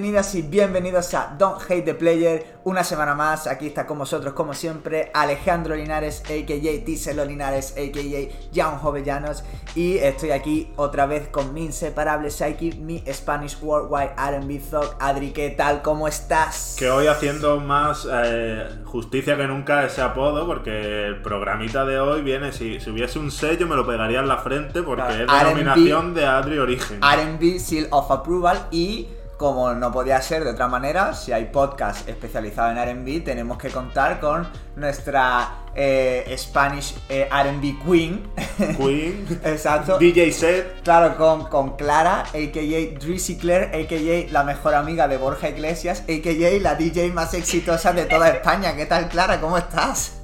bienvenidas 0.00 0.34
y 0.34 0.40
bienvenidos 0.40 1.12
a 1.12 1.34
Don't 1.38 1.60
Hate 1.60 1.82
the 1.82 1.94
Player. 1.94 2.60
Una 2.64 2.82
semana 2.82 3.14
más, 3.14 3.46
aquí 3.46 3.66
está 3.66 3.86
con 3.86 3.98
vosotros, 3.98 4.32
como 4.32 4.54
siempre, 4.54 5.10
Alejandro 5.12 5.74
Linares, 5.74 6.22
a.k.a. 6.24 6.84
Tiselo 6.86 7.22
Linares, 7.26 7.72
a.k.a. 7.72 8.54
Jan 8.54 8.78
Jovellanos. 8.78 9.44
Y 9.74 9.98
estoy 9.98 10.30
aquí 10.30 10.72
otra 10.76 11.04
vez 11.04 11.28
con 11.28 11.52
mi 11.52 11.66
inseparable 11.66 12.30
Psyche, 12.30 12.76
mi 12.78 13.04
Spanish 13.12 13.58
Worldwide 13.60 14.12
R&B 14.16 14.62
Thug. 14.70 14.96
Adri, 14.98 15.32
¿qué 15.32 15.50
tal? 15.50 15.82
¿Cómo 15.82 16.08
estás? 16.08 16.76
Que 16.78 16.90
hoy 16.90 17.06
haciendo 17.06 17.60
más 17.60 18.08
eh, 18.10 18.68
justicia 18.86 19.36
que 19.36 19.46
nunca 19.46 19.84
ese 19.84 20.00
apodo, 20.00 20.46
porque 20.46 21.08
el 21.08 21.20
programita 21.20 21.84
de 21.84 22.00
hoy 22.00 22.22
viene, 22.22 22.52
si, 22.52 22.80
si 22.80 22.88
hubiese 22.88 23.18
un 23.18 23.30
sello 23.30 23.66
me 23.66 23.76
lo 23.76 23.86
pegaría 23.86 24.20
en 24.20 24.28
la 24.28 24.38
frente, 24.38 24.82
porque 24.82 25.24
es 25.24 25.26
denominación 25.26 26.14
de 26.14 26.24
Adri 26.24 26.58
Origen. 26.58 27.00
R&B 27.02 27.58
Seal 27.58 27.86
of 27.90 28.10
Approval 28.10 28.66
y 28.70 29.06
como 29.40 29.72
no 29.72 29.90
podía 29.90 30.20
ser 30.20 30.44
de 30.44 30.50
otra 30.50 30.68
manera, 30.68 31.14
si 31.14 31.32
hay 31.32 31.46
podcast 31.46 32.06
especializado 32.06 32.72
en 32.72 32.76
RB, 32.76 33.24
tenemos 33.24 33.56
que 33.56 33.70
contar 33.70 34.20
con 34.20 34.46
nuestra 34.76 35.62
eh, 35.74 36.34
Spanish 36.36 36.94
eh, 37.08 37.26
RB 37.26 37.82
Queen. 37.82 38.30
Queen. 38.76 39.40
Exacto. 39.42 39.96
DJ 39.96 40.30
Set. 40.32 40.82
Claro, 40.82 41.16
con, 41.16 41.46
con 41.46 41.76
Clara, 41.76 42.20
a.k.a. 42.20 42.98
Drizzy 43.00 43.38
Claire, 43.38 43.82
a.k.a. 43.82 44.30
la 44.30 44.44
mejor 44.44 44.74
amiga 44.74 45.08
de 45.08 45.16
Borja 45.16 45.48
Iglesias, 45.48 46.00
a.k.a. 46.00 46.60
la 46.60 46.74
DJ 46.74 47.10
más 47.14 47.32
exitosa 47.32 47.94
de 47.94 48.04
toda 48.04 48.28
España. 48.28 48.76
¿Qué 48.76 48.84
tal, 48.84 49.08
Clara? 49.08 49.40
¿Cómo 49.40 49.56
estás? 49.56 50.20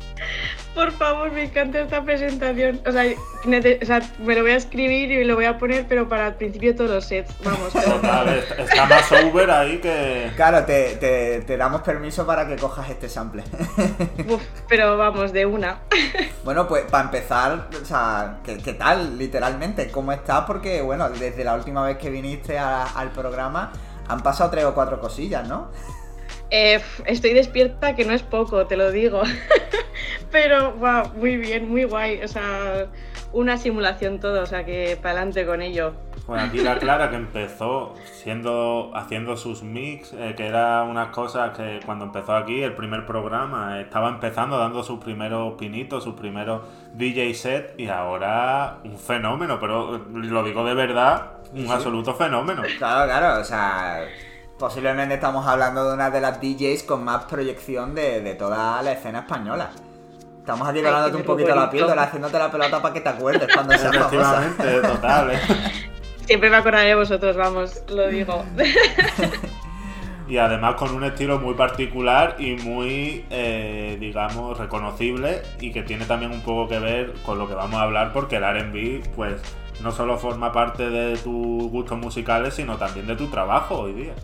Por 0.76 0.92
favor, 0.92 1.32
me 1.32 1.44
encanta 1.44 1.80
esta 1.80 2.02
presentación. 2.02 2.82
O 2.86 2.92
sea, 2.92 3.02
me 4.18 4.34
lo 4.34 4.42
voy 4.42 4.50
a 4.50 4.56
escribir 4.56 5.10
y 5.10 5.24
lo 5.24 5.34
voy 5.34 5.46
a 5.46 5.56
poner, 5.56 5.86
pero 5.88 6.06
para 6.06 6.26
el 6.26 6.34
principio 6.34 6.72
de 6.72 6.76
todos 6.76 6.90
los 6.90 7.06
sets. 7.06 7.32
Vamos. 7.42 7.72
Total, 7.72 8.44
está 8.58 8.84
más 8.84 9.10
over 9.10 9.50
ahí 9.50 9.78
que. 9.78 10.30
Claro, 10.36 10.66
te, 10.66 11.56
damos 11.56 11.80
permiso 11.80 12.26
para 12.26 12.46
que 12.46 12.56
cojas 12.56 12.90
este 12.90 13.08
sample. 13.08 13.42
Uf, 14.28 14.42
pero 14.68 14.98
vamos, 14.98 15.32
de 15.32 15.46
una. 15.46 15.80
Bueno, 16.44 16.68
pues 16.68 16.84
para 16.84 17.06
empezar, 17.06 17.68
o 17.82 17.84
sea, 17.84 18.38
¿qué, 18.44 18.72
tal, 18.74 19.18
literalmente? 19.18 19.90
¿Cómo 19.90 20.12
estás? 20.12 20.44
Porque, 20.46 20.80
bueno, 20.80 21.10
desde 21.10 21.42
la 21.42 21.54
última 21.54 21.84
vez 21.84 21.98
que 21.98 22.08
viniste 22.08 22.56
al 22.56 23.10
programa 23.10 23.72
han 24.06 24.22
pasado 24.22 24.50
tres 24.50 24.64
o 24.64 24.72
cuatro 24.72 25.00
cosillas, 25.00 25.48
¿no? 25.48 25.72
Eh, 26.50 26.80
estoy 27.06 27.32
despierta, 27.32 27.94
que 27.96 28.04
no 28.04 28.12
es 28.12 28.22
poco, 28.22 28.66
te 28.66 28.76
lo 28.76 28.90
digo. 28.90 29.22
Pero, 30.30 30.72
wow, 30.72 31.12
muy 31.14 31.36
bien, 31.36 31.68
muy 31.68 31.84
guay. 31.84 32.22
O 32.22 32.28
sea, 32.28 32.86
una 33.32 33.56
simulación 33.58 34.20
todo, 34.20 34.42
o 34.42 34.46
sea 34.46 34.64
que 34.64 34.96
para 35.00 35.16
adelante 35.16 35.46
con 35.46 35.62
ello. 35.62 35.92
Bueno, 36.26 36.44
aquí 36.44 36.58
la 36.58 36.78
Clara 36.78 37.08
que 37.10 37.16
empezó 37.16 37.94
siendo 38.04 38.90
haciendo 38.94 39.36
sus 39.36 39.62
mix, 39.62 40.12
eh, 40.12 40.34
que 40.36 40.46
era 40.46 40.82
unas 40.82 41.08
cosas 41.08 41.56
que 41.56 41.78
cuando 41.86 42.04
empezó 42.06 42.34
aquí, 42.34 42.62
el 42.62 42.74
primer 42.74 43.06
programa, 43.06 43.80
estaba 43.80 44.08
empezando 44.08 44.58
dando 44.58 44.82
sus 44.82 44.98
primeros 44.98 45.54
pinitos, 45.54 46.02
sus 46.02 46.14
primeros 46.14 46.62
DJ 46.94 47.32
set 47.34 47.74
y 47.78 47.88
ahora 47.88 48.78
un 48.82 48.98
fenómeno, 48.98 49.60
pero 49.60 49.98
lo 50.12 50.42
digo 50.42 50.64
de 50.64 50.74
verdad, 50.74 51.32
un 51.52 51.70
absoluto 51.70 52.14
fenómeno. 52.14 52.62
Claro, 52.78 53.06
claro, 53.06 53.40
o 53.40 53.44
sea, 53.44 54.08
posiblemente 54.58 55.14
estamos 55.14 55.46
hablando 55.46 55.88
de 55.88 55.94
una 55.94 56.10
de 56.10 56.20
las 56.20 56.40
DJs 56.40 56.82
con 56.84 57.04
más 57.04 57.24
proyección 57.24 57.94
de, 57.94 58.34
toda 58.38 58.82
la 58.82 58.92
escena 58.92 59.20
española. 59.20 59.70
Estamos 60.38 60.68
aquí 60.68 60.80
ganándote 60.80 61.16
un 61.16 61.24
poquito 61.24 61.54
la 61.54 61.68
píldora, 61.68 62.04
haciéndote 62.04 62.38
la 62.38 62.50
pelota 62.50 62.80
para 62.80 62.94
que 62.94 63.00
te 63.00 63.08
acuerdes 63.08 63.48
cuando 63.52 63.76
seas 63.76 63.96
famosa. 63.96 64.54
total, 64.82 65.32
¿eh? 65.32 65.38
Siempre 66.24 66.50
me 66.50 66.56
acordaré 66.56 66.88
de 66.88 66.94
vosotros, 66.94 67.36
vamos, 67.36 67.82
lo 67.88 68.08
digo. 68.08 68.44
y 70.28 70.38
además 70.38 70.76
con 70.76 70.94
un 70.94 71.04
estilo 71.04 71.38
muy 71.38 71.54
particular 71.54 72.36
y 72.38 72.54
muy, 72.54 73.24
eh, 73.30 73.96
digamos, 73.98 74.56
reconocible 74.58 75.42
y 75.60 75.72
que 75.72 75.82
tiene 75.82 76.04
también 76.04 76.32
un 76.32 76.42
poco 76.42 76.68
que 76.68 76.78
ver 76.78 77.14
con 77.24 77.38
lo 77.38 77.48
que 77.48 77.54
vamos 77.54 77.78
a 77.80 77.82
hablar 77.82 78.12
porque 78.12 78.36
el 78.36 78.44
RB, 78.44 79.08
pues, 79.14 79.40
no 79.82 79.90
solo 79.90 80.16
forma 80.16 80.52
parte 80.52 80.88
de 80.88 81.16
tus 81.16 81.70
gustos 81.70 81.98
musicales, 81.98 82.54
sino 82.54 82.76
también 82.76 83.06
de 83.06 83.16
tu 83.16 83.26
trabajo 83.26 83.80
hoy 83.80 83.92
día. 83.92 84.14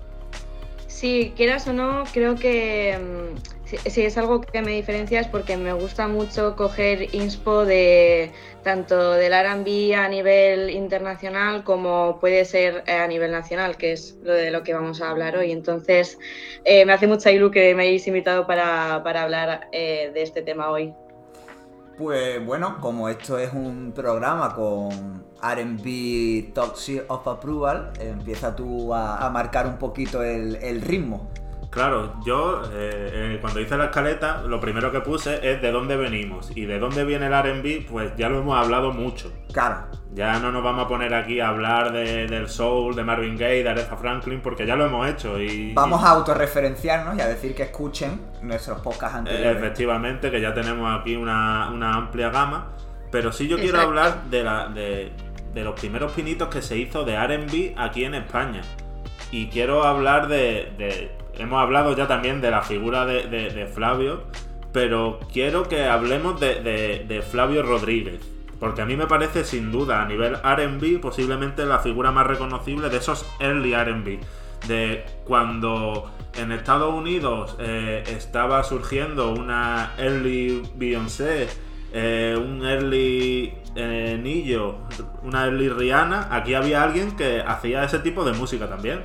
Sí, 1.02 1.32
quieras 1.36 1.66
o 1.66 1.72
no, 1.72 2.04
creo 2.12 2.36
que 2.36 2.96
mm, 2.96 3.66
si, 3.90 4.02
es 4.02 4.16
algo 4.16 4.40
que 4.40 4.62
me 4.62 4.70
diferencia 4.70 5.18
es 5.18 5.26
porque 5.26 5.56
me 5.56 5.72
gusta 5.72 6.06
mucho 6.06 6.54
coger 6.54 7.12
inspo 7.12 7.64
de 7.64 8.30
tanto 8.62 9.10
del 9.14 9.32
RB 9.32 9.96
a 9.96 10.08
nivel 10.08 10.70
internacional 10.70 11.64
como 11.64 12.20
puede 12.20 12.44
ser 12.44 12.88
a 12.88 13.08
nivel 13.08 13.32
nacional, 13.32 13.76
que 13.76 13.90
es 13.90 14.16
lo 14.22 14.32
de 14.32 14.52
lo 14.52 14.62
que 14.62 14.74
vamos 14.74 15.02
a 15.02 15.10
hablar 15.10 15.36
hoy. 15.36 15.50
Entonces, 15.50 16.20
eh, 16.64 16.84
me 16.86 16.92
hace 16.92 17.08
mucha 17.08 17.32
ilusión 17.32 17.50
que 17.50 17.74
me 17.74 17.82
hayáis 17.82 18.06
invitado 18.06 18.46
para, 18.46 18.94
hablar 18.94 19.66
eh, 19.72 20.12
de 20.14 20.22
este 20.22 20.42
tema 20.42 20.70
hoy. 20.70 20.94
Pues 21.98 22.46
bueno, 22.46 22.78
como 22.80 23.08
esto 23.08 23.40
es 23.40 23.52
un 23.52 23.90
programa 23.90 24.54
con 24.54 25.24
RB 25.42 26.52
Toxic 26.54 27.04
of 27.08 27.26
Approval, 27.26 27.92
empieza 27.98 28.54
tú 28.54 28.94
a, 28.94 29.28
marcar 29.30 29.66
un 29.66 29.76
poquito 29.76 30.22
el, 30.22 30.80
ritmo. 30.82 31.30
Claro, 31.70 32.20
yo 32.24 32.62
eh, 32.64 33.34
eh, 33.34 33.38
cuando 33.40 33.58
hice 33.58 33.78
la 33.78 33.86
escaleta, 33.86 34.42
lo 34.42 34.60
primero 34.60 34.92
que 34.92 35.00
puse 35.00 35.50
es 35.50 35.62
de 35.62 35.72
dónde 35.72 35.96
venimos. 35.96 36.54
Y 36.54 36.66
de 36.66 36.78
dónde 36.78 37.02
viene 37.04 37.26
el 37.26 37.32
RB, 37.32 37.90
pues 37.90 38.12
ya 38.14 38.28
lo 38.28 38.40
hemos 38.40 38.62
hablado 38.62 38.92
mucho. 38.92 39.32
Claro. 39.52 39.86
Ya 40.14 40.38
no 40.38 40.52
nos 40.52 40.62
vamos 40.62 40.84
a 40.84 40.88
poner 40.88 41.14
aquí 41.14 41.40
a 41.40 41.48
hablar 41.48 41.90
del 41.92 42.48
soul, 42.50 42.94
de 42.94 43.02
Marvin 43.02 43.38
Gaye, 43.38 43.62
de 43.62 43.70
Aretha 43.70 43.96
Franklin, 43.96 44.42
porque 44.42 44.66
ya 44.66 44.76
lo 44.76 44.84
hemos 44.84 45.08
hecho. 45.08 45.40
y 45.40 45.72
Vamos 45.72 46.04
a 46.04 46.10
autorreferenciarnos 46.10 47.16
y 47.16 47.22
a 47.22 47.26
decir 47.26 47.54
que 47.54 47.62
escuchen 47.62 48.20
nuestros 48.42 48.80
podcasts 48.80 49.16
anteriores. 49.16 49.56
Efectivamente, 49.56 50.30
que 50.30 50.42
ya 50.42 50.52
tenemos 50.52 51.00
aquí 51.00 51.16
una, 51.16 51.94
amplia 51.94 52.28
gama. 52.28 52.72
Pero 53.10 53.32
sí 53.32 53.48
yo 53.48 53.58
quiero 53.58 53.80
hablar 53.80 54.24
de, 54.24 54.42
la, 54.42 54.68
de, 54.68 55.12
los 55.54 55.78
primeros 55.78 56.12
pinitos 56.12 56.48
que 56.48 56.62
se 56.62 56.78
hizo 56.78 57.04
de 57.04 57.16
RB 57.16 57.74
aquí 57.76 58.04
en 58.04 58.14
España. 58.14 58.62
Y 59.30 59.48
quiero 59.48 59.84
hablar 59.84 60.28
de, 60.28 61.10
Hemos 61.38 61.62
hablado 61.62 61.96
ya 61.96 62.06
también 62.06 62.40
de 62.40 62.50
la 62.50 62.62
figura 62.62 63.06
de, 63.06 63.70
Flavio, 63.72 64.24
pero 64.72 65.20
quiero 65.32 65.68
que 65.68 65.86
hablemos 65.86 66.38
de 66.40 67.24
Flavio 67.30 67.62
Rodríguez 67.62 68.32
porque 68.62 68.80
a 68.80 68.86
mí 68.86 68.94
me 68.94 69.08
parece 69.08 69.42
sin 69.42 69.72
duda 69.72 70.02
a 70.02 70.06
nivel 70.06 70.36
RB 70.36 71.00
posiblemente 71.00 71.66
la 71.66 71.80
figura 71.80 72.12
más 72.12 72.28
reconocible 72.28 72.90
de 72.90 72.98
esos 72.98 73.26
early 73.40 73.74
RB. 73.74 74.20
De 74.68 75.04
cuando 75.24 76.12
en 76.36 76.52
Estados 76.52 76.94
Unidos 76.94 77.56
eh, 77.58 78.04
estaba 78.06 78.62
surgiendo 78.62 79.32
una 79.32 79.94
early 79.98 80.62
Beyoncé, 80.76 81.48
eh, 81.92 82.36
un 82.36 82.64
early 82.64 83.54
eh, 83.74 84.18
Nillo, 84.22 84.78
una 85.22 85.44
early 85.44 85.68
Rihanna, 85.68 86.28
aquí 86.30 86.54
había 86.54 86.82
alguien 86.82 87.16
que 87.16 87.40
hacía 87.40 87.84
ese 87.84 87.98
tipo 88.00 88.24
de 88.24 88.32
música 88.32 88.68
también. 88.68 89.04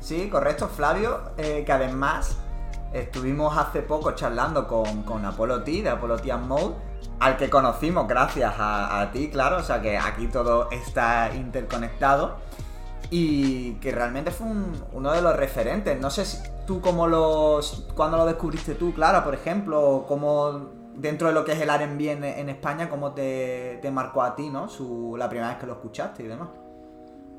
Sí, 0.00 0.28
correcto, 0.28 0.68
Flavio, 0.68 1.32
que 1.36 1.70
además 1.72 2.38
estuvimos 2.92 3.56
hace 3.56 3.82
poco 3.82 4.12
charlando 4.12 4.66
con, 4.66 5.02
con 5.02 5.24
Apollo 5.24 5.62
T, 5.62 5.82
de 5.82 5.88
Apollo 5.90 6.16
T 6.16 6.34
Mode, 6.36 6.74
al 7.20 7.36
que 7.36 7.50
conocimos 7.50 8.06
gracias 8.06 8.54
a, 8.58 9.10
ti, 9.12 9.28
claro, 9.30 9.58
o 9.58 9.62
sea 9.62 9.80
que 9.80 9.98
aquí 9.98 10.28
todo 10.28 10.70
está 10.70 11.34
interconectado 11.34 12.36
y 13.10 13.72
que 13.74 13.90
realmente 13.90 14.30
fue 14.30 14.46
uno 14.92 15.12
de 15.12 15.22
los 15.22 15.36
referentes. 15.36 16.00
No 16.00 16.10
sé 16.10 16.24
si 16.24 16.38
tú 16.66 16.80
cómo 16.80 17.06
los, 17.06 17.86
cuando 17.94 18.18
lo 18.18 18.26
descubriste 18.26 18.74
tú, 18.74 18.94
Clara, 18.94 19.24
por 19.24 19.34
ejemplo, 19.34 20.04
cómo 20.06 20.77
dentro 20.98 21.28
de 21.28 21.34
lo 21.34 21.44
que 21.44 21.52
es 21.52 21.60
el 21.60 21.70
R&B 21.70 22.10
en, 22.10 22.48
España, 22.48 22.88
cómo 22.88 23.12
te, 23.12 23.78
te, 23.80 23.90
marcó 23.90 24.22
a 24.22 24.34
ti, 24.36 24.50
¿no? 24.50 24.68
La 25.16 25.28
primera 25.28 25.50
vez 25.50 25.58
que 25.58 25.66
lo 25.66 25.74
escuchaste 25.74 26.24
y 26.24 26.26
demás. 26.26 26.48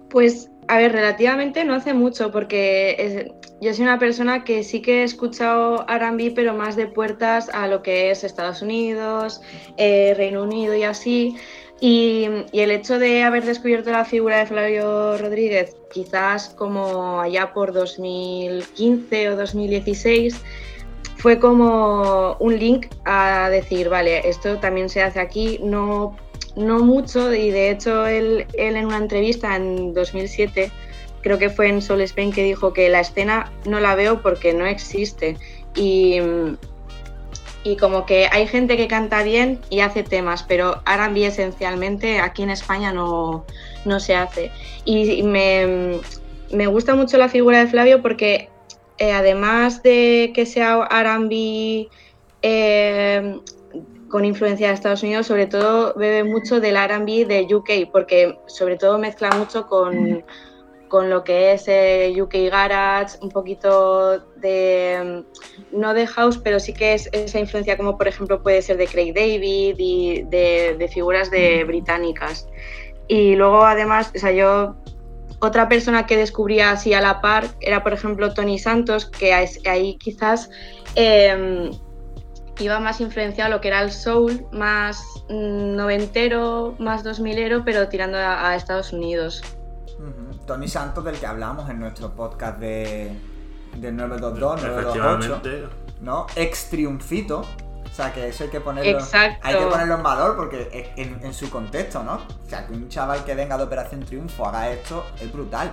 Pues, 0.10 0.50
a 0.68 0.78
ver, 0.78 0.92
relativamente 0.92 1.64
no 1.64 1.76
hace 1.76 1.94
mucho, 1.94 2.32
porque 2.32 3.32
yo 3.62 3.74
soy 3.74 3.84
una 3.84 4.00
persona 4.00 4.44
que 4.44 4.64
sí 4.64 4.82
que 4.82 5.02
he 5.02 5.04
escuchado 5.04 5.86
RB, 5.88 6.34
pero 6.34 6.56
más 6.56 6.76
de 6.76 6.88
puertas 6.88 7.50
a 7.50 7.68
lo 7.68 7.84
que 7.84 8.10
es 8.10 8.24
Estados 8.24 8.62
Unidos, 8.62 9.42
eh, 9.78 10.14
Reino 10.18 10.44
Unido 10.44 10.74
y 10.76 10.84
así. 10.84 11.36
Y, 11.80 12.28
el 12.54 12.72
hecho 12.72 13.00
de 13.00 13.24
haber 13.24 13.46
descubierto 13.46 13.92
la 13.92 14.04
figura 14.04 14.40
de 14.40 14.48
Flavio 14.48 15.18
Rodríguez, 15.18 15.76
quizás 15.94 16.50
como 16.50 17.22
allá 17.22 17.54
por 17.54 17.72
2015 17.72 19.30
o 19.30 19.36
2016, 19.38 20.42
fue 21.20 21.40
como 21.40 22.36
un 22.40 22.58
link 22.58 22.88
a 23.06 23.50
decir, 23.50 23.90
vale, 23.90 24.28
esto 24.28 24.58
también 24.58 24.90
se 24.90 25.04
hace 25.04 25.20
aquí, 25.20 25.60
no 25.62 26.16
no 26.56 26.80
mucho 26.80 27.34
y 27.34 27.52
de 27.52 27.72
hecho 27.72 28.06
él, 28.06 28.46
en 28.54 28.86
una 28.86 28.98
entrevista 28.98 29.56
en 29.56 29.94
2007, 29.94 30.72
creo 31.22 31.38
que 31.38 31.50
fue 31.50 31.70
en 31.70 31.82
Soul 31.82 32.02
Spain, 32.02 32.32
que 32.32 32.44
dijo 32.44 32.74
que 32.74 32.90
la 32.90 33.02
escena 33.02 33.52
no 33.66 33.80
la 33.80 33.96
veo 33.96 34.22
porque 34.22 34.54
no 34.54 34.66
existe 34.66 35.38
y, 35.76 36.20
y 37.64 37.78
como 37.78 38.06
que 38.06 38.28
hay 38.32 38.48
gente 38.48 38.78
que 38.78 38.88
canta 38.88 39.24
bien 39.24 39.60
y 39.70 39.82
hace 39.82 40.04
temas, 40.04 40.44
pero 40.44 40.82
R&B 40.86 41.26
esencialmente 41.26 42.20
aquí 42.20 42.44
en 42.44 42.50
España 42.50 42.92
no, 42.92 43.46
no 43.86 44.00
se 44.00 44.16
hace. 44.16 44.52
Y 44.86 45.24
me, 45.24 46.00
me 46.52 46.68
gusta 46.68 46.96
mucho 46.96 47.18
la 47.18 47.30
figura 47.30 47.60
de 47.60 47.68
Flavio 47.68 48.02
porque 48.02 48.50
eh, 49.00 49.14
además 49.14 49.82
de 49.82 50.32
que 50.36 50.46
sea 50.46 50.88
R&B 50.92 51.88
eh, 52.42 53.40
con 54.10 54.26
influencia 54.26 54.68
de 54.68 54.74
Estados 54.74 55.04
Unidos, 55.04 55.28
sobre 55.28 55.48
todo 55.48 55.94
bebe 55.94 56.26
mucho 56.26 56.60
del 56.60 56.76
R&B 56.76 57.26
de 57.26 57.48
UK, 57.56 57.92
porque 57.94 58.38
sobre 58.48 58.76
todo 58.76 58.98
mezcla 58.98 59.30
mucho 59.32 59.68
con, 59.68 60.24
con 60.90 61.10
lo 61.10 61.24
que 61.24 61.54
es 61.54 61.64
eh, 61.68 62.14
UK 62.20 62.52
Garage, 62.52 63.18
un 63.22 63.30
poquito 63.30 64.20
de, 64.38 65.24
no 65.72 65.94
de 65.94 66.06
house, 66.06 66.38
pero 66.38 66.60
sí 66.60 66.74
que 66.74 66.94
es 66.94 67.08
esa 67.14 67.40
influencia 67.40 67.78
como 67.78 67.98
por 67.98 68.10
ejemplo 68.10 68.44
puede 68.44 68.62
ser 68.62 68.76
de 68.76 68.88
Craig 68.88 69.14
David 69.14 69.76
y 69.78 70.24
de, 70.24 70.76
de 70.78 70.88
figuras 70.90 71.32
de 71.32 71.64
británicas. 71.64 72.50
Y 73.08 73.36
luego 73.36 73.64
además, 73.64 74.12
o 74.14 74.20
sea, 74.20 74.32
yo 74.32 74.76
otra 75.40 75.70
persona 75.70 76.06
que 76.06 76.18
descubría 76.18 76.72
así 76.72 76.94
a 76.94 77.02
la 77.02 77.22
par 77.22 77.48
era, 77.60 77.84
por 77.84 77.94
ejemplo, 77.94 78.34
Tony 78.34 78.60
Santos, 78.60 79.06
que 79.06 79.34
ahí 79.34 79.98
quizás 79.98 80.50
eh, 80.96 81.72
iba 82.60 82.80
más 82.80 83.02
influenciado 83.02 83.52
a 83.52 83.56
lo 83.56 83.62
que 83.62 83.70
era 83.70 83.82
el 83.82 83.92
soul, 83.92 84.46
más 84.52 85.04
mm, 85.30 85.76
noventero, 85.76 86.76
más 86.80 87.04
dos 87.04 87.20
milero, 87.20 87.64
pero 87.64 87.88
tirando 87.88 88.18
a, 88.18 88.56
Estados 88.56 88.94
Unidos. 88.94 89.42
Tony 90.46 90.68
Santos, 90.68 91.04
del 91.04 91.18
que 91.18 91.26
hablamos 91.26 91.70
en 91.70 91.80
nuestro 91.80 92.12
podcast 92.12 92.60
de, 92.60 93.12
del 93.78 93.96
922, 93.96 94.64
928, 94.64 95.70
¿no? 96.02 96.26
Ex 96.36 96.70
triunfito, 96.70 97.44
sea, 98.02 98.14
que 98.14 98.28
eso 98.28 98.46
hay 98.46 98.50
que 98.50 98.62
ponerlo, 98.62 99.00
hay 99.42 99.56
que 99.56 99.66
ponerlo 99.66 99.96
en 99.96 100.04
valor 100.04 100.36
porque 100.36 100.94
en, 100.96 101.20
en, 101.24 101.34
su 101.34 101.50
contexto, 101.50 102.04
¿no? 102.04 102.16
O 102.16 102.50
sea, 102.50 102.66
que 102.66 102.74
un 102.74 102.88
chaval 102.90 103.26
que 103.26 103.36
venga 103.36 103.58
de 103.58 103.64
Operación 103.64 104.02
Triunfo 104.02 104.46
haga 104.46 104.70
esto 104.70 105.06
es 105.22 105.32
brutal. 105.32 105.72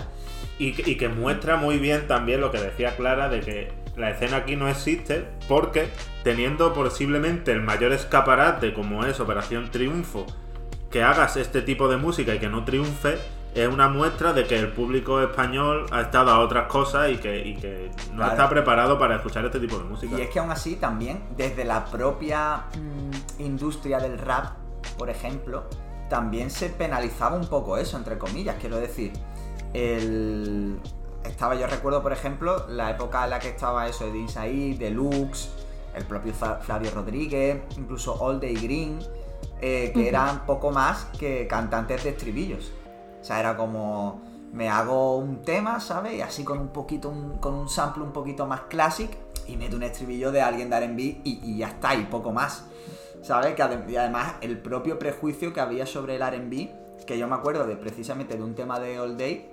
Y, 0.59 0.69
y 0.91 0.97
que 0.97 1.09
muestra 1.09 1.57
muy 1.57 1.79
bien 1.79 2.09
también 2.09 2.41
lo 2.41 2.51
que 2.51 2.59
decía 2.59 2.97
Clara 2.97 3.29
de 3.29 3.41
que 3.41 3.73
la 3.97 4.11
escena 4.11 4.39
aquí 4.39 4.57
no 4.57 4.69
existe 4.69 5.27
porque 5.49 5.89
teniendo 6.23 6.73
posiblemente 6.73 7.53
el 7.53 7.63
mayor 7.63 7.93
escaparate 7.93 8.75
como 8.75 9.05
es 9.05 9.21
Operación 9.21 9.71
Triunfo, 9.71 10.27
que 10.91 11.03
hagas 11.03 11.37
este 11.37 11.63
tipo 11.63 11.89
de 11.89 11.97
música 11.97 12.35
y 12.35 12.39
que 12.39 12.49
no 12.49 12.65
triunfe, 12.65 13.19
es 13.57 13.73
una 13.73 13.89
muestra 13.89 14.35
de 14.35 14.47
que 14.47 14.59
el 14.59 14.71
público 14.71 15.23
español 15.23 15.87
ha 15.91 16.03
estado 16.03 16.31
a 16.31 16.41
otras 16.41 16.67
cosas 16.67 17.11
y 17.11 17.17
que, 17.17 17.91
no 18.13 18.27
está 18.27 18.51
preparado 18.51 18.99
para 18.99 19.17
escuchar 19.17 19.47
este 19.47 19.59
tipo 19.59 19.79
de 19.79 19.85
música. 19.85 20.19
Y 20.19 20.21
es 20.21 20.29
que 20.29 20.39
aún 20.39 20.51
así 20.51 20.77
también, 20.77 21.23
desde 21.39 21.65
la 21.65 21.87
propia 21.87 22.65
mm, 22.77 23.41
industria 23.43 23.99
del 23.99 24.19
rap, 24.19 24.57
por 24.99 25.09
ejemplo, 25.09 25.65
también 26.11 26.51
se 26.51 26.69
penalizaba 26.69 27.35
un 27.37 27.47
poco 27.47 27.79
eso, 27.79 27.97
entre 27.97 28.19
comillas. 28.19 28.57
Quiero 28.61 28.77
decir, 28.77 29.13
el... 29.73 30.79
estaba, 31.25 31.55
yo 31.55 31.67
recuerdo, 31.67 32.03
por 32.03 32.13
ejemplo, 32.13 32.67
la 32.69 32.91
época 32.91 33.25
en 33.25 33.31
la 33.31 33.39
que 33.39 33.49
estaba 33.49 33.89
eso 33.89 34.13
de 34.13 34.19
Inside, 34.19 34.77
Deluxe, 34.79 35.49
el 35.95 36.05
propio 36.05 36.35
Flavio 36.35 36.91
Rodríguez, 36.91 37.63
incluso 37.79 38.13
All 38.21 38.39
Day 38.39 38.55
Green, 38.55 38.99
eh, 39.63 39.93
que 39.95 40.09
eran 40.09 40.45
poco 40.45 40.71
más 40.71 41.07
que 41.19 41.47
cantantes 41.47 42.05
de 42.05 42.11
estribillos. 42.11 42.71
O 43.27 43.29
sea, 43.29 43.41
era 43.41 43.57
como 43.57 44.21
me 44.53 44.69
hago 44.69 45.17
un 45.17 45.43
tema, 45.43 45.81
¿sabes? 45.81 46.15
Y 46.15 46.21
así 46.21 46.45
con 46.45 46.61
un 46.61 46.69
poquito, 46.69 47.13
con 47.41 47.55
un 47.55 47.69
sample 47.69 48.05
un 48.05 48.13
poquito 48.13 48.47
más 48.47 48.61
clásico 48.69 49.15
y 49.49 49.57
meto 49.57 49.75
un 49.75 49.83
estribillo 49.83 50.31
de 50.31 50.43
alguien 50.43 50.71
de 50.71 50.77
R&B 50.77 51.23
y, 51.25 51.57
ya 51.57 51.71
está, 51.71 51.97
y 51.97 52.05
poco 52.05 52.31
más. 52.31 52.67
¿Sabes? 53.23 53.57
Que 53.57 53.65
y 53.89 53.97
además 53.97 54.35
el 54.43 54.59
propio 54.59 54.97
prejuicio 55.01 55.53
que 55.53 55.59
había 55.59 55.87
sobre 55.87 56.15
el 56.15 56.23
R&B, 56.23 56.73
que 57.05 57.19
yo 57.19 57.27
me 57.27 57.35
acuerdo 57.35 57.67
de 57.67 57.75
precisamente 57.75 58.37
de 58.37 58.45
un 58.45 58.55
tema 58.55 58.79
de 58.79 59.01
All 59.01 59.19
Day, 59.19 59.51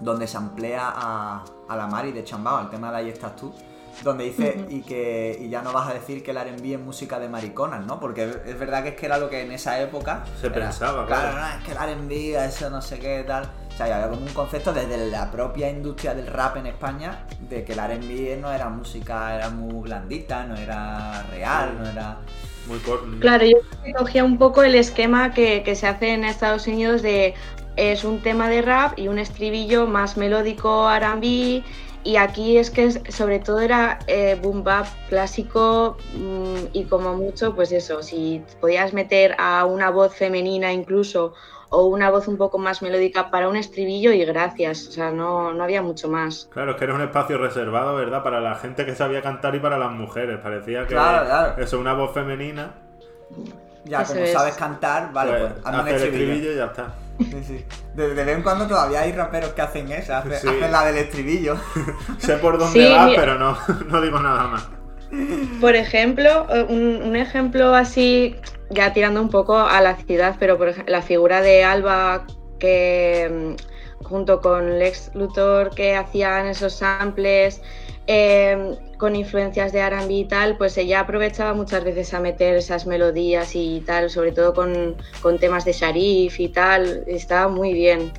donde 0.00 0.26
se 0.26 0.36
emplea 0.36 0.92
a, 0.92 1.44
a 1.68 1.76
la 1.76 1.86
Mari 1.86 2.10
de 2.10 2.24
Chambao, 2.24 2.60
el 2.62 2.68
tema 2.68 2.90
de 2.90 2.96
Ahí 2.96 3.10
estás 3.10 3.36
tú, 3.36 3.54
donde 4.02 4.24
dice 4.24 4.64
y 4.68 4.82
que 4.82 5.36
y 5.40 5.48
ya 5.48 5.62
no 5.62 5.72
vas 5.72 5.88
a 5.88 5.94
decir 5.94 6.22
que 6.22 6.30
el 6.30 6.36
R&B 6.36 6.74
es 6.74 6.80
música 6.80 7.18
de 7.18 7.28
mariconas, 7.28 7.84
¿no? 7.86 7.98
Porque 7.98 8.30
es 8.46 8.58
verdad 8.58 8.82
que 8.82 8.90
es 8.90 8.94
que 8.96 9.06
era 9.06 9.18
lo 9.18 9.28
que 9.28 9.42
en 9.42 9.52
esa 9.52 9.80
época 9.80 10.24
se 10.40 10.50
pensaba, 10.50 11.06
claro. 11.06 11.32
Claro, 11.32 11.58
es 11.58 11.64
que 11.64 11.72
el 11.72 11.78
R&B, 11.78 12.44
eso 12.44 12.70
no 12.70 12.80
sé 12.80 12.98
qué 12.98 13.24
tal. 13.26 13.50
O 13.68 13.76
sea, 13.76 13.86
había 13.86 14.08
como 14.08 14.22
un 14.22 14.32
concepto 14.32 14.72
desde 14.72 15.10
la 15.10 15.30
propia 15.30 15.70
industria 15.70 16.14
del 16.14 16.26
rap 16.26 16.56
en 16.56 16.66
España 16.66 17.26
de 17.48 17.64
que 17.64 17.72
el 17.72 17.78
R&B 17.78 18.38
no 18.40 18.52
era 18.52 18.68
música, 18.68 19.34
era 19.34 19.50
muy 19.50 19.82
blandita, 19.82 20.44
no 20.44 20.56
era 20.56 21.22
real, 21.30 21.78
no 21.78 21.88
era 21.88 22.18
muy. 22.66 22.78
Claro, 23.20 23.44
yo 23.46 23.58
cogía 23.96 24.24
un 24.24 24.36
poco 24.36 24.62
el 24.62 24.74
esquema 24.74 25.32
que, 25.32 25.62
que 25.62 25.74
se 25.74 25.86
hace 25.86 26.12
en 26.12 26.24
Estados 26.24 26.66
Unidos 26.66 27.02
de 27.02 27.34
es 27.76 28.02
un 28.02 28.20
tema 28.20 28.48
de 28.48 28.60
rap 28.60 28.98
y 28.98 29.06
un 29.06 29.20
estribillo 29.20 29.86
más 29.86 30.16
melódico 30.16 30.90
R&B 30.90 31.62
y 32.08 32.16
aquí 32.16 32.56
es 32.56 32.70
que 32.70 32.90
sobre 33.12 33.38
todo 33.38 33.60
era 33.60 33.98
eh, 34.06 34.34
boom 34.40 34.64
bap 34.64 34.86
clásico 35.10 35.98
mm, 36.14 36.68
y 36.72 36.84
como 36.84 37.14
mucho, 37.14 37.54
pues 37.54 37.70
eso, 37.70 38.02
si 38.02 38.42
podías 38.62 38.94
meter 38.94 39.36
a 39.36 39.66
una 39.66 39.90
voz 39.90 40.14
femenina 40.14 40.72
incluso 40.72 41.34
o 41.68 41.84
una 41.84 42.08
voz 42.08 42.26
un 42.26 42.38
poco 42.38 42.56
más 42.56 42.80
melódica 42.80 43.30
para 43.30 43.46
un 43.46 43.56
estribillo 43.56 44.10
y 44.10 44.24
gracias, 44.24 44.88
o 44.88 44.90
sea, 44.90 45.10
no, 45.10 45.52
no 45.52 45.62
había 45.62 45.82
mucho 45.82 46.08
más. 46.08 46.48
Claro, 46.50 46.70
es 46.70 46.76
que 46.78 46.84
era 46.84 46.94
un 46.94 47.02
espacio 47.02 47.36
reservado, 47.36 47.94
¿verdad? 47.96 48.22
Para 48.22 48.40
la 48.40 48.54
gente 48.54 48.86
que 48.86 48.94
sabía 48.94 49.20
cantar 49.20 49.54
y 49.54 49.60
para 49.60 49.76
las 49.76 49.92
mujeres, 49.92 50.38
parecía 50.42 50.86
que 50.86 50.94
claro, 50.94 51.26
claro. 51.26 51.62
eso, 51.62 51.78
una 51.78 51.92
voz 51.92 52.14
femenina. 52.14 52.72
Ya, 53.84 54.04
como 54.04 54.26
sabes 54.26 54.54
cantar, 54.56 55.12
vale, 55.12 55.38
pues, 55.38 55.52
pues 55.52 55.66
hazme 55.66 55.90
el 55.90 56.02
estribillo 56.02 56.52
y 56.52 56.56
ya 56.56 56.64
está. 56.66 56.94
De, 57.94 58.14
vez 58.14 58.28
en 58.28 58.42
cuando 58.42 58.66
todavía 58.66 59.00
hay 59.00 59.12
raperos 59.12 59.52
que 59.52 59.62
hacen 59.62 59.90
esa, 59.90 60.18
hacen 60.18 60.70
la 60.70 60.84
del 60.86 60.98
estribillo. 60.98 61.56
sé 62.18 62.36
por 62.36 62.58
dónde 62.58 62.90
va, 62.90 63.10
pero 63.14 63.38
no, 63.38 63.58
no 63.88 64.00
digo 64.00 64.20
nada 64.20 64.46
más. 64.46 64.68
Por 65.60 65.74
ejemplo, 65.74 66.46
eh, 66.50 66.66
un, 66.68 67.16
ejemplo 67.16 67.74
así, 67.74 68.36
ya 68.70 68.92
tirando 68.92 69.22
un 69.22 69.30
poco 69.30 69.56
a 69.56 69.80
la 69.80 69.96
ciudad, 69.96 70.36
pero 70.38 70.58
por 70.58 70.68
ejemplo, 70.68 70.92
la 70.92 71.02
figura 71.02 71.40
de 71.40 71.64
Alba 71.64 72.26
que 72.58 73.56
mm, 73.58 74.04
junto 74.04 74.40
con 74.40 74.78
Lex 74.78 75.12
Luthor 75.14 75.70
que 75.70 75.96
hacían 75.96 76.46
esos 76.46 76.74
samples, 76.74 77.62
Em, 78.10 78.74
con 78.96 79.14
influencias 79.14 79.70
de 79.70 79.80
R&B 79.80 80.14
y 80.14 80.24
tal, 80.24 80.56
pues 80.56 80.78
ella 80.78 81.00
aprovechaba 81.00 81.52
muchas 81.52 81.84
veces 81.84 82.14
a 82.14 82.20
meter 82.20 82.56
esas 82.56 82.86
melodías 82.86 83.54
y 83.54 83.82
tal, 83.84 84.08
sobre 84.08 84.32
todo 84.32 84.54
con, 84.54 84.96
temas 85.38 85.66
de 85.66 85.72
Sharif 85.72 86.40
y 86.40 86.48
tal, 86.48 87.04
estaba 87.06 87.48
muy 87.48 87.74
bien. 87.74 88.10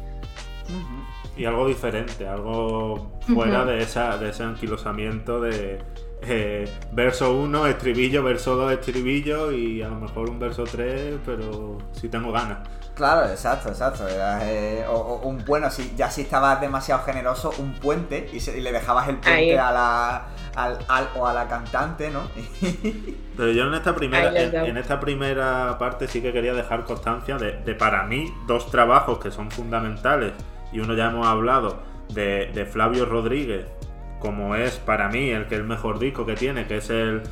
Y 1.36 1.46
algo 1.46 1.68
diferente, 1.68 2.28
algo 2.28 3.10
fuera 3.34 3.66
de, 3.66 3.82
esa, 3.82 4.16
de 4.20 4.30
ese 4.30 4.44
anquilosamiento 4.44 5.42
de 5.42 5.80
eh, 6.22 6.70
verso 6.92 7.34
1, 7.34 7.66
estribillo, 7.66 8.22
verso 8.22 8.56
2, 8.58 8.74
estribillo 8.74 9.52
y 9.52 9.82
a 9.82 9.90
lo 9.90 9.96
mejor 9.96 10.30
un 10.30 10.38
verso 10.38 10.66
3, 10.66 11.16
pero 11.26 11.80
si 11.94 12.10
tengo 12.10 12.32
ganas. 12.32 12.60
Claro, 13.00 13.30
exacto, 13.30 13.70
exacto. 13.70 14.06
Eh, 14.10 14.84
o, 14.90 15.22
un 15.24 15.46
bueno, 15.46 15.72
si 15.72 15.96
ya 15.96 16.12
si 16.12 16.24
estabas 16.24 16.60
demasiado 16.60 17.02
generoso, 17.04 17.54
un 17.58 17.72
puente 17.76 18.30
y, 18.34 18.42
le 18.60 18.74
dejabas 18.74 19.08
el 19.08 19.16
puente 19.20 19.58
a 19.58 19.72
la 19.72 20.26
al, 20.54 21.08
o 21.16 21.26
a 21.26 21.34
la 21.34 21.48
cantante, 21.48 22.12
¿no? 22.12 22.24
Pero 23.38 23.52
yo 23.54 23.68
en 23.68 23.74
esta 23.74 23.96
primera 23.96 24.38
en, 24.38 24.76
esta 24.76 25.00
primera 25.00 25.78
parte 25.78 26.10
sí 26.10 26.22
que 26.22 26.34
quería 26.34 26.54
dejar 26.54 26.84
constancia 26.84 27.38
de, 27.38 27.54
para 27.74 28.04
mí 28.04 28.34
dos 28.48 28.70
trabajos 28.70 29.20
que 29.20 29.32
son 29.32 29.50
fundamentales 29.50 30.34
y 30.74 30.82
uno 30.82 30.94
ya 30.94 31.06
hemos 31.06 31.26
hablado 31.26 31.80
de, 32.10 32.48
de 32.54 32.66
Flavio 32.66 33.06
Rodríguez 33.06 33.66
como 34.20 34.56
es 34.56 34.76
para 34.76 35.08
mí 35.08 35.30
el 35.30 35.48
que 35.48 35.56
el 35.56 35.64
mejor 35.64 36.00
disco 36.00 36.26
que 36.26 36.34
tiene, 36.34 36.68
que 36.68 36.78
es 36.78 36.90
el 36.90 37.24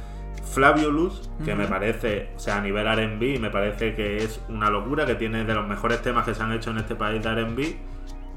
Flavio 0.52 0.90
Luz, 0.90 1.30
que 1.44 1.56
me 1.56 1.68
parece, 1.68 2.30
o 2.36 2.40
sea, 2.40 2.58
a 2.58 2.62
nivel 2.62 2.88
RB, 2.88 3.40
me 3.40 3.50
parece 3.50 3.94
que 3.96 4.18
es 4.18 4.42
una 4.50 4.70
locura, 4.70 5.06
que 5.06 5.16
tiene 5.16 5.44
de 5.44 5.54
los 5.54 5.68
mejores 5.68 6.02
temas 6.02 6.26
que 6.26 6.34
se 6.34 6.42
han 6.42 6.52
hecho 6.52 6.72
en 6.72 6.78
este 6.78 6.96
país 6.96 7.22
de 7.22 7.36
RB. 7.36 7.76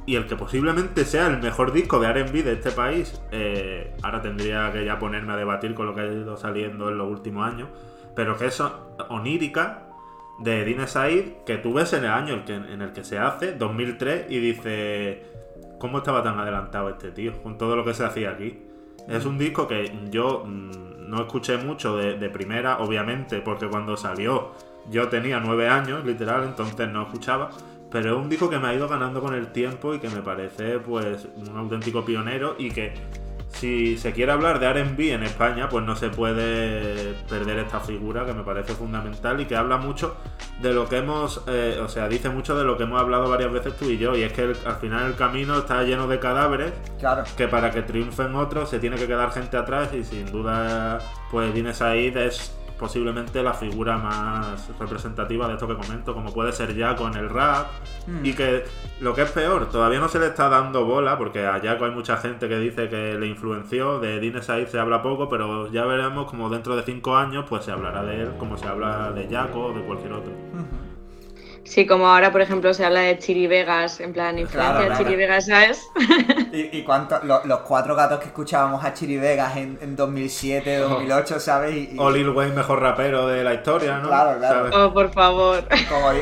Y 0.06 0.16
el 0.16 0.26
que 0.26 0.34
posiblemente 0.34 1.04
sea 1.04 1.28
el 1.28 1.40
mejor 1.40 1.72
disco 1.72 2.00
de 2.00 2.12
RB 2.12 2.42
de 2.42 2.52
este 2.54 2.70
país, 2.72 3.20
eh, 3.30 3.94
ahora 4.02 4.20
tendría 4.22 4.72
que 4.72 4.84
ya 4.84 4.98
ponerme 4.98 5.32
a 5.32 5.36
debatir 5.36 5.74
con 5.74 5.86
lo 5.86 5.94
que 5.94 6.00
ha 6.00 6.06
ido 6.06 6.36
saliendo 6.36 6.88
en 6.88 6.98
los 6.98 7.08
últimos 7.08 7.46
años, 7.46 7.68
pero 8.16 8.36
que 8.36 8.46
es 8.46 8.62
onírica 9.08 9.86
de 10.40 10.64
Dine 10.64 10.86
Said, 10.86 11.44
que 11.46 11.58
tú 11.58 11.74
ves 11.74 11.92
en 11.92 12.04
el 12.04 12.10
año 12.10 12.42
en 12.48 12.82
el 12.82 12.92
que 12.92 13.04
se 13.04 13.18
hace, 13.18 13.52
2003, 13.52 14.26
y 14.30 14.38
dice, 14.38 15.22
¿cómo 15.78 15.98
estaba 15.98 16.22
tan 16.22 16.38
adelantado 16.38 16.88
este 16.88 17.12
tío 17.12 17.42
con 17.42 17.58
todo 17.58 17.76
lo 17.76 17.84
que 17.84 17.94
se 17.94 18.04
hacía 18.04 18.30
aquí? 18.30 18.62
Es 19.08 19.26
un 19.26 19.38
disco 19.38 19.66
que 19.66 19.92
yo 20.10 20.44
mm, 20.46 20.99
no 21.10 21.22
escuché 21.22 21.56
mucho 21.58 21.96
de, 21.96 22.30
primera, 22.30 22.78
obviamente, 22.78 23.40
porque 23.40 23.66
cuando 23.66 23.96
salió 23.96 24.52
yo 24.88 25.08
tenía 25.08 25.40
nueve 25.40 25.68
años, 25.68 26.04
literal, 26.04 26.44
entonces 26.44 26.88
no 26.88 27.02
escuchaba. 27.02 27.50
Pero 27.90 28.12
es 28.12 28.22
un 28.22 28.28
disco 28.28 28.48
que 28.48 28.58
me 28.58 28.68
ha 28.68 28.74
ido 28.74 28.88
ganando 28.88 29.20
con 29.20 29.34
el 29.34 29.48
tiempo 29.48 29.92
y 29.92 29.98
que 29.98 30.08
me 30.08 30.22
parece 30.22 30.78
pues 30.78 31.26
un 31.36 31.56
auténtico 31.56 32.04
pionero 32.04 32.54
y 32.56 32.70
que 32.70 32.92
si 33.50 33.98
se 33.98 34.12
quiere 34.12 34.32
hablar 34.32 34.58
de 34.58 34.72
RB 34.72 35.12
en 35.12 35.22
España, 35.22 35.68
pues 35.68 35.84
no 35.84 35.96
se 35.96 36.08
puede 36.08 37.14
perder 37.28 37.58
esta 37.58 37.80
figura 37.80 38.24
que 38.24 38.32
me 38.32 38.42
parece 38.42 38.74
fundamental 38.74 39.40
y 39.40 39.46
que 39.46 39.56
habla 39.56 39.76
mucho 39.76 40.16
de 40.60 40.72
lo 40.72 40.88
que 40.88 40.98
hemos, 40.98 41.42
eh, 41.46 41.80
o 41.82 41.88
sea, 41.88 42.08
dice 42.08 42.28
mucho 42.30 42.56
de 42.56 42.64
lo 42.64 42.76
que 42.76 42.84
hemos 42.84 43.00
hablado 43.00 43.28
varias 43.28 43.52
veces 43.52 43.76
tú 43.76 43.86
y 43.86 43.98
yo, 43.98 44.16
y 44.16 44.22
es 44.22 44.32
que 44.32 44.52
al 44.64 44.76
final 44.76 45.06
el 45.06 45.16
camino 45.16 45.58
está 45.58 45.82
lleno 45.82 46.06
de 46.06 46.18
cadáveres, 46.18 46.72
claro. 46.98 47.24
que 47.36 47.48
para 47.48 47.70
que 47.70 47.82
triunfen 47.82 48.34
otros 48.34 48.70
se 48.70 48.78
tiene 48.78 48.96
que 48.96 49.06
quedar 49.06 49.32
gente 49.32 49.56
atrás 49.56 49.90
y 49.94 50.04
sin 50.04 50.30
duda, 50.30 50.98
pues 51.30 51.52
Dines 51.54 51.78
Said 51.78 52.16
es 52.16 52.54
posiblemente 52.80 53.42
la 53.42 53.52
figura 53.52 53.98
más 53.98 54.70
representativa 54.78 55.46
de 55.46 55.54
esto 55.54 55.68
que 55.68 55.76
comento, 55.76 56.14
como 56.14 56.32
puede 56.32 56.52
ser 56.52 56.76
Jaco 56.76 57.06
en 57.06 57.14
el 57.14 57.28
rap, 57.28 57.68
hmm. 58.06 58.24
y 58.24 58.32
que 58.32 58.64
lo 59.00 59.14
que 59.14 59.22
es 59.22 59.30
peor, 59.30 59.68
todavía 59.70 60.00
no 60.00 60.08
se 60.08 60.18
le 60.18 60.26
está 60.26 60.48
dando 60.48 60.86
bola, 60.86 61.18
porque 61.18 61.46
a 61.46 61.60
Jaco 61.60 61.84
hay 61.84 61.90
mucha 61.90 62.16
gente 62.16 62.48
que 62.48 62.58
dice 62.58 62.88
que 62.88 63.18
le 63.18 63.26
influenció, 63.26 64.00
de 64.00 64.18
Dines 64.18 64.46
Said 64.46 64.68
se 64.68 64.78
habla 64.78 65.02
poco, 65.02 65.28
pero 65.28 65.70
ya 65.70 65.84
veremos 65.84 66.28
como 66.28 66.48
dentro 66.48 66.74
de 66.74 66.82
cinco 66.82 67.16
años 67.16 67.44
pues 67.48 67.64
se 67.64 67.70
hablará 67.70 68.02
de 68.02 68.22
él 68.22 68.30
como 68.38 68.56
se 68.56 68.66
habla 68.66 69.12
de 69.12 69.28
Jaco 69.28 69.66
o 69.66 69.72
de 69.72 69.82
cualquier 69.82 70.14
otro. 70.14 70.32
Sí, 71.64 71.86
como 71.86 72.06
ahora, 72.08 72.32
por 72.32 72.40
ejemplo, 72.40 72.72
se 72.74 72.84
habla 72.84 73.00
de 73.00 73.18
Chiri 73.18 73.46
Vegas, 73.46 74.00
en 74.00 74.12
plan, 74.12 74.38
influencia 74.38 74.88
de 74.88 74.96
Chiri 74.96 75.16
Vegas, 75.16 75.46
¿sabes? 75.46 75.86
¿Y, 76.52 76.78
y 76.78 76.82
cuánto, 76.82 77.20
los 77.22 77.60
cuatro 77.60 77.94
gatos 77.94 78.18
que 78.20 78.26
escuchábamos 78.26 78.84
a 78.84 78.92
Chiri 78.92 79.18
Vegas 79.18 79.56
en, 79.56 79.78
en 79.80 79.94
2007, 79.94 80.78
2008, 80.78 81.38
¿sabes? 81.38 81.76
Y, 81.76 81.96
O 81.98 82.10
Lil 82.10 82.30
Wayne, 82.30 82.54
mejor 82.54 82.80
rapero 82.80 83.26
de 83.28 83.44
la 83.44 83.54
historia, 83.54 83.98
¿no? 83.98 84.08
Claro, 84.08 84.38
claro. 84.38 84.86
Oh, 84.86 84.92
por 84.92 85.12
favor. 85.12 85.64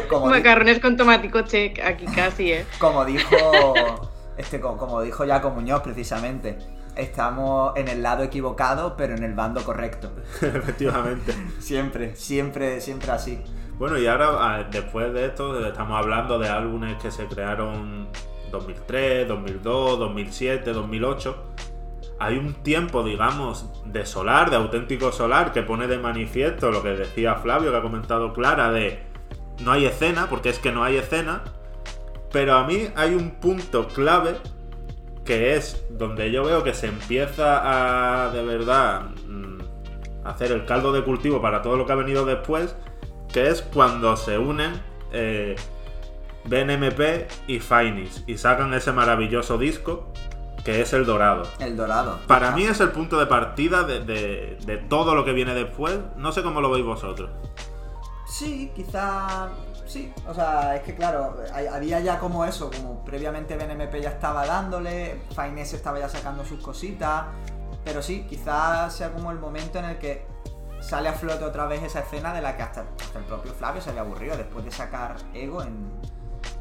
Como, 0.09 0.27
Macarrones 0.27 0.81
con 0.81 0.97
tomatico 0.97 1.43
check, 1.43 1.79
aquí 1.81 2.07
casi, 2.07 2.53
¿eh? 2.53 2.67
Como 2.79 3.05
dijo, 3.05 3.37
este, 4.37 4.61
como, 4.61 4.77
como 4.77 5.03
dijo 5.03 5.27
Jaco 5.27 5.51
Muñoz, 5.51 5.83
precisamente 5.83 6.59
estamos 6.99 7.73
en 7.77 7.89
el 7.89 8.03
lado 8.03 8.25
equivocado, 8.25 8.97
pero 8.97 9.15
en 9.15 9.23
el 9.23 9.35
bando 9.35 9.65
correcto. 9.65 10.11
Efectivamente. 10.43 11.33
siempre, 11.61 12.15
siempre, 12.17 12.81
siempre 12.81 13.13
así. 13.13 13.43
Bueno, 13.79 13.97
y 13.97 14.09
ahora, 14.09 14.31
ah, 14.41 14.65
después 14.69 15.15
de 15.15 15.27
esto, 15.27 15.65
estamos 15.65 15.97
hablando 15.97 16.37
de 16.41 16.49
álbumes 16.49 16.97
que 17.01 17.13
se 17.13 17.27
crearon 17.27 18.09
2003, 18.51 19.29
2002, 19.29 19.99
2007, 20.01 20.73
2008. 20.73 21.45
Hay 22.19 22.39
un 22.39 22.55
tiempo, 22.55 23.05
digamos, 23.05 23.71
de 23.85 24.05
solar, 24.05 24.51
de 24.51 24.57
auténtico 24.57 25.13
solar, 25.13 25.53
que 25.53 25.63
pone 25.63 25.87
de 25.87 25.97
manifiesto 25.97 26.73
lo 26.73 26.83
que 26.83 26.89
decía 26.89 27.37
Flavio, 27.37 27.71
que 27.71 27.77
ha 27.77 27.83
comentado 27.83 28.33
Clara, 28.33 28.73
de 28.73 29.01
no 29.61 29.71
hay 29.71 29.87
escena, 29.87 30.27
porque 30.29 30.49
es 30.49 30.59
que 30.59 30.73
no 30.73 30.83
hay 30.83 30.97
escena. 30.97 31.45
Pero 32.33 32.55
a 32.55 32.67
mí 32.67 32.89
hay 32.97 33.15
un 33.15 33.31
punto 33.39 33.87
clave 33.87 34.35
que 35.25 35.55
es 35.55 35.87
donde 35.91 36.33
yo 36.33 36.43
veo 36.43 36.65
que 36.65 36.75
se 36.75 36.89
empieza 36.89 38.25
a 38.27 38.31
de 38.33 38.43
verdad 38.43 39.03
mm, 39.29 39.59
hacer 40.25 40.51
el 40.51 40.65
caldo 40.65 40.91
de 40.91 41.05
cultivo 41.05 41.41
para 41.41 41.63
todo 41.63 41.77
lo 41.77 41.87
que 41.87 41.93
ha 41.93 41.97
venido 41.97 42.25
después 42.25 42.75
que 43.33 43.49
es 43.49 43.63
cuando 43.63 44.17
se 44.17 44.39
unen 44.39 44.81
eh, 45.13 45.57
BNMP 46.45 47.31
y 47.47 47.61
Finis 47.61 48.25
y 48.27 48.39
sacan 48.39 48.73
ese 48.75 48.93
maravilloso 48.93 49.59
disco 49.59 50.13
que 50.65 50.83
es 50.83 50.93
El 50.93 51.07
Dorado. 51.07 51.45
El 51.61 51.77
Dorado. 51.77 52.19
Para 52.27 52.51
mí 52.51 52.65
es 52.65 52.81
el 52.81 52.91
punto 52.91 53.19
de 53.19 53.27
partida 53.27 53.85
de, 53.85 54.87
todo 54.89 55.15
lo 55.15 55.25
que 55.25 55.33
viene 55.33 55.55
después. 55.55 55.99
No 56.17 56.33
sé 56.33 56.43
cómo 56.43 56.61
lo 56.61 56.71
veis 56.71 56.85
vosotros. 56.85 57.31
Sí, 58.27 58.71
quizá 58.75 59.49
sí, 59.87 60.13
o 60.29 60.35
sea, 60.35 60.77
es 60.77 60.83
que 60.83 60.95
claro, 60.95 61.37
había 61.73 62.01
ya 62.01 62.19
como 62.19 62.45
eso, 62.45 62.71
como 62.71 63.03
previamente 63.03 63.57
BNMP 63.57 64.03
ya 64.03 64.11
estaba 64.11 64.47
dándole, 64.47 65.23
Fines 65.35 65.73
estaba 65.73 65.99
ya 65.99 66.11
sacando 66.11 66.45
sus 66.45 66.61
cositas, 66.61 67.25
pero 67.85 68.03
sí, 68.03 68.27
quizá 68.29 68.91
sea 68.91 69.11
como 69.13 69.33
el 69.33 69.39
momento 69.39 69.79
en 69.79 69.87
el 69.87 69.99
que 69.99 70.27
sale 70.89 71.11
a 71.11 71.13
flote 71.13 71.45
otra 71.45 71.67
vez 71.67 71.83
esa 71.83 72.01
escena 72.01 72.33
de 72.33 72.41
la 72.41 72.57
que 72.57 72.63
hasta, 72.63 72.87
el 73.15 73.25
propio 73.25 73.53
Flavio 73.53 73.83
se 73.83 73.91
había 73.91 74.01
aburrido 74.01 74.39
después 74.39 74.65
de 74.65 74.71
sacar 74.71 75.17
Ego 75.35 75.63
en, 75.63 75.99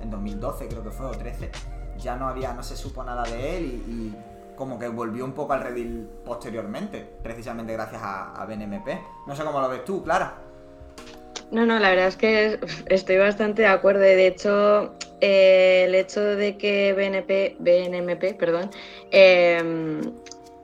2012 0.04 0.68
creo 0.68 0.84
que 0.84 0.92
fue 0.92 1.06
o 1.06 1.12
13 1.12 1.50
ya 1.98 2.18
no 2.18 2.28
había 2.28 2.54
no 2.54 2.62
se 2.62 2.76
supo 2.76 3.04
nada 3.04 3.24
de 3.24 3.58
él 3.58 3.66
y, 3.88 4.16
como 4.58 4.80
que 4.80 4.88
volvió 4.88 5.24
un 5.24 5.34
poco 5.34 5.54
al 5.54 5.62
redil 5.62 6.10
posteriormente 6.26 7.08
precisamente 7.24 7.72
gracias 7.74 8.02
a, 8.04 8.46
BNMP 8.46 8.88
no 9.26 9.36
sé 9.36 9.44
cómo 9.44 9.62
lo 9.62 9.70
ves 9.70 9.86
tú 9.86 10.04
Clara. 10.04 10.36
No, 11.50 11.66
no, 11.66 11.80
la 11.80 11.92
verdad 11.92 12.08
es 12.08 12.18
que 12.18 12.60
estoy 12.88 13.18
bastante 13.18 13.62
de 13.62 13.70
acuerdo. 13.70 14.02
De 14.02 14.28
hecho, 14.28 14.96
eh, 15.22 15.86
el 15.88 15.96
hecho 15.96 16.20
de 16.22 16.58
que 16.58 16.92
BNP, 16.92 17.56
BNMP, 17.60 18.38
perdón, 18.38 18.70
eh, 19.12 20.02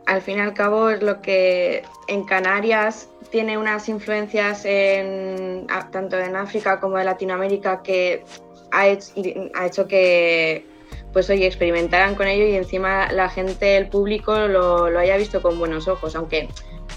al 0.05 0.21
fin 0.21 0.39
y 0.39 0.41
al 0.41 0.53
cabo 0.53 0.89
es 0.89 1.01
lo 1.01 1.21
que 1.21 1.83
en 2.09 2.25
Canarias 2.25 3.07
tiene 3.33 3.57
unas 3.57 3.89
influencias 3.89 4.63
en, 4.63 5.65
tanto 5.91 6.19
en 6.19 6.35
África 6.35 6.79
como 6.79 6.99
en 6.99 7.07
Latinoamérica 7.07 7.81
que 7.81 8.23
ha 8.71 8.87
hecho, 8.87 9.87
que 9.87 10.67
pues 11.11 11.31
experimentaran 11.31 12.13
con 12.13 12.27
ello 12.27 12.45
y 12.45 12.55
encima 12.55 13.11
la 13.11 13.29
gente, 13.29 13.75
el 13.75 13.89
público 13.89 14.47
lo, 14.47 14.85
haya 14.99 15.17
visto 15.17 15.41
con 15.41 15.57
buenos 15.57 15.87
ojos, 15.87 16.15
aunque 16.15 16.47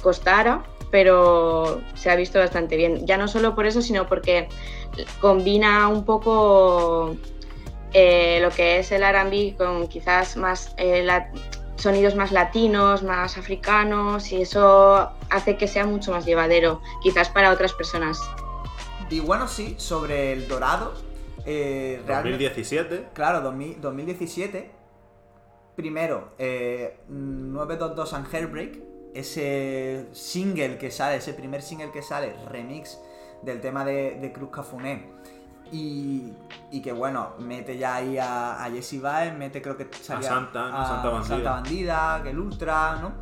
costara, 0.03 0.63
pero 0.91 1.81
se 1.95 2.11
ha 2.11 2.17
visto 2.17 2.39
bastante 2.39 2.77
bien. 2.77 3.07
Ya 3.07 3.17
no 3.17 3.29
solo 3.29 3.55
por 3.55 3.65
eso, 3.65 3.81
sino 3.81 4.07
porque 4.07 4.47
combina 5.23 5.89
un 5.89 6.05
poco 6.05 7.17
eh, 7.95 8.41
lo 8.43 8.51
que 8.51 8.81
es 8.81 8.93
el 8.93 9.03
RB 9.03 9.57
con 9.57 9.89
quizás 9.89 10.37
más 10.37 10.75
eh, 10.77 11.03
la, 11.03 11.31
sonidos 11.77 12.15
más 12.15 12.33
latinos, 12.33 13.03
más 13.03 13.37
africanos 13.39 14.33
y 14.33 14.43
eso 14.43 15.11
hace 15.31 15.57
que 15.57 15.69
sea 15.69 15.87
mucho 15.87 16.13
más 16.13 16.25
llevadero, 16.25 16.81
quizás 17.03 17.29
para 17.29 17.53
otras 17.53 17.73
personas. 17.73 18.21
Y 19.11 19.21
bueno, 19.21 19.47
sí, 19.47 19.75
sobre 19.79 20.33
el 20.33 20.49
dorado. 20.49 20.95
Eh, 21.45 22.03
2017. 22.07 23.09
Claro, 23.15 23.41
2017. 23.41 24.71
Primero, 25.77 26.33
eh, 26.39 26.99
922 27.09 28.15
and 28.15 28.35
Hairbreak, 28.35 28.79
ese 29.15 30.07
single 30.13 30.79
que 30.79 30.91
sale, 30.91 31.17
ese 31.17 31.35
primer 31.35 31.63
single 31.63 31.93
que 31.93 32.03
sale, 32.03 32.35
remix 32.51 32.99
del 33.43 33.61
tema 33.61 33.85
de, 33.85 34.19
de 34.19 34.33
Cruz 34.33 34.51
Cafuné 34.51 35.16
y, 35.73 36.33
que 36.83 36.93
bueno, 36.93 37.31
mete 37.39 37.79
ya 37.79 37.97
ahí 37.97 38.19
a, 38.19 38.63
a 38.63 38.71
Jesse 38.71 39.01
Baez, 39.01 39.35
mete 39.35 39.63
creo 39.63 39.77
que 39.77 39.89
salía 39.93 40.29
a 40.29 40.35
Santa, 40.35 40.87
Santa 40.87 41.09
Bandida, 41.09 41.37
Santa 41.37 41.51
Bandida 41.51 42.21
que 42.23 42.31
el 42.31 42.39
Ultra, 42.39 42.97
¿no? 42.97 43.13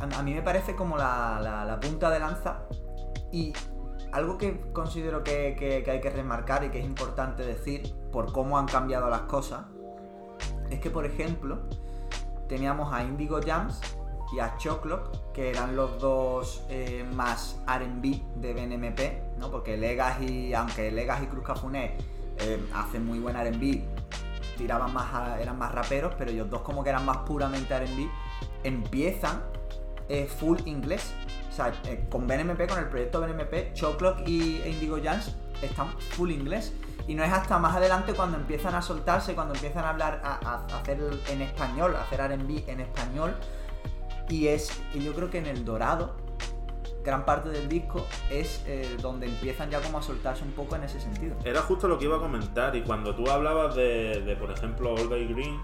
a, 0.00 0.22
mí 0.22 0.34
me 0.34 0.42
parece 0.42 0.74
como 0.74 0.96
la, 0.96 1.78
punta 1.80 2.10
de 2.10 2.20
lanza 2.20 2.60
y 3.30 3.52
algo 4.12 4.38
que 4.38 4.60
considero 4.72 5.22
que, 5.22 5.84
hay 5.86 6.00
que 6.00 6.10
remarcar 6.10 6.64
y 6.64 6.70
que 6.70 6.80
es 6.80 6.86
importante 6.86 7.44
decir 7.44 7.94
por 8.12 8.32
cómo 8.32 8.58
han 8.58 8.66
cambiado 8.66 9.10
las 9.10 9.22
cosas 9.22 9.66
es 10.70 10.80
que, 10.80 10.90
por 10.90 11.04
ejemplo, 11.04 11.58
teníamos 12.48 12.92
a 12.92 13.02
Indigo 13.02 13.40
Jams 13.44 13.80
y 14.32 14.38
a 14.38 14.56
Choclock, 14.56 15.32
que 15.32 15.50
eran 15.50 15.74
los 15.74 16.00
dos 16.00 16.64
eh, 16.68 17.04
más 17.14 17.60
RB 17.66 18.22
de 18.36 18.54
BNMP, 18.54 19.29
¿no? 19.40 19.50
Porque 19.50 19.76
Legacy, 19.76 20.54
aunque 20.54 20.92
Legacy 20.92 21.24
y 21.24 21.26
Cruz 21.26 21.44
Cafuné 21.44 21.96
eh, 22.38 22.62
hacen 22.74 23.04
muy 23.04 23.18
buen 23.18 23.34
RB, 23.36 23.82
tiraban 24.56 24.92
más 24.92 25.40
eran 25.40 25.58
más 25.58 25.72
raperos, 25.72 26.14
pero 26.16 26.30
ellos 26.30 26.48
dos 26.48 26.60
como 26.60 26.84
que 26.84 26.90
eran 26.90 27.04
más 27.04 27.18
puramente 27.18 27.76
RB, 27.76 28.08
empiezan 28.62 29.42
eh, 30.08 30.26
full 30.26 30.58
inglés. 30.66 31.12
O 31.48 31.52
sea, 31.52 31.72
con 32.10 32.26
BNMP, 32.26 32.68
con 32.68 32.78
el 32.78 32.88
proyecto 32.88 33.20
BNMP, 33.20 33.72
Choclock 33.72 34.20
y 34.26 34.62
Indigo 34.66 34.98
Jams 35.02 35.34
están 35.62 35.88
full 36.10 36.30
inglés. 36.30 36.72
Y 37.08 37.14
no 37.14 37.24
es 37.24 37.32
hasta 37.32 37.58
más 37.58 37.74
adelante 37.74 38.12
cuando 38.12 38.36
empiezan 38.36 38.74
a 38.74 38.82
soltarse, 38.82 39.34
cuando 39.34 39.54
empiezan 39.54 39.84
a 39.84 39.90
hablar, 39.90 40.20
a, 40.22 40.38
a 40.48 40.78
hacer 40.78 41.00
en 41.28 41.42
español, 41.42 41.96
a 41.96 42.02
hacer 42.02 42.20
RB 42.20 42.68
en 42.68 42.80
español, 42.80 43.34
y 44.28 44.46
es, 44.46 44.70
y 44.94 45.02
yo 45.02 45.12
creo 45.14 45.28
que 45.28 45.38
en 45.38 45.46
el 45.46 45.64
dorado, 45.64 46.14
gran 47.04 47.24
parte 47.24 47.48
del 47.48 47.68
disco 47.68 48.06
es 48.30 48.62
eh, 48.66 48.96
donde 49.00 49.26
empiezan 49.26 49.70
ya 49.70 49.80
como 49.80 49.98
a 49.98 50.02
soltarse 50.02 50.44
un 50.44 50.52
poco 50.52 50.76
en 50.76 50.84
ese 50.84 51.00
sentido. 51.00 51.36
Era 51.44 51.62
justo 51.62 51.88
lo 51.88 51.98
que 51.98 52.04
iba 52.04 52.16
a 52.16 52.20
comentar, 52.20 52.74
y 52.76 52.82
cuando 52.82 53.14
tú 53.14 53.30
hablabas 53.30 53.74
de, 53.74 54.36
por 54.38 54.50
ejemplo, 54.50 54.94
Olga 54.94 55.16
y 55.16 55.26
Green, 55.26 55.60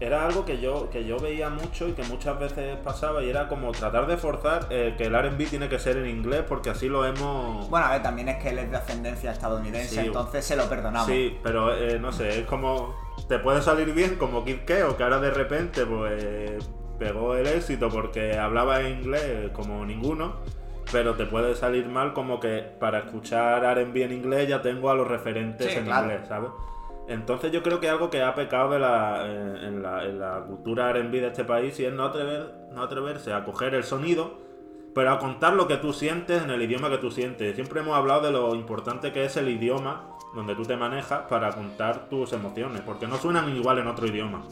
era 0.00 0.24
algo 0.24 0.44
que 0.44 0.60
yo, 0.60 0.90
que 0.90 1.04
yo 1.04 1.18
veía 1.18 1.48
mucho 1.48 1.86
y 1.86 1.92
que 1.92 2.02
muchas 2.04 2.38
veces 2.38 2.76
pasaba 2.78 3.22
y 3.22 3.30
era 3.30 3.46
como 3.48 3.70
tratar 3.70 4.06
de 4.06 4.16
forzar 4.16 4.66
eh, 4.70 4.94
que 4.98 5.04
el 5.04 5.14
RB 5.14 5.48
tiene 5.48 5.68
que 5.68 5.78
ser 5.78 5.96
en 5.96 6.08
inglés 6.08 6.42
porque 6.48 6.70
así 6.70 6.88
lo 6.88 7.04
hemos... 7.04 7.68
Bueno, 7.70 7.86
a 7.86 7.92
ver, 7.92 8.02
también 8.02 8.28
es 8.28 8.42
que 8.42 8.50
él 8.50 8.58
es 8.58 8.70
de 8.70 8.76
ascendencia 8.76 9.30
estadounidense, 9.30 10.00
entonces 10.00 10.44
se 10.44 10.56
lo 10.56 10.68
perdonamos. 10.68 11.06
Sí, 11.06 11.38
pero 11.42 11.74
eh, 11.76 11.98
no 12.00 12.10
sé, 12.10 12.40
es 12.40 12.46
como... 12.46 13.00
Te 13.28 13.38
puede 13.38 13.62
salir 13.62 13.92
bien 13.92 14.16
como 14.16 14.44
Kid 14.44 14.60
Keo, 14.66 14.96
que 14.96 15.04
ahora 15.04 15.20
de 15.20 15.30
repente 15.30 15.86
pues 15.86 16.68
pegó 17.02 17.34
el 17.34 17.46
éxito 17.46 17.88
porque 17.88 18.38
hablaba 18.38 18.82
inglés 18.82 19.50
como 19.52 19.84
ninguno, 19.84 20.34
pero 20.92 21.14
te 21.14 21.26
puede 21.26 21.54
salir 21.54 21.88
mal 21.88 22.12
como 22.12 22.38
que 22.38 22.58
para 22.78 23.00
escuchar 23.00 23.64
R&B 23.64 24.04
en 24.04 24.12
inglés 24.12 24.48
ya 24.48 24.62
tengo 24.62 24.90
a 24.90 24.94
los 24.94 25.08
referentes 25.08 25.76
en 25.76 25.86
inglés, 25.86 26.28
¿sabes? 26.28 26.50
Entonces 27.08 27.50
yo 27.50 27.62
creo 27.62 27.80
que 27.80 27.88
algo 27.88 28.10
que 28.10 28.22
ha 28.22 28.34
pecado 28.34 28.70
de 28.70 28.78
la, 28.78 29.24
eh, 29.26 29.66
en, 29.66 29.82
la, 29.82 30.04
en 30.04 30.20
la 30.20 30.44
cultura 30.46 30.92
RB 30.92 31.10
de 31.10 31.26
este 31.26 31.44
país 31.44 31.78
y 31.80 31.84
es 31.84 31.92
no, 31.92 32.04
atrever, 32.04 32.68
no 32.72 32.82
atreverse 32.82 33.32
a 33.32 33.44
coger 33.44 33.74
el 33.74 33.82
sonido, 33.82 34.38
pero 34.94 35.10
a 35.10 35.18
contar 35.18 35.54
lo 35.54 35.66
que 35.66 35.76
tú 35.78 35.92
sientes 35.92 36.42
en 36.42 36.50
el 36.50 36.62
idioma 36.62 36.88
que 36.90 36.98
tú 36.98 37.10
sientes. 37.10 37.56
Siempre 37.56 37.80
hemos 37.80 37.96
hablado 37.96 38.20
de 38.20 38.30
lo 38.30 38.54
importante 38.54 39.12
que 39.12 39.24
es 39.24 39.36
el 39.36 39.48
idioma 39.48 40.08
donde 40.34 40.54
tú 40.54 40.62
te 40.62 40.76
manejas 40.76 41.22
para 41.28 41.50
contar 41.50 42.08
tus 42.08 42.32
emociones, 42.32 42.80
porque 42.82 43.06
no 43.08 43.16
suenan 43.16 43.54
igual 43.54 43.78
en 43.78 43.88
otro 43.88 44.06
idioma. 44.06 44.44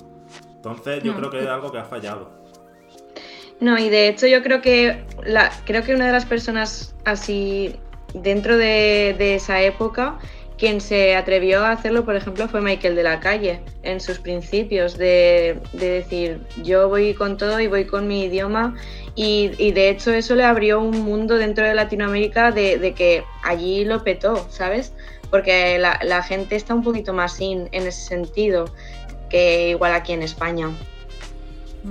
Entonces 0.56 1.02
yo 1.02 1.12
No. 1.12 1.18
creo 1.18 1.30
que 1.30 1.38
es 1.40 1.48
algo 1.48 1.70
que 1.70 1.78
ha 1.78 1.84
fallado. 1.84 2.39
No, 3.60 3.78
y 3.78 3.90
de 3.90 4.08
hecho 4.08 4.26
yo 4.26 4.42
creo 4.42 4.62
que 4.62 5.04
la, 5.24 5.50
creo 5.66 5.82
que 5.82 5.94
una 5.94 6.06
de 6.06 6.12
las 6.12 6.24
personas 6.24 6.94
así 7.04 7.76
dentro 8.14 8.56
de, 8.56 9.14
de 9.18 9.34
esa 9.34 9.60
época 9.62 10.18
quien 10.60 10.82
se 10.82 11.16
atrevió 11.16 11.64
a 11.64 11.70
hacerlo, 11.70 12.04
por 12.04 12.16
ejemplo, 12.16 12.46
fue 12.46 12.60
Michael 12.60 12.94
de 12.94 13.02
la 13.02 13.18
Calle, 13.18 13.60
en 13.82 13.98
sus 13.98 14.18
principios, 14.18 14.98
de, 14.98 15.58
de 15.72 15.88
decir, 15.88 16.42
yo 16.62 16.86
voy 16.90 17.14
con 17.14 17.38
todo 17.38 17.58
y 17.60 17.66
voy 17.66 17.86
con 17.86 18.06
mi 18.06 18.24
idioma, 18.24 18.76
y, 19.14 19.52
y 19.56 19.72
de 19.72 19.88
hecho 19.88 20.12
eso 20.12 20.34
le 20.34 20.44
abrió 20.44 20.78
un 20.80 21.00
mundo 21.00 21.38
dentro 21.38 21.64
de 21.64 21.72
Latinoamérica 21.72 22.52
de, 22.52 22.76
de 22.76 22.92
que 22.92 23.24
allí 23.42 23.86
lo 23.86 24.04
petó, 24.04 24.46
¿sabes? 24.50 24.92
Porque 25.30 25.78
la, 25.78 25.98
la 26.04 26.22
gente 26.22 26.56
está 26.56 26.74
un 26.74 26.82
poquito 26.82 27.14
más 27.14 27.40
in 27.40 27.70
en 27.72 27.86
ese 27.86 28.02
sentido 28.02 28.66
que 29.30 29.70
igual 29.70 29.94
aquí 29.94 30.12
en 30.12 30.22
España. 30.22 30.68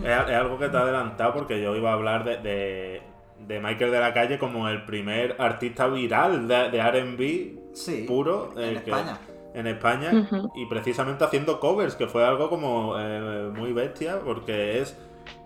Es, 0.04 0.30
es 0.30 0.36
algo 0.36 0.58
que 0.60 0.70
te 0.70 0.78
ha 0.78 0.82
adelantado 0.82 1.34
porque 1.34 1.62
yo 1.62 1.76
iba 1.76 1.90
a 1.92 1.94
hablar 1.94 2.24
de, 2.24 2.38
de, 2.38 3.02
de 3.48 3.60
Michael 3.60 3.92
de 3.92 4.00
la 4.00 4.14
Calle 4.14 4.38
como 4.40 4.68
el 4.70 4.84
primer 4.86 5.36
artista 5.40 5.88
viral 5.88 6.48
de, 6.48 6.70
de 6.70 6.82
RB 6.92 7.60
Sí. 7.74 8.06
puro 8.08 8.52
en 8.58 8.78
eh, 8.78 8.82
que- 8.84 8.90
España. 8.92 9.18
en 9.54 9.68
España 9.68 10.12
y 10.56 10.66
precisamente 10.68 11.24
haciendo 11.24 11.60
covers, 11.60 11.96
que 11.96 12.08
fue 12.08 12.26
algo 12.26 12.50
como 12.50 12.96
eh, 13.00 13.50
muy 13.56 13.74
bestia 13.74 14.20
porque 14.24 14.80
es 14.80 14.98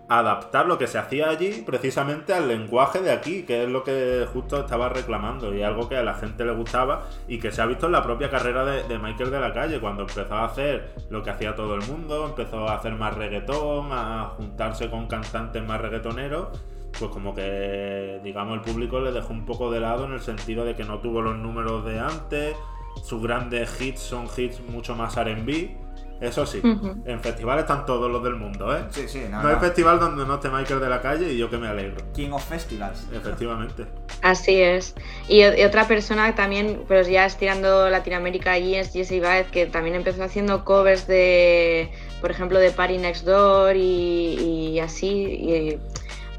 adaptar 0.10 0.66
lo 0.66 0.78
que 0.78 0.88
se 0.88 0.98
hacía 0.98 1.30
allí 1.30 1.64
precisamente 1.66 2.34
al 2.34 2.48
lenguaje 2.48 3.00
de 3.00 3.12
aquí, 3.12 3.44
que 3.44 3.64
es 3.64 3.70
lo 3.70 3.84
que 3.84 4.28
justo 4.32 4.60
estaba 4.60 4.90
reclamando 4.90 5.56
y 5.56 5.64
algo 5.64 5.88
que 5.88 5.96
a 5.96 6.04
la 6.04 6.14
gente 6.14 6.46
le 6.46 6.54
gustaba 6.54 7.08
y 7.28 7.40
que 7.40 7.52
se 7.52 7.62
ha 7.62 7.66
visto 7.66 7.86
en 7.86 7.94
la 7.94 8.04
propia 8.04 8.30
carrera 8.30 8.66
de, 8.66 9.00
Michael 9.00 9.32
de 9.32 9.40
la 9.40 9.54
Calle, 9.54 9.80
cuando 9.80 10.04
empezó 10.04 10.34
a 10.36 10.46
hacer 10.46 10.94
lo 11.10 11.24
que 11.24 11.30
hacía 11.30 11.56
todo 11.56 11.76
el 11.76 11.82
mundo, 11.88 12.26
empezó 12.28 12.68
a 12.68 12.76
hacer 12.76 12.94
más 12.94 13.16
reggaetón, 13.16 13.90
a 13.92 14.34
juntarse 14.38 14.90
con 14.90 15.08
cantantes 15.08 15.64
más 15.64 15.80
reggaetoneros, 15.82 16.62
pues 16.98 17.10
como 17.12 17.34
que 17.34 18.20
digamos 18.24 18.56
el 18.56 18.62
público 18.62 19.00
le 19.00 19.12
dejó 19.12 19.34
un 19.34 19.46
poco 19.46 19.72
de 19.72 19.80
lado 19.80 20.06
en 20.06 20.14
el 20.14 20.22
sentido 20.22 20.64
de 20.66 20.76
que 20.76 20.84
no 20.84 21.00
tuvo 21.00 21.22
los 21.22 21.38
números 21.38 21.86
de 21.86 22.00
antes, 22.00 22.56
sus 23.02 23.22
grandes 23.22 23.82
hits 23.82 24.02
son 24.02 24.28
hits 24.36 24.62
mucho 24.62 24.96
más 24.96 25.18
R&B. 25.18 25.83
Eso 26.24 26.46
sí, 26.46 26.62
en 26.64 27.20
festivales 27.20 27.64
están 27.64 27.86
todos 27.86 28.10
los 28.10 28.24
del 28.24 28.36
mundo, 28.36 28.74
¿eh? 28.76 28.84
Sí, 28.92 29.10
sí, 29.10 29.24
no, 29.30 29.44
No 29.44 29.50
hay 29.50 29.58
festival 29.58 30.00
donde 30.00 30.26
no 30.26 30.36
esté 30.36 30.50
Michael 30.50 30.80
de 30.80 30.88
la 30.88 31.02
calle 31.02 31.34
y 31.34 31.38
yo 31.38 31.50
que 31.50 31.58
me 31.58 31.68
alegro. 31.68 31.98
King 32.16 32.30
of 32.32 32.44
Festivals. 32.48 33.06
Efectivamente. 33.14 33.86
Así 34.22 34.62
es. 34.62 34.96
Y, 35.28 35.44
otra 35.44 35.86
persona 35.86 36.34
también, 36.34 36.84
pues 36.88 37.10
ya 37.10 37.26
estirando 37.26 37.90
Latinoamérica 37.90 38.54
allí, 38.54 38.76
es 38.76 38.94
Jessie 38.94 39.20
Baez, 39.20 39.48
que 39.52 39.66
también 39.66 39.96
empezó 39.96 40.24
haciendo 40.24 40.64
covers 40.64 41.08
de, 41.08 41.92
por 42.22 42.32
ejemplo, 42.32 42.58
de 42.58 42.72
Party 42.72 43.00
Next 43.00 43.26
Door 43.26 43.76
y, 43.76 44.72
y 44.76 44.80
así. 44.80 45.08
Y, 45.10 45.78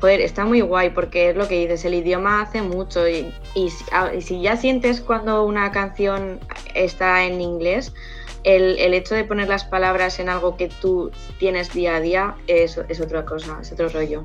joder, 0.00 0.22
está 0.22 0.46
muy 0.46 0.62
guay 0.62 0.90
porque 0.90 1.28
es 1.28 1.36
lo 1.36 1.46
que 1.46 1.58
dices, 1.60 1.84
el 1.84 1.92
idioma 1.92 2.40
hace 2.40 2.62
mucho. 2.62 3.06
Y, 3.06 3.30
y 3.54 3.68
si- 3.68 3.84
a- 3.92 4.14
y 4.14 4.22
si 4.22 4.40
ya 4.40 4.56
sientes 4.56 5.02
cuando 5.02 5.44
una 5.44 5.70
canción 5.72 6.40
está 6.74 7.24
en 7.24 7.40
inglés, 7.42 7.92
el, 8.44 8.78
el 8.78 8.94
hecho 8.94 9.14
de 9.14 9.24
poner 9.24 9.48
las 9.48 9.64
palabras 9.64 10.18
en 10.20 10.28
algo 10.28 10.56
que 10.56 10.68
tú 10.68 11.10
tienes 11.38 11.72
día 11.72 11.96
a 11.96 12.00
día 12.00 12.36
es, 12.46 12.78
es 12.88 13.00
otra 13.00 13.24
cosa, 13.24 13.58
es 13.60 13.72
otro 13.72 13.88
rollo. 13.88 14.24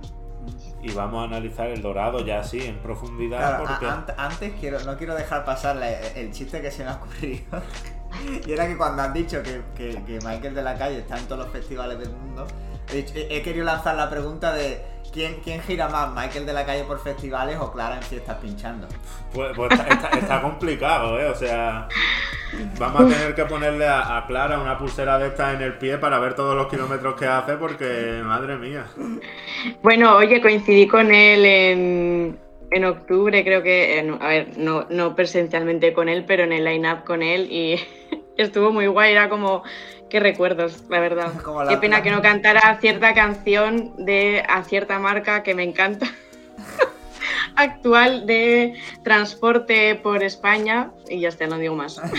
Y 0.81 0.91
vamos 0.93 1.21
a 1.21 1.23
analizar 1.25 1.67
el 1.67 1.81
dorado 1.81 2.25
ya 2.25 2.39
así, 2.39 2.61
en 2.65 2.77
profundidad, 2.79 3.37
Claro, 3.65 4.05
a- 4.17 4.25
antes 4.25 4.53
quiero, 4.59 4.79
no 4.85 4.97
quiero 4.97 5.13
dejar 5.15 5.43
pasar 5.43 5.75
la- 5.75 5.91
el 5.91 6.31
chiste 6.31 6.61
que 6.61 6.71
se 6.71 6.83
me 6.83 6.89
ha 6.91 6.95
ocurrido. 6.95 7.43
y 8.47 8.51
era 8.51 8.65
que 8.67 8.77
cuando 8.77 9.01
han 9.01 9.11
dicho 9.13 9.43
que, 9.43 9.61
que- 9.75 10.01
que 10.05 10.19
Michael 10.25 10.55
de 10.55 10.63
la 10.63 10.77
Calle 10.77 10.99
está 10.99 11.17
en 11.17 11.25
todos 11.25 11.43
los 11.45 11.51
festivales 11.51 11.99
del 11.99 12.11
mundo, 12.11 12.47
he 12.93 13.41
querido 13.43 13.65
lanzar 13.65 13.95
la 13.95 14.09
pregunta 14.09 14.53
de 14.53 14.81
¿quién, 15.13 15.35
quién 15.43 15.61
gira 15.61 15.87
más, 15.89 16.13
Michael 16.13 16.45
de 16.45 16.53
la 16.53 16.65
Calle 16.65 16.83
por 16.83 16.99
festivales 17.01 17.57
o 17.59 17.71
Clara 17.71 17.97
en 17.97 18.03
fiestas 18.03 18.37
pinchando? 18.37 18.87
Pues, 19.33 19.51
pues 19.55 19.71
está, 19.71 19.87
está- 19.87 20.09
está 20.09 20.41
complicado, 20.41 21.19
¿eh? 21.19 21.25
O 21.27 21.35
sea, 21.35 21.87
vamos 22.77 23.01
a 23.01 23.07
tener 23.17 23.35
que 23.35 23.45
ponerle 23.45 23.87
a, 23.87 24.17
a 24.17 24.25
Clara 24.27 24.59
una 24.59 24.77
pulsera 24.77 25.17
de 25.19 25.27
estas 25.27 25.55
en 25.55 25.61
el 25.61 25.73
pie 25.77 25.97
para 25.97 26.19
ver 26.19 26.33
todos 26.35 26.55
los 26.55 26.67
kilómetros 26.67 27.15
que 27.15 27.27
hace, 27.27 27.53
porque, 27.55 28.21
madre 28.23 28.57
mía. 28.57 28.85
Bueno, 29.81 30.15
oye, 30.15 30.41
coincidí 30.41 30.87
con 30.87 31.13
él 31.13 31.45
en, 31.45 32.39
en 32.71 32.85
octubre, 32.85 33.43
creo 33.43 33.61
que, 33.63 33.99
en- 33.99 34.21
a 34.21 34.27
ver, 34.27 34.57
no, 34.57 34.85
no 34.89 35.15
presencialmente 35.15 35.93
con 35.93 36.09
él, 36.09 36.23
pero 36.27 36.43
en 36.43 36.53
el 36.53 36.65
line-up 36.65 37.03
con 37.03 37.21
él 37.23 37.47
y 37.51 37.79
estuvo 38.43 38.71
muy 38.71 38.87
guay, 38.87 39.11
era 39.13 39.29
como, 39.29 39.63
qué 40.09 40.19
recuerdos, 40.19 40.83
la 40.89 40.99
verdad. 40.99 41.33
Como 41.43 41.63
la- 41.63 41.69
Qué 41.71 41.77
pena 41.77 42.01
que 42.03 42.11
no 42.11 42.21
cantara 42.21 42.77
cierta 42.79 43.13
canción 43.13 43.93
de 43.97 44.43
a 44.47 44.63
cierta 44.63 44.99
marca 44.99 45.43
que 45.43 45.53
me 45.55 45.63
encanta. 45.63 46.07
actual 47.55 48.25
de 48.25 48.73
transporte 49.03 49.95
por 49.95 50.23
España 50.23 50.91
y 51.09 51.19
ya 51.21 51.29
está, 51.29 51.47
no 51.47 51.57
digo 51.57 51.75
más. 51.75 52.01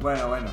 Bueno, 0.00 0.26
bueno. 0.26 0.50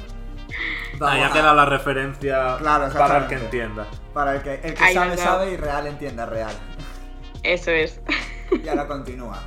Ahí 1.01 1.21
ha 1.21 1.27
a- 1.27 1.33
quedado 1.33 1.55
la 1.55 1.65
referencia 1.65 2.57
Claro, 2.59 2.93
para 2.93 3.17
el 3.17 3.27
que 3.27 3.33
entienda. 3.35 3.87
Para 4.13 4.35
el 4.35 4.41
que, 4.43 4.53
el 4.63 4.73
que 4.75 4.93
sabe, 4.93 5.17
sabe 5.17 5.51
y 5.53 5.57
real 5.57 5.87
entienda 5.87 6.27
real. 6.27 6.53
Eso 7.41 7.71
es. 7.71 7.99
Y 8.63 8.67
ahora 8.67 8.85
continúa. 8.87 9.39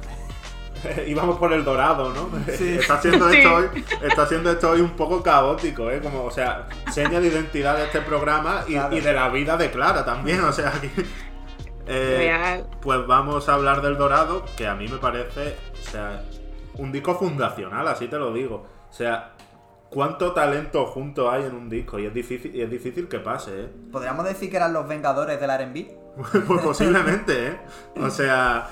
Y 1.06 1.14
vamos 1.14 1.38
por 1.38 1.52
el 1.52 1.64
dorado, 1.64 2.12
¿no? 2.12 2.28
Sí. 2.56 2.74
Está 2.80 3.00
siendo 3.00 3.28
Sí. 3.30 3.38
esto 3.38 3.54
hoy, 3.54 3.84
está 4.02 4.26
siendo 4.26 4.50
esto 4.50 4.70
hoy 4.70 4.80
un 4.80 4.90
poco 4.96 5.22
caótico, 5.22 5.90
¿eh? 5.90 6.00
Como, 6.02 6.24
o 6.24 6.30
sea, 6.30 6.68
seña 6.90 7.20
de 7.20 7.28
identidad 7.28 7.76
de 7.76 7.84
este 7.84 8.00
programa 8.00 8.64
y, 8.66 8.72
Claro. 8.72 8.96
y 8.96 9.00
de 9.00 9.12
la 9.12 9.28
vida 9.28 9.56
de 9.56 9.70
Clara 9.70 10.04
también, 10.04 10.40
o 10.44 10.52
sea, 10.52 10.68
aquí- 10.68 10.90
eh, 11.86 12.14
Real. 12.18 12.66
Pues 12.80 13.06
vamos 13.06 13.48
a 13.48 13.54
hablar 13.54 13.82
del 13.82 13.96
dorado, 13.96 14.44
que 14.56 14.66
a 14.66 14.74
mí 14.74 14.86
me 14.88 14.98
parece, 14.98 15.56
o 15.72 15.90
sea, 15.90 16.22
un 16.74 16.92
disco 16.92 17.14
fundacional, 17.16 17.86
así 17.88 18.08
te 18.08 18.18
lo 18.18 18.32
digo. 18.32 18.66
O 18.88 18.92
sea, 18.92 19.32
cuánto 19.90 20.32
talento 20.32 20.86
junto 20.86 21.30
hay 21.30 21.44
en 21.44 21.54
un 21.54 21.68
disco 21.68 21.98
y 21.98 22.06
es 22.06 22.14
difícil, 22.14 22.54
y 22.54 22.62
es 22.62 22.70
difícil 22.70 23.08
que 23.08 23.18
pase, 23.18 23.50
¿eh? 23.64 23.68
¿Podríamos 23.90 24.24
decir 24.24 24.50
que 24.50 24.56
eran 24.56 24.72
los 24.72 24.86
Vengadores 24.88 25.40
del 25.40 25.50
RB? 25.50 26.02
Pues 26.46 26.60
posiblemente, 26.62 27.46
¿eh? 27.48 27.60
O 28.00 28.10
sea, 28.10 28.68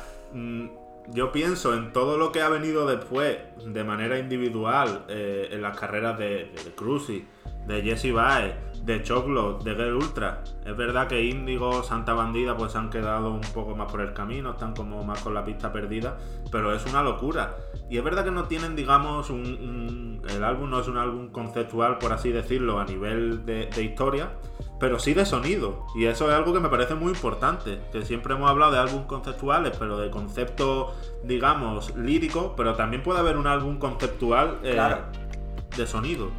yo 1.13 1.33
pienso 1.33 1.75
en 1.75 1.93
todo 1.93 2.17
lo 2.19 2.33
que 2.33 2.43
ha 2.43 2.49
venido 2.49 2.87
después 2.87 3.39
de 3.65 3.85
manera 3.85 4.19
individual 4.19 5.05
eh, 5.09 5.49
en 5.53 5.63
las 5.63 5.79
carreras 5.79 6.19
de, 6.19 6.51
de, 6.55 6.65
de 6.65 7.25
de 7.67 7.83
Jesse 7.83 8.13
Baez, 8.13 8.55
de 8.85 9.03
Choclo, 9.03 9.59
de 9.59 9.75
Girl 9.75 9.95
Ultra. 9.97 10.43
Es 10.65 10.77
verdad 10.77 11.07
que 11.09 11.23
Índigo, 11.23 11.83
Santa 11.83 12.15
Bandida, 12.15 12.57
pues 12.57 12.75
han 12.75 12.91
quedado 12.91 13.31
un 13.33 13.43
poco 13.43 13.77
más 13.77 13.91
por 13.93 14.01
el 14.01 14.13
camino, 14.15 14.53
están 14.53 14.75
como 14.75 15.05
más 15.05 15.21
con 15.23 15.35
la 15.35 15.45
pista 15.45 15.73
perdida, 15.73 16.17
pero 16.51 16.75
es 16.75 16.85
una 16.87 17.03
locura. 17.03 17.55
Y 17.91 17.99
es 17.99 18.03
verdad 18.05 18.25
que 18.25 18.31
no 18.31 18.45
tienen, 18.45 18.75
digamos, 18.75 19.31
un, 19.31 19.41
un- 19.41 20.23
el 20.31 20.43
álbum 20.43 20.71
no 20.71 20.81
es 20.81 20.89
un 20.89 20.97
álbum 20.97 21.31
conceptual, 21.31 21.99
por 21.99 22.13
así 22.13 22.31
decirlo, 22.33 22.81
a 22.81 22.85
nivel 22.85 23.45
de, 23.45 23.67
de 23.67 23.83
historia, 23.83 24.31
pero 24.81 24.99
sí 24.99 25.15
de 25.15 25.27
sonido. 25.27 25.87
Y 25.95 26.07
eso 26.07 26.29
es 26.29 26.35
algo 26.35 26.53
que 26.55 26.61
me 26.61 26.69
parece 26.71 26.95
muy 26.95 27.13
importante. 27.13 27.79
Que 27.93 28.05
siempre 28.05 28.35
hemos 28.35 28.51
hablado 28.51 28.73
de 28.73 28.79
álbumes 28.79 29.07
conceptuales, 29.07 29.77
pero 29.79 29.99
de 29.99 30.11
concepto, 30.11 30.95
digamos, 31.23 31.95
lírico, 31.95 32.55
pero 32.57 32.75
también 32.75 33.03
puede 33.03 33.21
haber 33.21 33.37
un 33.37 33.47
álbum 33.47 33.79
conceptual 33.79 34.59
eh, 34.65 34.73
Claro. 34.73 35.03
de 35.77 35.87
sonido. 35.87 36.31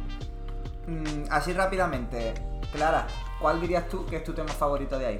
Mm, 0.88 1.30
así 1.30 1.52
rápidamente, 1.52 2.34
Clara, 2.72 3.06
¿cuál 3.40 3.60
dirías 3.60 3.88
tú 3.88 4.04
que 4.06 4.16
es 4.16 4.24
tu 4.24 4.32
tema 4.32 4.48
favorito 4.50 4.98
de 4.98 5.06
ahí? 5.06 5.18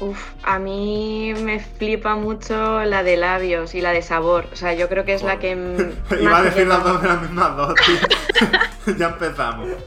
Uf, 0.00 0.18
a 0.42 0.58
mí 0.58 1.32
me 1.42 1.58
flipa 1.58 2.16
mucho 2.16 2.84
la 2.84 3.02
de 3.02 3.16
labios 3.16 3.74
y 3.74 3.80
la 3.80 3.92
de 3.92 4.02
sabor. 4.02 4.46
O 4.52 4.56
sea, 4.56 4.74
yo 4.74 4.88
creo 4.88 5.04
que 5.04 5.14
es 5.14 5.22
la 5.22 5.38
que 5.38 5.52
Iba 6.20 6.38
a 6.38 6.42
decir 6.42 6.66
las 6.66 6.84
dos 6.84 7.00
de 7.00 7.08
las 7.08 7.22
mismas 7.22 7.56
dos, 7.56 7.74
tío. 7.76 8.96
ya 8.98 9.08
empezamos. 9.08 9.68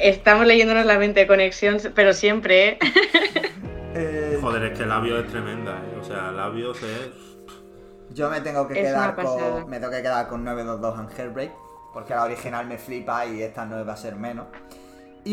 Estamos 0.00 0.46
leyéndonos 0.46 0.86
la 0.86 0.98
mente 0.98 1.26
conexión, 1.26 1.78
pero 1.94 2.12
siempre, 2.14 2.68
¿eh? 2.68 2.78
Eh, 3.94 4.38
Joder, 4.40 4.64
es 4.64 4.78
que 4.78 4.86
Labios 4.86 5.24
es 5.24 5.30
tremenda, 5.30 5.72
¿eh? 5.72 5.98
O 6.00 6.04
sea, 6.04 6.30
Labios 6.30 6.78
es... 6.82 7.10
Yo 8.14 8.30
me 8.30 8.40
tengo 8.40 8.66
que 8.66 8.80
Es 8.80 8.88
quedar 8.88 9.14
con. 9.14 9.68
Me 9.68 9.78
tengo 9.78 9.92
que 9.92 10.02
quedar 10.02 10.26
con 10.28 10.44
922 10.44 10.98
en 11.12 11.20
Hairbreak. 11.20 11.50
Porque 11.92 12.14
la 12.14 12.24
original 12.24 12.66
me 12.66 12.78
flipa 12.78 13.26
y 13.26 13.42
esta 13.42 13.64
no 13.66 13.84
va 13.84 13.92
a 13.92 13.96
ser 13.96 14.14
menos. 14.16 14.46
Y, 15.24 15.32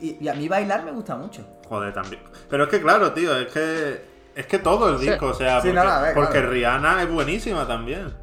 y- 0.00 0.18
y 0.20 0.28
a 0.28 0.34
mí 0.34 0.48
bailar 0.48 0.84
me 0.84 0.92
gusta 0.92 1.16
mucho. 1.16 1.44
Joder, 1.68 1.92
también. 1.92 2.22
Pero 2.48 2.64
es 2.64 2.70
que 2.70 2.80
claro, 2.80 3.12
tío, 3.12 3.36
es 3.36 3.52
que... 3.52 4.00
Es 4.34 4.46
que 4.46 4.58
todo 4.60 4.88
el 4.90 4.98
Sí. 5.00 5.08
disco, 5.10 5.26
o 5.26 5.34
sea, 5.34 5.60
Sí, 5.60 5.68
porque, 5.68 5.84
no, 5.84 5.92
a 5.92 6.02
ver, 6.02 6.14
porque 6.14 6.32
claro. 6.34 6.50
Rihanna 6.50 7.02
es 7.02 7.10
buenísima 7.10 7.66
también. 7.66 8.14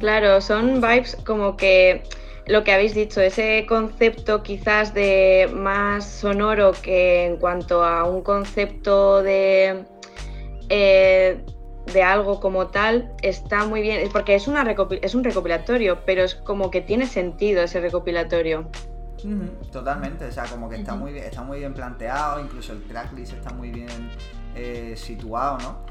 Claro, 0.00 0.40
son 0.40 0.80
vibes 0.80 1.16
como 1.26 1.56
que 1.56 2.02
lo 2.46 2.62
que 2.62 2.72
habéis 2.72 2.94
dicho, 2.94 3.20
ese 3.20 3.66
concepto 3.68 4.42
quizás 4.42 4.94
de 4.94 5.50
más 5.52 6.04
sonoro 6.04 6.72
que 6.72 7.26
en 7.26 7.36
cuanto 7.38 7.82
a 7.82 8.04
un 8.04 8.22
concepto 8.22 9.22
de, 9.22 9.84
eh, 10.68 11.44
de 11.92 12.02
algo 12.02 12.38
como 12.38 12.68
tal, 12.68 13.12
está 13.22 13.64
muy 13.66 13.82
bien, 13.82 14.08
porque 14.12 14.36
es, 14.36 14.46
una 14.46 14.64
es 15.02 15.14
un 15.14 15.24
recopilatorio, 15.24 16.04
pero 16.06 16.22
es 16.22 16.36
como 16.36 16.70
que 16.70 16.80
tiene 16.80 17.06
sentido 17.06 17.62
ese 17.62 17.80
recopilatorio. 17.80 18.70
totalmente, 19.72 20.26
o 20.26 20.32
sea, 20.32 20.44
como 20.44 20.68
que 20.68 20.76
está, 20.76 20.94
muy 20.94 21.12
bien, 21.12 21.24
está 21.24 21.42
muy 21.42 21.58
bien 21.58 21.74
planteado, 21.74 22.40
incluso 22.40 22.72
el 22.74 22.82
tracklist 22.84 23.32
está 23.32 23.52
muy 23.54 23.70
bien 23.70 23.88
eh, 24.54 24.94
situado, 24.96 25.58
¿no? 25.58 25.86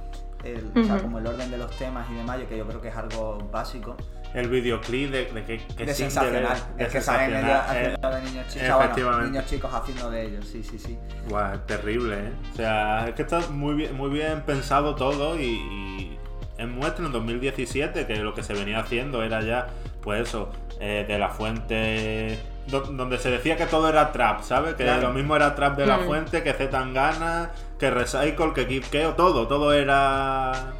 o 0.79 0.85
sea, 0.85 1.01
como 1.01 1.17
el 1.17 1.25
orden 1.25 1.49
de 1.49 1.57
los 1.57 1.75
temas 1.75 2.07
y 2.11 2.13
demás, 2.13 2.39
yo 2.39 2.47
que 2.47 2.55
yo 2.55 2.67
creo 2.67 2.79
que 2.79 2.89
es 2.89 2.95
algo 2.95 3.39
básico 3.51 3.97
el 4.35 4.49
videoclip 4.49 5.11
de, 5.11 5.25
de 5.25 5.43
que, 5.45 5.65
que 5.75 5.85
de 5.85 5.93
sensacional. 5.93 6.57
es 6.77 6.87
que 6.89 7.01
salen 7.01 7.35
ellos 7.35 7.57
haciendo 7.67 8.09
de 8.09 8.21
niños 8.21 8.47
chicos. 8.47 9.23
niños 9.23 9.45
chicos 9.45 9.73
haciendo 9.73 10.11
de 10.11 10.25
ellos, 10.25 10.47
sí, 10.47 10.63
sí, 10.63 10.77
sí. 10.77 10.97
Guau, 11.29 11.57
terrible, 11.65 12.15
¿eh? 12.15 12.31
O 12.53 12.55
sea, 12.55 13.07
es 13.07 13.15
que 13.15 13.21
está 13.21 13.39
muy 13.49 13.75
bien, 13.75 13.95
muy 13.95 14.09
bien 14.09 14.41
pensado 14.41 14.95
todo 14.95 15.39
y, 15.39 15.45
y 15.45 16.19
en 16.57 16.75
muestra 16.75 17.05
en 17.05 17.11
2017 17.11 18.05
que 18.05 18.15
lo 18.17 18.33
que 18.33 18.43
se 18.43 18.53
venía 18.53 18.79
haciendo 18.79 19.23
era 19.23 19.41
ya, 19.41 19.67
pues 20.01 20.27
eso, 20.27 20.51
eh, 20.79 21.05
de 21.07 21.17
la 21.17 21.29
fuente 21.29 22.37
donde 22.67 23.19
se 23.19 23.29
decía 23.29 23.57
que 23.57 23.67
todo 23.67 23.87
era 23.89 24.11
trap, 24.11 24.41
¿sabes? 24.41 24.73
Que 24.73 24.85
lo 24.99 25.11
mismo 25.11 25.35
era 25.35 25.53
trap 25.53 25.77
de 25.77 25.85
la 25.85 25.99
mm. 25.99 26.05
fuente, 26.05 26.43
que 26.43 26.51
Z 26.51 26.69
Tangana, 26.71 27.51
que 27.77 27.91
Recycle, 27.91 28.53
que 28.53 28.67
Kid 28.67 28.85
Keo, 28.85 29.13
todo, 29.13 29.47
todo 29.47 29.71
era 29.71 30.73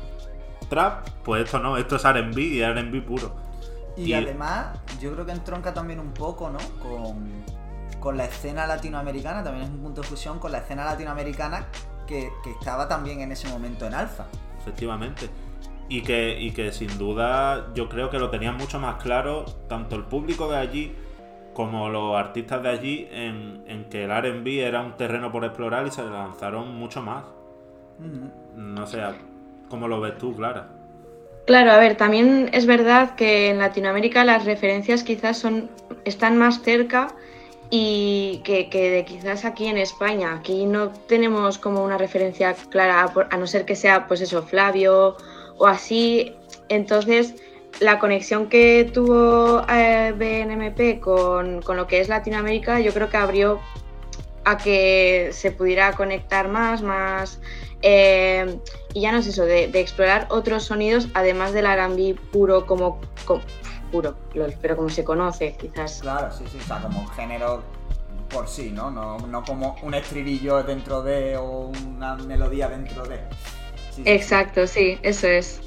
trap. 0.67 1.07
Pues 1.23 1.45
esto 1.45 1.59
no, 1.59 1.77
esto 1.77 1.97
es 1.97 2.03
RB 2.03 2.37
y 2.39 2.65
RB 2.65 3.05
puro. 3.05 3.44
Y, 3.97 4.13
además, 4.13 4.77
yo 4.99 5.13
creo 5.13 5.25
que 5.25 5.31
entronca 5.31 5.73
también 5.73 5.99
un 5.99 6.13
poco, 6.13 6.49
¿no? 6.49 6.59
Con, 6.79 8.17
la 8.17 8.25
escena 8.25 8.67
latinoamericana, 8.67 9.43
también 9.43 9.65
es 9.65 9.71
un 9.71 9.79
punto 9.79 10.01
de 10.01 10.07
fusión 10.07 10.37
con 10.37 10.51
la 10.51 10.59
escena 10.59 10.85
latinoamericana 10.85 11.65
que, 12.05 12.31
estaba 12.59 12.87
también 12.87 13.21
en 13.21 13.31
ese 13.31 13.47
momento 13.47 13.87
en 13.87 13.95
alfa. 13.95 14.27
Efectivamente. 14.59 15.27
Y 15.89 16.03
que, 16.03 16.39
y 16.39 16.51
que 16.51 16.71
sin 16.71 16.99
duda 16.99 17.73
yo 17.73 17.89
creo 17.89 18.11
que 18.11 18.19
lo 18.19 18.29
tenían 18.29 18.57
mucho 18.57 18.79
más 18.79 19.01
claro 19.01 19.45
tanto 19.67 19.95
el 19.95 20.03
público 20.03 20.51
de 20.51 20.57
allí 20.57 20.95
como 21.55 21.89
los 21.89 22.15
artistas 22.15 22.61
de 22.61 22.69
allí 22.69 23.07
en, 23.09 23.87
que 23.89 24.03
el 24.03 24.11
RB 24.11 24.47
era 24.59 24.81
un 24.81 24.97
terreno 24.97 25.31
por 25.31 25.45
explorar 25.45 25.87
y 25.87 25.91
se 25.91 26.03
lanzaron 26.03 26.75
mucho 26.75 27.01
más. 27.01 27.23
No 28.55 28.85
sé, 28.85 29.01
¿cómo 29.69 29.87
lo 29.87 30.01
ves 30.01 30.17
tú, 30.17 30.35
Clara? 30.35 30.74
Claro, 31.45 31.71
a 31.71 31.77
ver, 31.77 31.95
también 31.95 32.49
es 32.53 32.65
verdad 32.65 33.15
que 33.15 33.49
en 33.49 33.59
Latinoamérica 33.59 34.25
las 34.25 34.45
referencias 34.45 35.03
quizás 35.03 35.37
son, 35.37 35.69
están 36.03 36.37
más 36.37 36.63
cerca 36.63 37.09
y 37.69 38.41
que, 38.43 38.67
de 38.71 39.05
quizás 39.05 39.45
aquí 39.45 39.67
en 39.67 39.77
España. 39.77 40.33
Aquí 40.33 40.65
no 40.65 40.89
tenemos 40.89 41.59
como 41.59 41.83
una 41.83 41.99
referencia 41.99 42.55
clara, 42.69 43.11
a 43.29 43.37
no 43.37 43.45
ser 43.45 43.65
que 43.65 43.75
sea, 43.75 44.07
pues 44.07 44.21
eso, 44.21 44.41
Flavio 44.41 45.17
o 45.57 45.67
así. 45.67 46.33
Entonces, 46.69 47.35
la 47.79 47.99
conexión 47.99 48.49
que 48.49 48.89
tuvo 48.91 49.63
eh, 49.69 50.13
BNMP 50.17 50.99
con, 50.99 51.61
con, 51.61 51.77
lo 51.77 51.85
que 51.85 51.99
es 51.99 52.09
Latinoamérica, 52.09 52.79
yo 52.79 52.91
creo 52.91 53.09
que 53.09 53.17
abrió 53.17 53.59
a 54.45 54.57
que 54.57 55.29
se 55.31 55.51
pudiera 55.51 55.91
conectar 55.93 56.47
más, 56.47 56.81
más 56.81 57.39
eh, 57.81 58.59
y 58.93 59.01
ya 59.01 59.11
no 59.11 59.19
es 59.19 59.27
eso, 59.27 59.43
de, 59.43 59.65
explorar 59.79 60.27
otros 60.29 60.63
sonidos, 60.63 61.07
además 61.13 61.53
del 61.53 61.65
R&B 61.65 62.15
puro 62.31 62.65
como, 62.65 62.99
puro, 63.91 64.15
pero 64.61 64.75
como 64.75 64.89
se 64.89 65.03
conoce, 65.03 65.55
quizás. 65.59 65.99
Claro, 66.01 66.31
sí, 66.31 66.43
sí, 66.51 66.57
o 66.61 66.65
sea, 66.65 66.81
como 66.81 67.05
género 67.07 67.63
por 68.29 68.47
sí, 68.47 68.71
¿no? 68.71 68.89
¿no? 68.91 69.43
como 69.43 69.75
un 69.83 69.93
estribillo 69.93 70.63
dentro 70.63 71.03
de 71.03 71.37
o 71.37 71.71
una 71.95 72.15
melodía 72.15 72.69
dentro 72.69 73.05
de. 73.05 73.19
Exacto, 74.05 74.67
sí, 74.67 74.99
eso 75.03 75.27
es. 75.27 75.61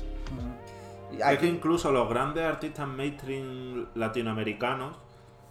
Es 1.18 1.38
que 1.38 1.47
incluso 1.47 1.90
los 1.90 2.09
grandes 2.09 2.44
artistas 2.44 2.87
mainstream 2.87 3.88
latinoamericanos 3.94 4.97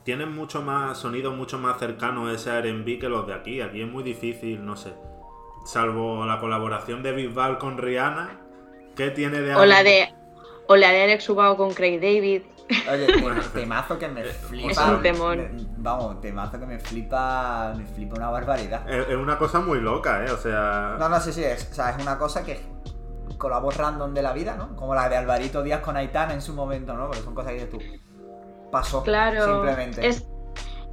tienen 0.04 0.34
mucho 0.34 0.62
más 0.62 0.98
sonido 0.98 1.32
mucho 1.32 1.58
más 1.58 1.78
cercano 1.78 2.28
a 2.28 2.34
ese 2.34 2.52
R&B 2.52 3.00
que 3.00 3.10
los 3.10 3.28
de 3.28 3.34
aquí. 3.34 3.62
Aquí 3.62 3.82
es 3.82 3.88
muy 3.88 4.04
difícil, 4.04 4.66
no 4.66 4.78
sé 4.78 4.94
salvo 5.68 6.26
la 6.26 6.40
colaboración 6.40 7.04
de 7.04 7.12
Bisbal 7.12 7.58
con 7.58 7.78
Rihanna, 7.78 8.40
¿qué 8.96 9.12
tiene 9.12 9.42
de 9.42 9.54
o 9.54 9.66
la 9.66 9.84
de 9.84 10.14
o 10.68 10.76
la 10.76 10.92
de 10.92 11.04
Alex 11.04 11.30
Ubao 11.30 11.58
con 11.58 11.74
Craig 11.74 12.00
David. 12.00 12.44
Oye, 12.92 13.22
bueno, 13.22 13.42
temazo 13.54 13.98
que 13.98 14.08
me 14.08 14.24
flipa. 14.24 14.72
Es 14.72 14.78
un 14.78 15.02
temón. 15.02 15.70
vamos, 15.78 16.20
temazo 16.20 16.60
que 16.60 16.66
me 16.66 16.80
flipa, 16.80 17.74
me 17.78 17.86
flipa 17.86 18.16
una 18.16 18.30
barbaridad. 18.30 18.90
Es, 18.90 19.16
una 19.16 19.38
cosa 19.38 19.62
muy 19.62 19.80
loca, 19.80 20.26
¿eh? 20.26 20.32
O 20.32 20.38
sea... 20.38 20.98
No, 21.00 21.08
no, 21.08 21.20
sí, 21.20 21.32
sí, 21.32 21.44
es, 21.44 21.70
o 21.72 21.74
sea, 21.74 21.92
es 21.92 22.02
una 22.02 22.18
cosa 22.18 22.44
que 22.44 22.60
con 23.38 23.52
la 23.52 23.60
voz 23.60 23.78
random 23.78 24.14
de 24.14 24.22
la 24.22 24.34
vida, 24.34 24.56
¿no? 24.58 24.76
Como 24.76 24.96
la 24.96 25.08
de 25.08 25.16
Alvarito 25.16 25.64
Díaz 25.64 25.82
con 25.82 25.96
Aitana 25.96 26.34
en 26.34 26.42
su 26.42 26.54
momento, 26.54 26.94
¿no? 26.94 27.08
Porque 27.08 27.22
son 27.22 27.36
cosas 27.36 27.54
que 27.54 27.66
tú 27.66 27.80
pasó 28.72 29.04
claro, 29.04 29.46
simplemente. 29.46 30.06
Es, 30.06 30.28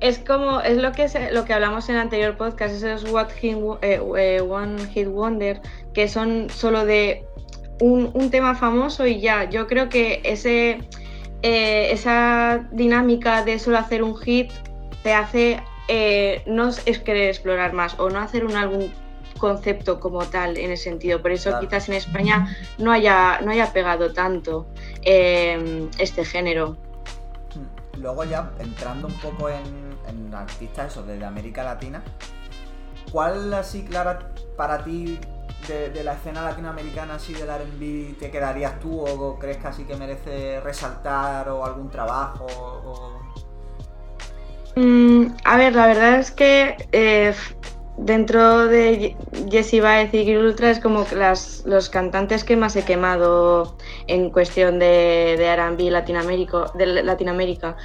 es 0.00 0.18
como, 0.18 0.60
es 0.60 0.78
lo 0.78 0.92
que, 0.92 1.08
lo 1.32 1.44
que 1.44 1.52
hablamos 1.52 1.88
en 1.88 1.96
el 1.96 2.02
anterior 2.02 2.36
podcast, 2.36 2.74
esos 2.74 3.10
What 3.10 3.28
eh, 3.42 4.00
eh, 4.18 4.40
One 4.40 4.86
Hit 4.88 5.08
Wonder, 5.08 5.60
que 5.92 6.08
son 6.08 6.50
solo 6.50 6.84
de 6.84 7.24
un, 7.80 8.30
tema 8.30 8.54
famoso 8.54 9.06
y 9.06 9.20
ya. 9.20 9.48
Yo 9.48 9.66
creo 9.66 9.88
que 9.88 10.20
ese, 10.24 10.80
eh, 11.42 11.88
esa 11.90 12.68
dinámica 12.72 13.44
de 13.44 13.58
solo 13.58 13.78
hacer 13.78 14.02
un 14.02 14.16
hit 14.16 14.52
te 15.02 15.12
hace 15.12 15.62
no 16.46 16.68
es 16.68 16.98
querer 17.00 17.28
explorar 17.28 17.74
más 17.74 17.98
o 18.00 18.08
no 18.08 18.18
hacer 18.18 18.46
un 18.46 18.56
álbum 18.56 18.88
concepto 19.38 20.00
como 20.00 20.24
tal 20.24 20.56
en 20.56 20.70
ese 20.70 20.84
sentido. 20.84 21.20
Por 21.20 21.32
eso 21.32 21.58
quizás 21.60 21.88
en 21.88 21.96
España 21.96 22.56
no 22.78 22.90
haya, 22.90 23.40
no 23.42 23.50
haya 23.50 23.72
pegado 23.72 24.12
tanto 24.12 24.66
este 25.02 26.24
género. 26.24 26.78
Luego 27.98 28.24
ya 28.24 28.52
entrando 28.58 29.08
un 29.08 29.14
poco 29.14 29.48
en, 29.48 30.34
artistas 30.34 30.92
eso, 30.92 31.02
desde 31.04 31.24
América 31.24 31.62
Latina. 31.62 32.02
¿Cuál 33.12 33.54
así, 33.54 33.84
Clara, 33.84 34.32
para 34.56 34.82
ti 34.82 35.18
de, 35.68 36.02
la 36.02 36.14
escena 36.14 36.42
latinoamericana 36.42 37.14
así 37.14 37.32
del 37.32 37.48
R&B 37.48 38.16
te 38.18 38.30
quedarías 38.30 38.80
tú 38.80 39.00
o 39.00 39.38
crees 39.38 39.58
que 39.58 39.68
así 39.68 39.84
que 39.84 39.96
merece 39.96 40.60
resaltar 40.60 41.48
o 41.48 41.64
algún 41.64 41.88
trabajo? 41.88 42.46
Mm, 44.76 45.26
a 45.44 45.56
ver, 45.56 45.74
la 45.74 45.86
verdad 45.86 46.18
es 46.18 46.32
que 46.32 46.76
eh, 46.90 47.32
dentro 47.96 48.66
de 48.66 49.16
Jessie 49.50 49.80
Baez 49.80 50.12
y 50.12 50.36
Ultra 50.36 50.70
es 50.70 50.80
como 50.80 51.06
las, 51.14 51.64
los 51.66 51.88
cantantes 51.88 52.44
que 52.44 52.56
más 52.56 52.76
he 52.76 52.84
quemado 52.84 53.76
en 54.06 54.30
cuestión 54.30 54.78
de, 54.78 55.36
de 55.38 55.44
R&B 55.46 55.90
Latinoamérica, 55.90 56.66
de 56.74 57.02
Latinoamérica. 57.02 57.76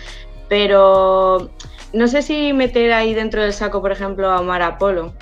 Pero 0.48 1.50
no 1.94 2.08
sé 2.08 2.22
si 2.22 2.54
meter 2.54 2.92
ahí 2.94 3.14
dentro 3.14 3.42
del 3.42 3.54
saco, 3.54 3.82
por 3.82 3.92
ejemplo, 3.92 4.30
a 4.30 4.40
Omar 4.40 4.62
Apolo, 4.62 5.14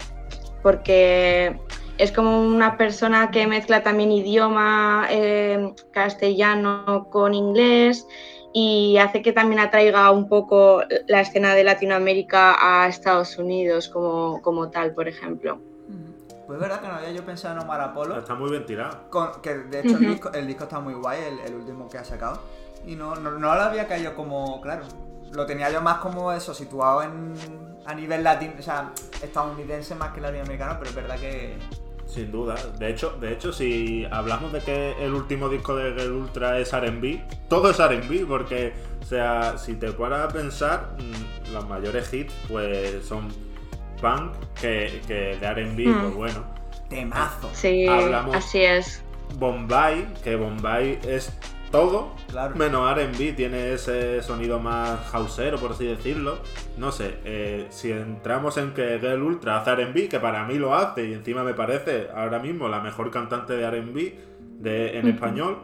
porque 0.64 1.60
es 1.98 2.12
como 2.12 2.42
una 2.42 2.78
persona 2.78 3.32
que 3.32 3.48
mezcla 3.48 3.84
también 3.84 4.12
idioma 4.12 5.08
eh, 5.10 5.74
castellano 5.92 7.08
con 7.10 7.34
inglés 7.34 8.08
y 8.60 8.98
hace 8.98 9.22
que 9.22 9.34
también 9.34 9.60
atraiga 9.60 10.10
un 10.10 10.28
poco 10.28 10.82
la 11.06 11.22
escena 11.22 11.54
de 11.54 11.64
Latinoamérica 11.64 12.56
a 12.60 12.88
Estados 12.88 13.38
Unidos 13.38 13.88
como, 13.88 14.42
como 14.42 14.72
tal, 14.72 14.96
por 14.96 15.08
ejemplo. 15.08 15.60
Pues 16.48 16.58
es 16.58 16.62
verdad 16.62 16.82
que 16.82 16.88
no 16.88 16.96
había 16.96 17.12
yo 17.12 17.24
pensado 17.24 17.56
en 17.56 17.62
Omar 17.62 17.82
Apolo. 17.82 18.18
Está 18.18 18.34
muy 18.34 18.50
bien 18.50 18.66
tirado. 18.66 19.12
que 19.44 19.54
de 19.54 19.82
hecho 19.82 19.98
el, 20.34 20.48
disco, 20.48 20.64
está 20.64 20.80
muy 20.80 20.96
guay, 20.96 21.20
el, 21.46 21.54
último 21.54 21.88
que 21.88 22.00
ha 22.00 22.04
sacado. 22.04 22.42
Y 22.84 22.96
no, 22.96 23.16
no, 23.16 23.30
no 23.30 23.54
lo 23.54 23.62
había 23.62 23.88
caído 23.88 24.16
como, 24.16 24.60
claro, 24.60 24.86
lo 25.34 25.46
tenía 25.46 25.70
yo 25.70 25.80
más 25.80 26.00
como 26.00 26.32
eso, 26.32 26.56
situado 26.56 27.04
en 27.04 27.36
a 27.86 27.94
nivel 27.94 28.24
latino, 28.24 28.54
o 28.58 28.64
sea, 28.64 28.92
estadounidense 29.22 29.94
más 29.94 30.14
que 30.14 30.22
latinoamericano, 30.22 30.78
pero 30.80 30.90
es 30.90 30.96
verdad 30.96 31.20
que... 31.20 31.60
Sin 32.08 32.32
duda. 32.32 32.56
De 32.80 32.90
hecho, 32.90 33.18
de 33.20 33.34
hecho, 33.34 33.52
si 33.52 34.08
hablamos 34.10 34.54
de 34.54 34.62
que 34.62 34.94
el 35.04 35.14
último 35.14 35.50
disco 35.50 35.76
de 35.76 35.94
Girl 35.94 36.14
Ultra 36.14 36.58
es 36.58 36.72
R&B, 36.72 37.22
todo 37.50 37.70
es 37.70 37.80
R&B, 37.80 38.26
porque, 38.26 38.74
o 39.02 39.06
sea, 39.06 39.58
si 39.58 39.76
te 39.76 39.92
paras 39.92 40.30
a 40.30 40.34
pensar, 40.34 40.96
mm, 40.98 41.54
los 41.54 41.68
mayores 41.68 42.14
hits, 42.14 42.34
pues 42.48 43.06
son 43.06 43.28
punk 44.02 44.34
que, 44.60 45.02
que 45.06 45.38
de 45.38 45.46
R&B, 45.46 45.84
pues 45.84 45.96
hmm. 45.96 46.16
bueno. 46.16 46.58
Temazo. 46.90 47.50
Sí, 47.54 47.86
así 47.88 48.62
es. 48.62 49.04
Bombay, 49.36 50.08
que 50.24 50.38
Bombay 50.38 51.00
es 51.06 51.34
todo, 51.72 52.14
menos 52.56 52.90
RB, 52.96 53.36
tiene 53.36 53.74
ese 53.74 54.22
sonido 54.22 54.60
más 54.60 55.00
houseero, 55.12 55.58
por 55.58 55.72
así 55.72 55.86
decirlo. 55.86 56.38
No 56.78 56.92
sé, 56.92 57.20
eh, 57.26 57.68
si 57.70 57.92
entramos 57.92 58.58
en 58.58 58.74
que 58.74 59.00
Girl 59.00 59.22
Ultra 59.22 59.58
hace 59.58 59.76
RB, 59.76 60.10
que 60.10 60.20
para 60.20 60.46
mí 60.46 60.56
lo 60.56 60.76
hace, 60.76 61.06
y 61.06 61.14
encima 61.14 61.44
me 61.44 61.54
parece 61.54 62.10
ahora 62.16 62.40
mismo 62.40 62.68
la 62.68 62.80
mejor 62.80 63.12
cantante 63.12 63.54
de 63.54 63.70
RB 63.70 64.28
en 64.64 65.08
español, 65.08 65.58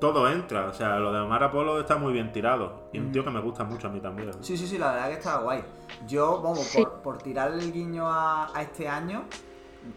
todo 0.00 0.28
entra. 0.28 0.66
O 0.66 0.74
sea, 0.74 0.98
lo 0.98 1.12
de 1.12 1.20
Omar 1.20 1.42
Apolo 1.42 1.80
está 1.80 1.96
muy 1.96 2.12
bien 2.12 2.32
tirado. 2.32 2.88
Y 2.92 2.98
un 2.98 3.12
tío 3.12 3.24
que 3.24 3.30
me 3.30 3.40
gusta 3.40 3.64
mucho 3.64 3.88
a 3.88 3.90
mí 3.90 4.00
también. 4.00 4.32
Sí, 4.42 4.56
sí, 4.56 4.66
sí, 4.66 4.78
la 4.78 4.92
verdad 4.92 5.08
que 5.08 5.14
está 5.14 5.38
guay. 5.38 5.62
Yo, 6.06 6.42
vamos, 6.42 6.76
por, 7.02 7.18
tirar 7.18 7.52
el 7.52 7.72
guiño 7.72 8.04
a, 8.06 8.50
este 8.60 8.88
año, 8.88 9.24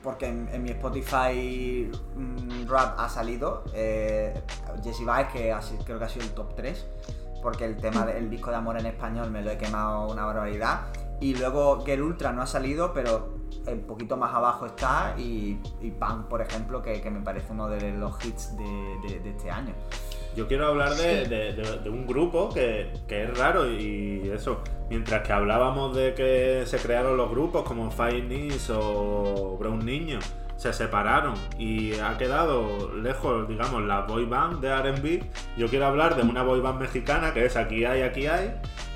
porque 0.03 0.27
en, 0.27 0.63
mi 0.63 0.69
Spotify 0.71 1.89
mm, 2.15 2.67
rap 2.67 2.99
ha 2.99 3.09
salido 3.09 3.63
eh, 3.73 4.33
Jesse 4.83 5.05
Baez, 5.05 5.27
que 5.29 5.55
creo 5.85 5.99
que 5.99 6.05
ha 6.05 6.09
sido 6.09 6.25
el 6.25 6.31
top 6.31 6.55
3, 6.55 6.85
porque 7.41 7.65
el 7.65 7.77
tema 7.77 8.05
del 8.05 8.29
disco 8.29 8.49
de 8.49 8.57
amor 8.57 8.79
en 8.79 8.85
español 8.85 9.31
me 9.31 9.41
lo 9.41 9.51
he 9.51 9.57
quemado 9.57 10.11
una 10.11 10.25
barbaridad. 10.25 10.87
Y 11.19 11.35
luego 11.35 11.83
Girl 11.83 12.03
Ultra 12.03 12.31
no 12.31 12.43
ha 12.43 12.47
salido, 12.47 12.93
pero 12.93 13.37
un 13.71 13.81
poquito 13.81 14.17
más 14.17 14.33
abajo 14.33 14.65
está 14.65 15.15
y, 15.17 15.59
y 15.81 15.91
por 16.29 16.41
ejemplo, 16.41 16.81
que, 16.81 17.09
me 17.09 17.21
parece 17.21 17.51
uno 17.51 17.67
de 17.67 17.91
los 17.93 18.23
hits 18.23 18.55
de, 18.57 19.29
este 19.29 19.51
año. 19.51 19.73
Yo 20.37 20.47
quiero 20.47 20.67
hablar 20.67 20.93
de, 20.93 21.89
un 21.89 22.05
grupo 22.05 22.49
que, 22.53 22.91
es 23.09 23.37
raro 23.39 23.71
y 23.71 24.29
eso, 24.31 24.61
mientras 24.87 25.25
que 25.25 25.33
hablábamos 25.33 25.95
de 25.95 26.13
que 26.13 26.61
se 26.67 26.77
crearon 26.77 27.17
los 27.17 27.27
grupos 27.31 27.63
como 27.63 27.89
Five 27.89 28.49
o 28.69 29.57
Brown 29.59 29.83
Niño, 29.83 30.19
se 30.55 30.73
separaron 30.73 31.33
y 31.57 31.93
ha 31.95 32.19
quedado 32.19 32.93
lejos, 32.93 33.49
digamos, 33.49 33.81
la 33.81 34.01
boy 34.01 34.25
band 34.25 34.61
de 34.61 34.75
RB. 34.75 35.23
Yo 35.57 35.69
quiero 35.69 35.87
hablar 35.87 36.15
de 36.15 36.21
una 36.21 36.43
boy 36.43 36.59
band 36.59 36.81
mexicana 36.81 37.33
que 37.33 37.43
es 37.43 37.57
Aquí 37.57 37.83
hay, 37.85 38.03
aquí 38.03 38.27
hay, 38.27 38.53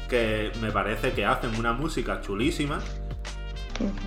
que 0.09 0.51
me 0.61 0.71
parece 0.71 1.11
que 1.13 1.25
hacen 1.25 1.55
una 1.55 1.73
música 1.73 2.21
chulísima 2.21 2.77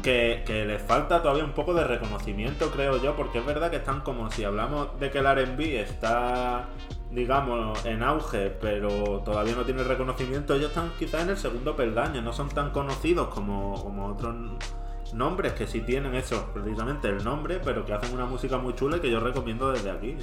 que, 0.02 0.64
les 0.66 0.82
falta 0.82 1.22
todavía 1.22 1.44
un 1.44 1.52
poco 1.52 1.74
de 1.74 1.84
reconocimiento, 1.84 2.70
creo 2.70 3.02
yo, 3.02 3.16
porque 3.16 3.38
es 3.38 3.46
verdad 3.46 3.70
que 3.70 3.76
están 3.76 4.00
como 4.00 4.30
si 4.30 4.44
hablamos 4.44 4.98
de 5.00 5.10
que 5.10 5.18
el 5.18 5.24
RB 5.24 5.60
está, 5.80 6.68
digamos, 7.14 7.84
en 7.86 8.02
auge, 8.02 8.50
pero 8.60 9.22
todavía 9.24 9.54
no 9.54 9.64
tiene 9.64 9.84
reconocimiento, 9.84 10.54
ellos 10.54 10.68
están 10.68 10.90
quizás 10.98 11.22
en 11.22 11.30
el 11.30 11.36
segundo 11.36 11.76
peldaño, 11.76 12.20
no 12.22 12.32
son 12.32 12.48
tan 12.48 12.70
conocidos 12.70 13.28
como, 13.28 13.80
como 13.82 14.06
otros 14.06 14.34
nombres 15.12 15.52
que 15.52 15.66
sí 15.66 15.80
tienen 15.80 16.14
eso, 16.14 16.50
precisamente 16.52 17.08
el 17.08 17.22
nombre, 17.22 17.60
pero 17.64 17.84
que 17.84 17.92
hacen 17.92 18.12
una 18.14 18.26
música 18.26 18.58
muy 18.58 18.74
chula 18.74 18.96
y 18.96 19.00
que 19.00 19.10
yo 19.10 19.20
recomiendo 19.20 19.70
desde 19.70 19.90
aquí. 19.90 20.16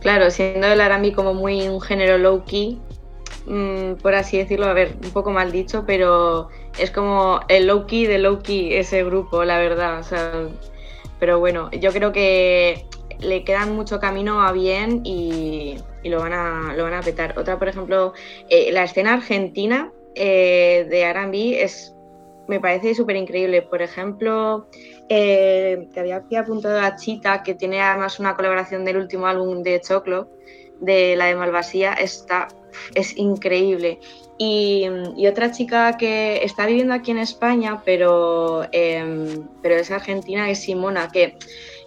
Claro, 0.00 0.30
siendo 0.30 0.66
el 0.66 0.80
R&B 0.80 1.12
como 1.12 1.32
muy 1.32 1.66
un 1.68 1.80
género 1.80 2.18
low 2.18 2.44
key, 2.44 2.78
mm, 3.46 3.94
por 4.02 4.14
así 4.14 4.36
decirlo, 4.36 4.66
a 4.66 4.74
ver, 4.74 4.96
un 5.02 5.10
poco 5.10 5.30
mal 5.30 5.52
dicho, 5.52 5.84
pero 5.86 6.48
es 6.78 6.90
como 6.90 7.40
el 7.48 7.66
low 7.66 7.86
key 7.86 8.06
de 8.06 8.18
low 8.18 8.40
key 8.40 8.74
ese 8.74 9.04
grupo, 9.04 9.44
la 9.44 9.58
verdad. 9.58 10.04
pero 11.18 11.38
bueno, 11.38 11.70
yo 11.70 11.92
creo 11.92 12.12
que 12.12 12.86
le 13.20 13.44
quedan 13.44 13.74
mucho 13.74 13.98
camino 14.00 14.42
a 14.42 14.52
bien 14.52 15.00
y, 15.04 15.76
lo, 16.04 16.20
van 16.20 16.32
a, 16.32 16.74
lo 16.76 16.84
van 16.84 16.94
a 16.94 17.00
petar. 17.00 17.38
Otra, 17.38 17.58
por 17.58 17.68
ejemplo, 17.68 18.12
eh, 18.48 18.70
la 18.72 18.84
escena 18.84 19.14
argentina 19.14 19.92
eh, 20.14 20.86
de 20.88 21.02
R&B 21.02 21.62
es 21.62 21.96
me 22.48 22.60
parece 22.60 22.94
súper 22.94 23.16
increíble. 23.16 23.62
Por 23.62 23.82
ejemplo, 23.82 24.68
eh, 25.08 25.88
te 25.92 26.00
había 26.00 26.16
aquí 26.16 26.36
apuntado 26.36 26.80
a 26.80 26.96
Chita, 26.96 27.42
que 27.42 27.54
tiene 27.54 27.80
además 27.80 28.20
una 28.20 28.36
colaboración 28.36 28.84
del 28.84 28.96
último 28.96 29.26
álbum 29.26 29.62
de 29.62 29.80
Choclo, 29.80 30.28
de 30.80 31.16
la 31.16 31.26
de 31.26 31.34
Malvasía, 31.34 31.94
está, 31.94 32.48
es 32.94 33.16
increíble. 33.16 34.00
Y, 34.38 34.86
otra 35.26 35.50
chica 35.50 35.96
que 35.96 36.44
está 36.44 36.66
viviendo 36.66 36.92
aquí 36.92 37.10
en 37.10 37.18
España, 37.18 37.82
pero, 37.84 38.66
em, 38.70 39.48
pero 39.62 39.76
es 39.76 39.90
argentina, 39.90 40.50
es 40.50 40.60
Simona, 40.60 41.08
que 41.10 41.38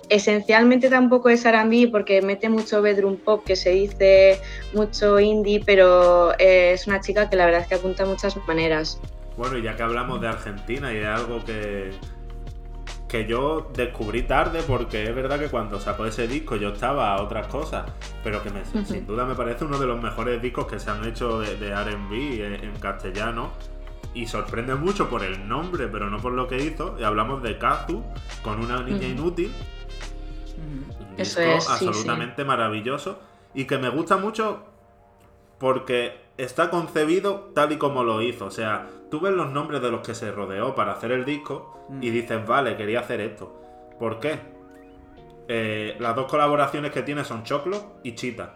esencialmente 0.10 0.90
tampoco 0.90 1.30
es 1.30 1.46
R&B 1.46 1.90
porque 1.92 2.22
mete 2.22 2.50
mucho 2.50 2.82
bedroom 2.82 3.18
pop, 3.18 3.44
que 3.46 3.56
se 3.56 3.72
dice 3.72 4.42
mucho 4.74 5.20
indie, 5.20 5.62
pero 5.66 6.34
eh, 6.40 6.74
es 6.74 6.88
una 6.88 7.00
chica 7.00 7.30
que 7.30 7.36
la 7.36 7.46
verdad 7.46 7.62
es 7.62 7.68
que 7.68 7.76
apunta 7.76 8.04
a 8.04 8.06
muchas 8.06 8.36
maneras. 8.48 9.00
Bueno, 9.38 9.58
y 9.58 9.62
ya 9.62 9.76
que 9.76 9.84
hablamos 9.84 10.20
de 10.20 10.28
Argentina 10.28 10.92
y 10.92 10.98
de 10.98 11.08
algo 11.08 11.44
que, 11.46 11.92
que 13.10 13.26
yo 13.26 13.70
descubrí 13.74 14.24
tarde 14.24 14.62
porque 14.66 15.04
es 15.04 15.16
verdad 15.16 15.40
que 15.40 15.48
cuando 15.48 15.80
sacó 15.80 16.06
ese 16.06 16.28
disco 16.28 16.56
yo 16.56 16.70
estaba 16.70 17.14
a 17.14 17.22
otras 17.22 17.48
cosas, 17.48 17.86
pero 18.24 18.42
que 18.44 18.50
sin 18.86 19.06
duda 19.06 19.26
me 19.26 19.36
parece 19.36 19.66
uno 19.66 19.80
de 19.80 19.88
los 19.88 20.02
mejores 20.02 20.42
discos 20.42 20.68
que 20.68 20.80
se 20.80 20.90
han 20.92 21.04
hecho 21.06 21.40
de, 21.40 21.56
de 21.58 21.76
RB 21.76 22.64
en, 22.64 22.72
castellano 22.80 23.52
y 24.14 24.28
sorprende 24.28 24.76
mucho 24.76 25.10
por 25.10 25.24
el 25.24 25.48
nombre, 25.48 25.88
pero 25.88 26.10
no 26.10 26.20
por 26.20 26.34
lo 26.34 26.48
que 26.48 26.64
hizo. 26.64 26.96
Y 27.00 27.04
hablamos 27.04 27.42
de 27.42 27.58
Kazu 27.58 28.04
con 28.44 28.60
una 28.60 28.84
niña 28.84 29.08
inútil. 29.08 29.52
Un 30.60 31.16
disco 31.16 31.42
absolutamente 31.70 32.44
maravilloso 32.44 33.20
y 33.54 33.66
que 33.66 33.78
me 33.78 33.90
gusta 33.90 34.18
mucho 34.18 34.64
porque 35.58 36.30
está 36.38 36.70
concebido 36.70 37.52
tal 37.54 37.72
y 37.72 37.78
como 37.78 38.04
lo 38.04 38.22
hizo. 38.22 38.46
O 38.46 38.52
sea, 38.52 38.88
tú 39.12 39.20
ves 39.20 39.34
los 39.34 39.52
nombres 39.52 39.82
de 39.82 39.92
los 39.92 40.06
que 40.06 40.16
se 40.16 40.32
rodeó 40.32 40.76
para 40.76 40.94
hacer 40.94 41.12
el 41.12 41.26
disco 41.26 41.86
y 42.02 42.10
mm. 42.10 42.14
dices, 42.14 42.48
vale, 42.48 42.78
quería 42.78 43.02
hacer 43.02 43.22
esto. 43.22 43.60
¿Por 44.00 44.20
qué? 44.20 44.40
Eh, 45.48 45.98
las 46.00 46.16
dos 46.16 46.28
colaboraciones 46.30 46.92
que 46.92 47.02
tiene 47.02 47.26
son 47.26 47.44
Choclo 47.44 48.00
y 48.04 48.16
Chita. 48.16 48.56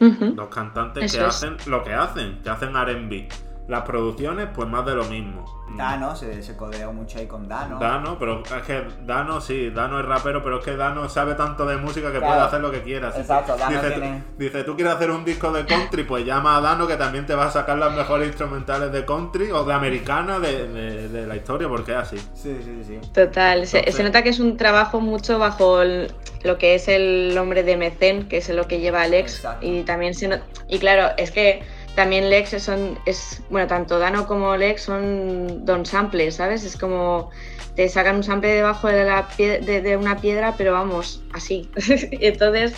Dos 0.00 0.48
cantantes 0.48 1.12
que 1.12 1.20
hacen 1.20 1.56
lo 1.66 1.84
que 1.84 1.92
hacen, 1.92 2.40
que 2.42 2.50
hacen 2.50 2.70
RB. 2.74 3.28
Las 3.68 3.82
producciones, 3.82 4.48
pues 4.54 4.68
más 4.68 4.84
de 4.84 4.94
lo 4.94 5.04
mismo. 5.04 5.44
Dano, 5.76 6.14
se, 6.14 6.42
se 6.42 6.56
codeó 6.56 6.92
mucho 6.92 7.18
ahí 7.18 7.26
con 7.26 7.48
Dano. 7.48 7.78
Dano, 7.78 8.18
pero 8.18 8.42
es 8.44 8.62
que 8.62 8.84
Dano 9.04 9.40
sí, 9.40 9.70
Dano 9.70 10.00
es 10.00 10.04
rapero, 10.04 10.42
pero 10.42 10.58
es 10.58 10.64
que 10.64 10.76
Dano 10.76 11.08
sabe 11.08 11.34
tanto 11.34 11.64
de 11.64 11.76
música 11.76 12.12
que 12.12 12.18
puede 12.18 12.40
hacer 12.40 12.60
lo 12.60 12.70
que 12.70 12.82
quiera. 12.82 13.08
Exacto, 13.16 13.56
Dano 13.56 13.70
dice, 13.70 13.90
tiene... 13.90 14.22
tú, 14.36 14.42
dice, 14.42 14.64
tú 14.64 14.74
quieres 14.74 14.94
hacer 14.94 15.10
un 15.10 15.24
disco 15.24 15.50
de 15.52 15.64
country, 15.64 16.04
pues 16.04 16.26
llama 16.26 16.56
a 16.56 16.60
Dano 16.60 16.86
que 16.86 16.96
también 16.96 17.24
te 17.24 17.34
va 17.34 17.46
a 17.46 17.50
sacar 17.50 17.78
las 17.78 17.94
mejores 17.94 18.28
instrumentales 18.28 18.92
de 18.92 19.04
country 19.04 19.50
o 19.50 19.64
de 19.64 19.72
americana 19.72 20.38
de, 20.38 21.26
la 21.26 21.36
historia, 21.36 21.68
porque 21.68 21.92
es 21.92 21.98
así. 21.98 22.18
Sí, 22.34 22.58
sí, 22.62 22.82
sí. 22.86 22.98
Total, 23.12 23.66
se, 23.66 24.02
nota 24.02 24.22
que 24.22 24.30
es 24.30 24.40
un 24.40 24.56
trabajo 24.56 25.00
mucho 25.00 25.38
bajo 25.38 25.82
lo 25.84 26.58
que 26.58 26.74
es 26.74 26.88
el 26.88 27.34
nombre 27.34 27.62
de 27.62 27.76
Mecen, 27.76 28.28
que 28.28 28.38
es 28.38 28.48
lo 28.50 28.66
que 28.66 28.80
lleva 28.80 29.02
Alex. 29.02 29.46
Y 29.60 29.82
también 29.82 30.14
se 30.14 30.40
Y 30.68 30.78
claro, 30.78 31.14
es 31.16 31.30
que 31.30 31.62
también 31.94 32.30
Lex 32.30 32.62
son, 32.62 32.98
es, 33.04 33.42
bueno, 33.50 33.66
tanto 33.66 33.98
Dano 33.98 34.26
como 34.26 34.56
Lex 34.56 34.82
son 34.82 35.64
don 35.64 35.84
samples, 35.84 36.36
¿sabes? 36.36 36.64
Es 36.64 36.76
como 36.76 37.30
te 37.74 37.88
sacan 37.88 38.16
un 38.16 38.22
sample 38.22 38.54
debajo 38.54 38.88
de, 38.88 39.04
la 39.04 39.28
de, 39.36 39.96
una 39.96 40.16
piedra, 40.16 40.54
pero 40.56 40.72
vamos, 40.72 41.22
así. 41.32 41.68
Entonces, 41.76 42.74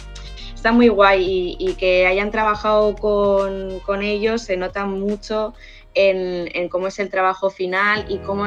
está 0.55 0.73
muy 0.73 0.89
guay 0.89 1.57
y, 1.59 1.75
que 1.75 2.07
hayan 2.07 2.31
trabajado 2.31 2.95
con, 2.97 4.03
ellos 4.03 4.43
se 4.43 4.57
nota 4.57 4.85
mucho 4.87 5.55
en, 5.95 6.69
cómo 6.69 6.89
es 6.89 6.99
el 6.99 7.11
trabajo 7.11 7.51
final 7.51 8.07
y 8.09 8.19
cómo, 8.19 8.45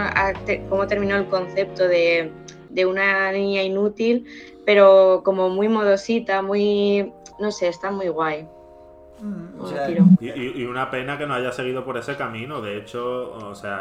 cómo 0.70 0.88
terminó 0.88 1.16
el 1.16 1.28
concepto 1.28 1.88
de, 1.88 2.32
de 2.70 2.86
una 2.86 3.32
niña 3.32 3.64
inútil, 3.64 4.26
pero 4.66 5.22
como 5.24 5.50
muy 5.50 5.68
modosita, 5.70 6.42
muy, 6.42 7.14
no 7.40 7.52
sé, 7.52 7.68
está 7.68 7.92
muy 7.92 8.10
guay. 8.10 8.48
Mm, 9.20 10.20
y, 10.20 10.64
una 10.66 10.92
pena 10.92 11.18
que 11.18 11.26
no 11.26 11.34
haya 11.34 11.52
seguido 11.52 11.84
por 11.84 11.98
ese 11.98 12.16
camino, 12.16 12.62
de 12.62 12.78
hecho, 12.78 13.32
o 13.32 13.56
sea... 13.56 13.80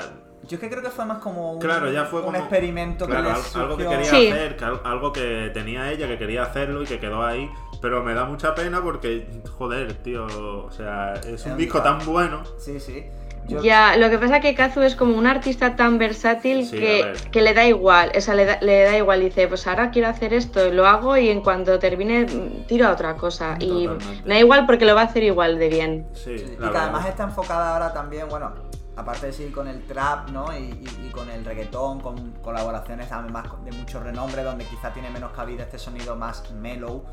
Yo 0.49 0.57
es 0.57 0.61
que 0.61 0.70
creo 0.70 0.83
que 0.83 0.90
fue 0.90 1.05
más 1.05 1.18
como 1.18 1.55
un, 1.55 1.59
claro, 1.59 1.90
ya 1.90 2.05
fue 2.05 2.22
un 2.22 2.37
experimento 2.37 3.07
que 3.07 3.16
algo 3.16 3.77
que 3.77 3.87
quería 3.87 4.11
hacer, 4.11 4.57
algo 4.85 5.12
que 5.12 5.51
tenía 5.53 5.90
ella, 5.90 6.07
que 6.07 6.18
quería 6.18 6.44
hacerlo 6.44 6.83
y 6.83 6.87
que 6.87 7.01
quedó 7.01 7.25
ahí, 7.25 7.51
pero 7.83 8.03
me 8.05 8.14
da 8.14 8.25
mucha 8.25 8.55
pena 8.55 8.83
porque, 8.83 9.29
joder, 9.59 9.94
tío, 9.94 10.27
o 10.66 10.70
sea, 10.70 11.14
es 11.14 11.44
un 11.46 11.57
disco 11.57 11.83
tan 11.83 12.05
bueno. 12.07 12.42
Sí, 12.59 12.79
sí. 12.79 13.07
Ya, 13.49 13.97
lo 13.97 14.11
que 14.11 14.19
pasa 14.19 14.37
es 14.37 14.43
que 14.43 14.55
Kazu 14.55 14.83
es 14.83 14.97
como 14.97 15.17
un 15.17 15.27
artista 15.27 15.77
tan 15.77 15.99
versátil 15.99 16.69
que, 16.71 17.41
le 17.41 17.55
da 17.55 17.67
igual, 17.67 18.13
o 18.17 18.21
sea, 18.21 18.35
le 18.35 18.45
da, 18.83 18.97
igual, 18.97 19.21
dice, 19.21 19.49
pues 19.49 19.67
ahora 19.67 19.91
quiero 19.91 20.09
hacer 20.09 20.35
esto, 20.35 20.71
lo 20.71 20.87
hago 20.87 21.17
y 21.17 21.29
en 21.29 21.43
cuanto 21.43 21.79
termine 21.79 22.27
tiro 22.67 22.89
a 22.89 22.93
otra 22.93 23.17
cosa. 23.17 23.57
Y 23.61 23.89
me 24.25 24.35
da 24.35 24.39
igual 24.39 24.67
porque 24.67 24.85
lo 24.85 24.95
va 24.95 25.03
a 25.03 25.05
hacer 25.05 25.23
igual 25.23 25.59
de 25.59 25.69
bien. 25.69 26.07
Sí, 26.13 26.33
y 26.33 26.57
que 26.57 26.77
además 26.77 27.07
está 27.07 27.25
enfocada 27.25 27.75
ahora 27.75 27.93
también, 27.93 28.29
bueno, 28.29 28.53
aparte 28.97 29.27
de 29.27 29.33
seguir 29.33 29.53
con 29.53 29.69
el 29.69 29.83
trap, 29.83 30.31
¿no? 30.31 30.47
Y, 30.57 31.11
con 31.13 31.31
el 31.31 31.47
reggaetón, 31.47 32.01
con 32.01 32.33
colaboraciones 32.43 33.11
además 33.11 33.47
de 33.65 33.73
mucho 33.73 34.01
renombre, 34.01 34.43
donde 34.43 34.67
quizá 34.67 34.93
tiene 34.93 35.09
menos 35.09 35.33
cabida 35.33 35.63
este 35.63 35.79
sonido 35.79 36.15
más 36.15 36.51
mellow 36.53 37.05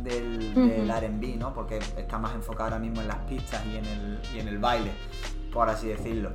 del, 0.00 0.54
del 0.54 0.88
RB, 0.88 1.38
¿no? 1.38 1.54
Porque 1.54 1.78
está 1.78 2.18
más 2.18 2.34
enfocado 2.34 2.64
ahora 2.64 2.78
mismo 2.80 3.00
en 3.00 3.08
las 3.08 3.18
pistas 3.18 3.64
y 3.66 3.76
en 3.76 3.84
el, 3.84 4.20
y 4.34 4.40
en 4.40 4.48
el 4.48 4.58
baile 4.58 4.90
por 5.54 5.70
así 5.70 5.88
decirlo. 5.88 6.30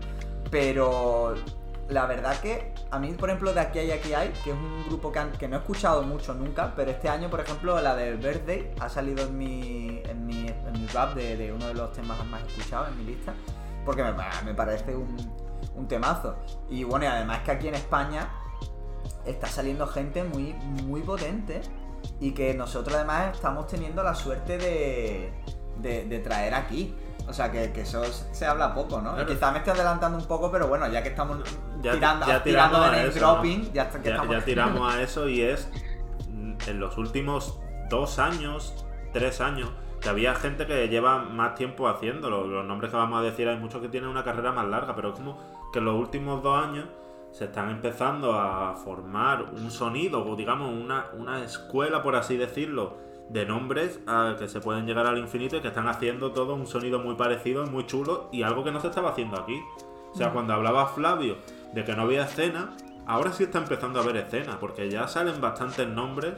Pero 0.50 1.36
la 1.90 2.06
verdad 2.06 2.40
que 2.40 2.74
a 2.90 3.00
mí, 3.00 3.14
por 3.14 3.30
ejemplo, 3.30 3.54
de 3.54 3.60
Aquí 3.60 3.80
hay, 3.80 3.92
Aquí 3.92 4.14
hay, 4.14 4.30
que 4.44 4.52
es 4.52 4.56
un 4.56 4.86
grupo 4.88 5.12
que, 5.12 5.48
no 5.48 5.58
he 5.58 5.60
escuchado 5.60 6.02
mucho 6.04 6.34
nunca, 6.34 6.74
pero 6.76 6.92
este 6.92 7.10
año, 7.10 7.30
por 7.30 7.42
ejemplo, 7.42 7.80
la 7.82 7.96
del 7.96 8.18
Birthday 8.18 8.74
ha 8.80 8.90
salido 8.90 9.26
en 9.26 9.38
mi, 9.38 10.02
en 10.06 10.26
mi, 10.26 10.48
en 10.48 10.74
mi 10.74 10.88
rap 10.88 11.14
de, 11.14 11.52
uno 11.54 11.68
de 11.68 11.74
los 11.74 11.92
temas 11.94 12.26
más 12.26 12.42
escuchados 12.48 12.90
en 12.90 12.98
mi 12.98 13.04
lista, 13.04 13.34
porque 13.86 14.04
me, 14.46 14.54
parece 14.54 14.96
un, 14.96 15.16
un, 15.76 15.88
temazo. 15.88 16.36
Y 16.70 16.84
bueno, 16.84 17.06
y 17.06 17.08
además 17.08 17.40
que 17.40 17.52
aquí 17.52 17.68
en 17.68 17.76
España 17.76 18.30
está 19.26 19.48
saliendo 19.48 19.86
gente 19.88 20.24
muy, 20.24 20.54
muy 20.86 21.02
potente 21.02 21.62
y 22.20 22.32
que 22.32 22.54
nosotros 22.54 22.96
además 22.96 23.36
estamos 23.36 23.68
teniendo 23.68 24.04
la 24.04 24.16
suerte 24.16 24.58
de, 24.58 25.32
de, 25.82 26.20
traer 26.20 26.54
aquí. 26.54 26.96
O 27.30 27.34
sea, 27.34 27.52
que, 27.52 27.72
eso 27.80 28.04
se 28.04 28.46
habla 28.46 28.74
poco, 28.74 29.02
¿no? 29.02 29.24
Quizá 29.26 29.52
me 29.52 29.60
estoy 29.60 29.74
adelantando 29.74 30.18
un 30.18 30.26
poco, 30.26 30.52
pero 30.52 30.68
bueno, 30.68 30.88
ya 30.88 31.04
que 31.04 31.10
estamos 31.10 31.38
tirando, 31.82 32.26
ya 32.26 32.44
tirando 32.44 32.82
de 32.82 32.90
name 32.90 33.10
dropping, 33.10 33.74
ya, 33.74 33.90
ya 34.04 34.42
tiramos 34.44 34.94
a 34.94 35.02
eso 35.04 35.30
y 35.30 35.42
es 35.42 35.70
en 36.68 36.80
los 36.80 36.98
últimos 36.98 37.60
dos 37.90 38.20
años, 38.20 38.86
tres 39.14 39.42
años, 39.42 39.70
que 40.02 40.10
había 40.10 40.34
gente 40.36 40.66
que 40.66 40.88
lleva 40.88 41.20
más 41.20 41.56
tiempo 41.56 41.88
haciéndolo. 41.88 42.46
Los 42.48 42.66
nombres 42.66 42.92
que 42.92 42.98
vamos 42.98 43.20
a 43.20 43.24
decir, 43.24 43.48
hay 43.48 43.58
muchos 43.58 43.82
que 43.82 43.90
tienen 43.90 44.10
una 44.10 44.24
carrera 44.24 44.52
más 44.52 44.68
larga, 44.68 44.96
pero 44.96 45.10
es 45.10 45.16
como 45.16 45.38
que 45.72 45.80
en 45.80 45.86
los 45.86 45.96
últimos 45.96 46.42
dos 46.42 46.64
años 46.64 46.88
se 47.32 47.46
están 47.46 47.70
empezando 47.70 48.34
a 48.34 48.76
formar 48.76 49.44
un 49.44 49.70
sonido, 49.70 50.26
o 50.26 50.36
digamos 50.36 50.72
una, 50.72 51.08
una 51.14 51.44
escuela, 51.44 52.02
por 52.02 52.16
así 52.16 52.38
decirlo, 52.38 52.98
de 53.30 53.46
nombres 53.46 54.00
a 54.08 54.36
que 54.38 54.48
se 54.48 54.60
pueden 54.60 54.86
llegar 54.86 55.06
al 55.06 55.18
infinito 55.18 55.58
y 55.58 55.62
que 55.62 55.68
están 55.68 55.88
haciendo 55.88 56.32
todo 56.32 56.56
un 56.56 56.68
sonido 56.68 57.00
muy 57.00 57.16
parecido, 57.16 57.66
muy 57.66 57.86
chulo 57.86 58.30
y 58.32 58.44
algo 58.44 58.64
que 58.64 58.72
no 58.72 58.80
se 58.80 58.88
estaba 58.88 59.12
haciendo 59.12 59.40
aquí. 59.40 59.62
O 60.14 60.18
sea, 60.18 60.30
mm. 60.30 60.34
cuando 60.34 60.54
hablaba 60.54 60.88
Flavio 60.88 61.38
de 61.74 61.84
que 61.84 61.96
no 61.96 62.04
había 62.04 62.24
escena, 62.24 62.76
ahora 63.06 63.32
sí 63.32 63.44
está 63.44 63.60
empezando 63.60 64.00
a 64.00 64.04
haber 64.04 64.18
escena, 64.18 64.60
porque 64.60 64.90
ya 64.90 65.08
salen 65.08 65.40
bastantes 65.40 65.88
nombres 65.88 66.34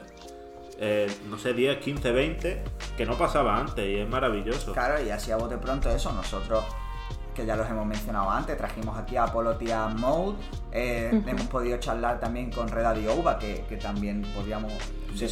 eh, 0.84 1.06
no 1.28 1.38
sé, 1.38 1.54
10, 1.54 1.78
15, 1.78 2.10
20, 2.10 2.64
que 2.96 3.06
no 3.06 3.16
pasaba 3.16 3.56
antes 3.56 3.88
y 3.88 4.00
es 4.00 4.08
maravilloso. 4.08 4.72
Claro, 4.72 5.00
y 5.00 5.10
así 5.10 5.30
a 5.30 5.36
bote 5.36 5.56
pronto 5.56 5.88
eso, 5.88 6.12
nosotros 6.12 6.64
que 7.34 7.46
ya 7.46 7.56
los 7.56 7.68
hemos 7.68 7.86
mencionado 7.86 8.30
antes, 8.30 8.56
trajimos 8.56 8.96
aquí 8.96 9.16
a 9.16 9.24
Apollo 9.24 9.56
Tia 9.56 9.88
Mode, 9.88 10.36
eh, 10.70 11.22
hemos 11.26 11.46
podido 11.46 11.78
charlar 11.78 12.20
también 12.20 12.50
con 12.50 12.68
Reda 12.68 12.92
Diouba, 12.94 13.38
que, 13.38 13.64
que 13.68 13.76
también 13.76 14.22
podíamos 14.34 14.72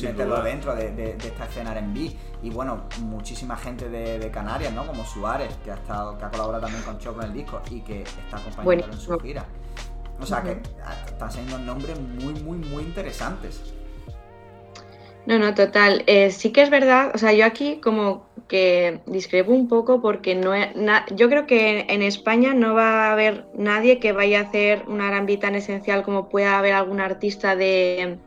meterlo 0.02 0.42
dentro 0.42 0.74
de, 0.74 1.16
esta 1.16 1.44
escena 1.44 1.72
R&B 1.72 2.16
y 2.42 2.50
bueno, 2.50 2.84
muchísima 3.00 3.56
gente 3.56 3.88
de, 3.88 4.30
Canarias, 4.30 4.72
¿no? 4.72 4.86
Como 4.86 5.04
Suárez, 5.04 5.56
que 5.64 5.70
ha 5.72 5.74
estado, 5.74 6.16
que 6.16 6.24
ha 6.24 6.30
colaborado 6.30 6.62
también 6.62 6.84
con 6.84 6.98
Choco 6.98 7.20
en 7.20 7.28
el 7.28 7.32
disco 7.32 7.60
y 7.70 7.80
que 7.80 8.02
está 8.02 8.36
acompañándolo 8.36 8.92
en 8.92 9.00
su 9.00 9.18
gira. 9.18 9.44
O 10.20 10.26
sea 10.26 10.42
que 10.42 10.60
están 11.06 11.32
siendo 11.32 11.58
nombres 11.58 11.98
muy, 11.98 12.34
muy, 12.42 12.58
muy 12.58 12.82
interesantes. 12.84 13.74
No, 15.26 15.38
no, 15.38 15.54
total. 15.54 16.02
Eh, 16.06 16.30
sí 16.30 16.50
que 16.50 16.62
es 16.62 16.70
verdad, 16.70 17.12
o 17.14 17.18
sea, 17.18 17.32
yo 17.32 17.44
aquí 17.44 17.80
como 17.80 18.26
que 18.48 19.00
discrepo 19.06 19.52
un 19.52 19.68
poco 19.68 20.02
porque 20.02 20.34
no 20.34 20.52
yo 21.14 21.28
creo 21.28 21.46
que 21.46 21.86
en 21.88 22.02
España 22.02 22.52
no 22.52 22.74
va 22.74 23.06
a 23.06 23.12
haber 23.12 23.46
nadie 23.54 24.00
que 24.00 24.10
vaya 24.10 24.40
a 24.40 24.42
hacer 24.42 24.82
una 24.88 25.08
R&B 25.08 25.36
tan 25.36 25.54
esencial 25.54 26.02
como 26.02 26.28
pueda 26.28 26.58
haber 26.58 26.72
algún 26.72 27.00
artista 27.00 27.54
de, 27.54 28.18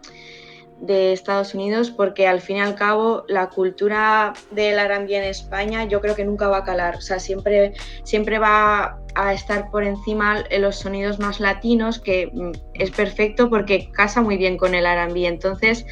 de 0.83 1.13
Estados 1.13 1.53
Unidos 1.53 1.91
porque 1.91 2.27
al 2.27 2.41
fin 2.41 2.57
y 2.57 2.59
al 2.59 2.75
cabo 2.75 3.23
la 3.29 3.49
cultura 3.49 4.33
del 4.51 4.77
R&B 4.77 5.15
en 5.15 5.23
España 5.23 5.85
yo 5.85 6.01
creo 6.01 6.13
que 6.13 6.25
nunca 6.25 6.49
va 6.49 6.57
a 6.57 6.63
calar, 6.65 6.97
o 6.97 7.01
sea, 7.01 7.19
siempre, 7.19 7.73
siempre 8.03 8.37
va 8.37 8.99
a 9.15 9.33
estar 9.33 9.69
por 9.71 9.83
encima 9.83 10.43
los 10.59 10.75
sonidos 10.75 11.19
más 11.19 11.39
latinos, 11.39 11.99
que 11.99 12.29
mm, 12.33 12.51
es 12.73 12.91
perfecto 12.91 13.49
porque 13.49 13.91
casa 13.91 14.21
muy 14.21 14.35
bien 14.35 14.57
con 14.57 14.75
el 14.75 14.85
R&B, 14.85 15.25
entonces, 15.25 15.85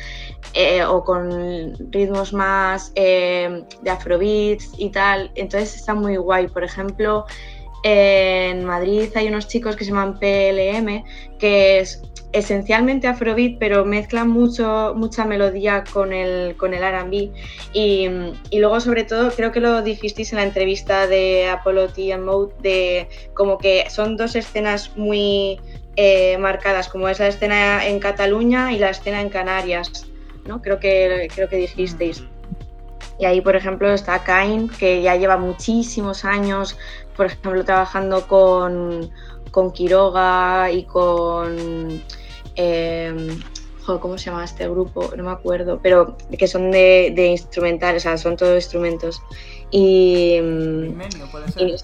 eh, 0.53 0.83
o 0.83 1.03
con 1.05 1.73
ritmos 1.91 2.33
más 2.33 2.91
eh, 2.95 3.63
de 3.81 3.89
afrobeats 3.89 4.71
y 4.77 4.89
tal, 4.89 5.31
entonces 5.35 5.75
está 5.75 5.93
muy 5.93 6.17
guay, 6.17 6.47
por 6.47 6.65
ejemplo, 6.65 7.25
en 7.83 8.63
Madrid 8.65 9.09
hay 9.15 9.27
unos 9.27 9.47
chicos 9.47 9.75
que 9.75 9.83
se 9.83 9.91
llaman 9.91 10.19
PLM, 10.19 11.03
que 11.39 11.79
es 11.79 12.01
esencialmente 12.33 13.07
afrobeat, 13.07 13.57
pero 13.59 13.83
mezclan 13.85 14.29
mucho, 14.29 14.93
mucha 14.95 15.25
melodía 15.25 15.83
con 15.91 16.13
el, 16.13 16.55
con 16.55 16.73
el 16.73 16.81
RB. 16.81 17.31
Y, 17.73 18.07
y, 18.49 18.59
luego, 18.59 18.79
sobre 18.79 19.03
todo, 19.03 19.31
creo 19.31 19.51
que 19.51 19.59
lo 19.59 19.81
dijisteis 19.81 20.31
en 20.31 20.37
la 20.37 20.43
entrevista 20.43 21.07
de 21.07 21.49
Apollo 21.49 21.89
T 21.89 22.13
and 22.13 22.23
Mode, 22.23 22.53
de 22.61 23.09
como 23.33 23.57
que 23.57 23.89
son 23.89 24.15
dos 24.15 24.35
escenas 24.35 24.95
muy 24.95 25.59
eh, 25.97 26.37
marcadas, 26.37 26.87
como 26.87 27.09
es 27.09 27.19
la 27.19 27.27
escena 27.27 27.85
en 27.85 27.99
Cataluña 27.99 28.71
y 28.71 28.79
la 28.79 28.91
escena 28.91 29.21
en 29.21 29.29
Canarias, 29.29 30.07
¿no? 30.45 30.61
Creo 30.61 30.79
que, 30.79 31.27
creo 31.35 31.49
que 31.49 31.57
dijisteis. 31.57 32.23
Y 33.19 33.25
ahí, 33.25 33.41
por 33.41 33.55
ejemplo, 33.55 33.91
está 33.93 34.23
Kain, 34.23 34.69
que 34.69 35.01
ya 35.01 35.15
lleva 35.15 35.37
muchísimos 35.37 36.25
años, 36.25 36.77
por 37.21 37.27
ejemplo, 37.27 37.63
trabajando 37.63 38.27
con, 38.27 39.11
con 39.51 39.69
Quiroga 39.69 40.71
y 40.71 40.85
con 40.85 42.01
eh, 42.55 43.37
¿cómo 43.85 44.17
se 44.17 44.31
llama 44.31 44.43
este 44.43 44.67
grupo? 44.67 45.11
No 45.15 45.25
me 45.25 45.29
acuerdo, 45.29 45.79
pero 45.83 46.17
que 46.35 46.47
son 46.47 46.71
de, 46.71 47.13
de 47.15 47.27
instrumentales, 47.27 48.01
o 48.01 48.09
sea, 48.09 48.17
son 48.17 48.37
todos 48.37 48.55
instrumentos. 48.55 49.21
Y, 49.69 50.39
Big 50.41 50.95
Menu, 50.95 51.31
puede 51.31 51.51
ser. 51.51 51.75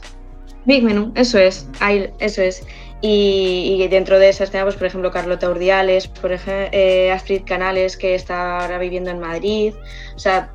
Big 0.65 0.83
Menu, 0.83 1.11
eso 1.13 1.37
es, 1.37 1.69
ahí, 1.81 2.11
eso 2.17 2.41
es. 2.41 2.65
Y, 3.01 3.87
dentro 3.91 4.17
de 4.17 4.29
esa 4.29 4.45
escena, 4.45 4.63
pues 4.63 4.75
por 4.75 4.87
ejemplo, 4.87 5.11
Carlota 5.11 5.51
Urdiales, 5.51 6.07
por 6.07 6.31
ejemplo, 6.31 6.69
eh, 6.71 7.11
Astrid 7.11 7.43
Canales, 7.45 7.95
que 7.95 8.15
está 8.15 8.61
ahora 8.61 8.79
viviendo 8.79 9.11
en 9.11 9.19
Madrid. 9.19 9.75
O 10.15 10.19
sea, 10.19 10.51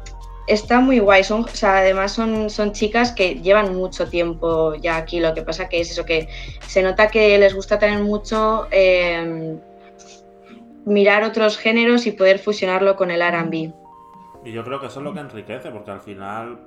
está 0.52 0.80
muy 0.80 0.98
guay. 0.98 1.24
Son, 1.24 1.44
o 1.44 1.48
sea, 1.48 1.78
además 1.78 2.12
son, 2.12 2.50
son 2.50 2.72
chicas 2.72 3.12
que 3.12 3.36
llevan 3.36 3.74
mucho 3.74 4.08
tiempo 4.08 4.74
ya 4.74 4.96
aquí. 4.96 5.20
Lo 5.20 5.34
que 5.34 5.42
pasa 5.42 5.68
que 5.68 5.80
es 5.80 5.90
eso, 5.90 6.04
que 6.04 6.28
se 6.66 6.82
nota 6.82 7.08
que 7.08 7.38
les 7.38 7.54
gusta 7.54 7.78
tener 7.78 8.00
mucho. 8.00 8.68
Eh, 8.70 9.58
mirar 10.84 11.22
otros 11.24 11.58
géneros 11.58 12.06
y 12.06 12.12
poder 12.12 12.38
fusionarlo 12.38 12.96
con 12.96 13.10
el 13.10 13.22
RB. 13.22 13.72
Y 14.44 14.50
yo 14.50 14.64
creo 14.64 14.80
que 14.80 14.86
eso 14.86 14.98
es 14.98 15.04
lo 15.04 15.14
que 15.14 15.20
enriquece, 15.20 15.70
porque 15.70 15.92
al 15.92 16.00
final 16.00 16.58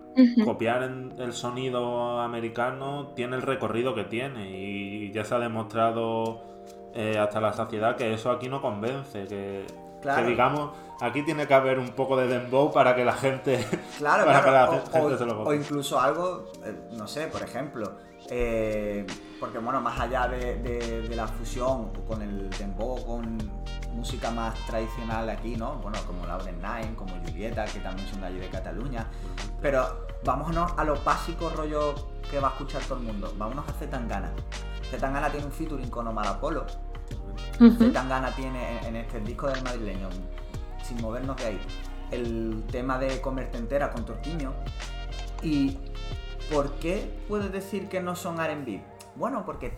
copiar 0.45 0.83
el 0.83 1.33
sonido 1.33 2.19
americano 2.21 3.07
tiene 3.15 3.35
el 3.35 3.41
recorrido 3.41 3.93
que 3.93 4.05
tiene 4.05 4.49
y 4.49 5.11
ya 5.11 5.25
se 5.25 5.35
ha 5.35 5.39
demostrado 5.39 6.41
eh, 6.93 7.17
hasta 7.17 7.41
la 7.41 7.51
saciedad 7.51 7.97
que 7.97 8.13
eso 8.13 8.31
aquí 8.31 8.47
no 8.47 8.61
convence, 8.61 9.25
que, 9.27 9.65
digamos, 10.25 10.71
aquí 11.01 11.23
tiene 11.23 11.47
que 11.47 11.53
haber 11.53 11.79
un 11.79 11.89
poco 11.89 12.17
de 12.17 12.27
dembow 12.27 12.71
para 12.71 12.95
que 12.95 13.03
la 13.05 13.13
gente, 13.13 13.65
claro, 13.97 14.25
para 14.25 14.41
que 14.91 14.99
o, 14.99 15.17
se 15.17 15.25
lo 15.25 15.43
O 15.43 15.53
incluso 15.53 15.99
algo, 15.99 16.51
eh, 16.63 16.73
no 16.91 17.07
sé, 17.07 17.27
por 17.27 17.41
ejemplo, 17.41 17.97
eh, 18.29 19.05
porque 19.39 19.59
bueno, 19.59 19.81
más 19.81 19.99
allá 19.99 20.27
de, 20.27 21.07
la 21.15 21.27
fusión 21.27 21.91
con 22.07 22.21
el 22.21 22.49
dembow, 22.49 23.05
con 23.05 23.37
música 23.93 24.31
más 24.31 24.55
tradicional 24.65 25.29
aquí, 25.29 25.55
¿no? 25.55 25.75
Bueno, 25.75 25.97
como 26.05 26.25
Lauren 26.25 26.57
Nine, 26.57 26.95
como 26.95 27.15
Julieta, 27.25 27.65
que 27.65 27.79
también 27.79 28.07
son 28.09 28.21
de 28.21 28.27
allí 28.27 28.39
de 28.39 28.49
Cataluña. 28.49 29.07
Pero 29.61 30.07
vámonos 30.23 30.73
a 30.77 30.83
lo 30.83 30.95
básico 31.01 31.49
rollo 31.49 31.95
que 32.29 32.39
va 32.39 32.49
a 32.49 32.51
escuchar 32.51 32.81
todo 32.83 32.97
el 32.97 33.05
mundo. 33.05 33.33
Vámonos 33.37 33.67
a 33.69 33.73
Zetangana. 33.73 34.31
Zetangana 34.89 35.29
tiene 35.29 35.45
un 35.45 35.51
featuring 35.51 35.89
con 35.89 36.07
Omar 36.07 36.27
Apolo. 36.27 36.65
Zetangana 37.77 38.31
tiene 38.35 38.85
en 38.87 38.95
este 38.95 39.19
disco 39.19 39.47
del 39.47 39.63
madrileño, 39.63 40.09
sin 40.83 41.01
movernos 41.01 41.37
de 41.37 41.45
ahí, 41.45 41.59
el 42.11 42.63
tema 42.71 42.97
de 42.97 43.21
Comerte 43.21 43.57
entera 43.57 43.91
con 43.91 44.05
Torquiño. 44.05 44.53
¿Y 45.41 45.77
por 46.51 46.73
qué 46.73 47.23
puedes 47.27 47.51
decir 47.51 47.89
que 47.89 48.01
no 48.01 48.15
son 48.15 48.37
RB? 48.37 48.81
Bueno, 49.15 49.45
porque 49.45 49.77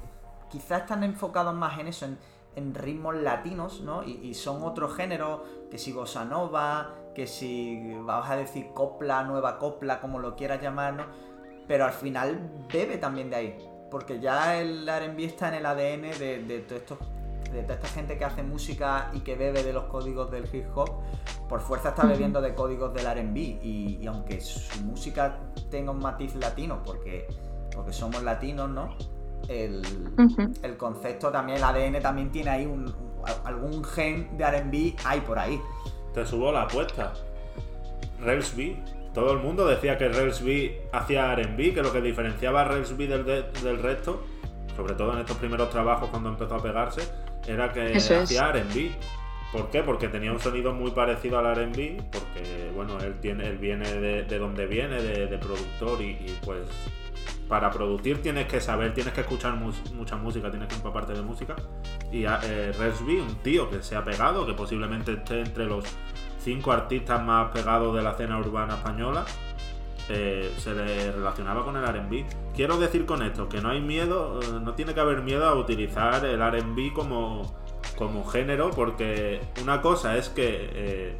quizás 0.50 0.82
están 0.82 1.04
enfocados 1.04 1.54
más 1.54 1.80
en 1.80 1.88
eso, 1.88 2.08
en 2.56 2.74
ritmos 2.74 3.16
latinos, 3.16 3.82
¿no? 3.82 4.04
Y, 4.04 4.34
son 4.34 4.64
otros 4.64 4.96
géneros, 4.96 5.42
que 5.70 5.78
si 5.78 5.92
bossa 5.92 6.26
nova, 6.26 6.96
que 7.14 7.28
si 7.28 7.94
vamos 8.04 8.30
a 8.30 8.36
decir 8.36 8.68
copla, 8.74 9.24
nueva 9.24 9.60
copla, 9.60 10.02
como 10.02 10.20
lo 10.20 10.36
quieras 10.36 10.62
llamar, 10.62 10.94
¿no? 10.94 11.06
Pero 11.68 11.86
al 11.86 11.94
final 11.94 12.50
bebe 12.72 12.98
también 12.98 13.30
de 13.30 13.36
ahí, 13.36 13.70
porque 13.92 14.20
ya 14.20 14.60
el 14.60 14.88
R&B 14.88 15.26
está 15.26 15.50
en 15.50 15.56
el 15.56 15.66
ADN 15.66 16.02
de, 16.18 16.44
de, 16.48 16.60
de 17.52 17.62
toda 17.62 17.76
esta 17.76 17.88
gente 17.88 18.18
que 18.18 18.26
hace 18.26 18.44
música 18.44 19.10
y 19.14 19.22
que 19.22 19.36
bebe 19.36 19.64
de 19.64 19.74
los 19.74 19.86
códigos 19.86 20.30
del 20.32 20.44
hip 20.54 20.66
hop, 20.76 21.02
por 21.48 21.62
fuerza 21.62 21.90
está 21.90 22.06
bebiendo 22.06 22.42
de 22.42 22.54
códigos 22.54 22.94
del 22.94 23.06
RB. 23.06 23.38
Y, 23.38 24.00
y, 24.02 24.08
aunque 24.08 24.42
su 24.42 24.84
música 24.84 25.40
tenga 25.72 25.92
un 25.92 26.00
matiz 26.00 26.36
latino, 26.36 26.82
porque, 26.84 27.28
porque 27.74 27.94
somos 27.94 28.22
latinos, 28.24 28.70
¿no? 28.70 28.96
el, 29.48 30.78
concepto 30.78 31.32
también, 31.32 31.58
el 31.58 31.64
ADN 31.64 32.02
también 32.02 32.32
tiene 32.32 32.50
ahí 32.50 32.66
un, 32.66 32.94
algún 33.46 33.84
gen 33.84 34.38
de 34.38 34.46
RB, 34.46 34.96
hay 35.06 35.22
por 35.22 35.40
ahí. 35.40 35.60
Te 36.14 36.26
subo 36.26 36.52
la 36.52 36.64
apuesta. 36.64 37.14
Rails 38.22 38.56
Todo 39.14 39.34
el 39.34 39.40
mundo 39.40 39.66
decía 39.68 39.98
que 39.98 40.10
Rails 40.10 40.44
hacía 40.92 41.36
RB, 41.36 41.74
que 41.74 41.82
lo 41.82 41.92
que 41.92 42.02
diferenciaba 42.02 42.62
a 42.62 42.66
Rails 42.66 42.98
del, 42.98 43.26
del 43.26 43.80
resto, 43.82 44.24
sobre 44.76 44.96
todo 44.96 45.14
en 45.14 45.20
estos 45.20 45.38
primeros 45.38 45.70
trabajos 45.70 46.10
cuando 46.10 46.30
empezó 46.30 46.56
a 46.56 46.62
pegarse, 46.62 47.02
era 47.48 47.72
que 47.72 47.96
hacía 47.96 48.52
RB. 48.52 48.92
¿Por 49.52 49.70
qué? 49.70 49.82
Porque 49.82 50.10
tenía 50.10 50.32
un 50.32 50.40
sonido 50.40 50.74
muy 50.74 50.92
parecido 50.92 51.40
al 51.40 51.56
RB, 51.56 52.04
porque 52.12 52.72
bueno, 52.76 53.00
él 53.00 53.16
tiene, 53.22 53.48
él 53.48 53.58
viene 53.58 53.90
de, 53.90 54.40
donde 54.40 54.68
viene, 54.68 55.02
de, 55.02 55.38
productor, 55.38 56.02
y, 56.02 56.36
pues 56.44 56.68
para 57.48 57.72
producir 57.72 58.22
tienes 58.22 58.46
que 58.48 58.60
saber, 58.60 58.94
tienes 58.94 59.14
que 59.14 59.22
escuchar 59.22 59.56
mucha 59.56 60.18
música, 60.18 60.52
tienes 60.52 60.68
que 60.68 60.76
empaparte 60.76 61.14
de 61.14 61.22
música. 61.22 61.56
Y 62.12 62.26
eh, 62.26 62.74
Resby, 62.78 63.22
un 63.22 63.36
tío 63.36 63.70
que 63.70 63.82
se 63.82 63.96
ha 63.96 64.04
pegado, 64.04 64.46
que 64.46 64.54
posiblemente 64.54 65.14
esté 65.14 65.40
entre 65.40 65.66
los 65.66 65.86
cinco 66.44 66.74
artistas 66.74 67.24
más 67.24 67.52
pegados 67.52 67.96
de 67.96 68.02
la 68.02 68.12
escena 68.12 68.38
urbana 68.38 68.76
española, 68.76 69.26
eh, 70.10 70.52
se 70.58 70.74
le 70.74 71.12
relacionaba 71.12 71.64
con 71.64 71.76
el 71.76 71.86
RB. 71.86 72.26
Quiero 72.56 72.78
decir 72.78 73.06
con 73.06 73.22
esto 73.24 73.50
que 73.50 73.62
no 73.62 73.70
hay 73.70 73.82
miedo, 73.82 74.40
eh, 74.42 74.60
no 74.62 74.74
tiene 74.74 74.94
que 74.94 75.00
haber 75.00 75.22
miedo 75.22 75.46
a 75.46 75.56
utilizar 75.56 76.26
el 76.26 76.40
RB 76.40 76.94
como, 76.94 77.56
como 77.98 78.26
género, 78.26 78.72
porque 78.72 79.42
una 79.62 79.82
cosa 79.82 80.16
es 80.18 80.30
que 80.30 80.70
eh, 80.74 81.18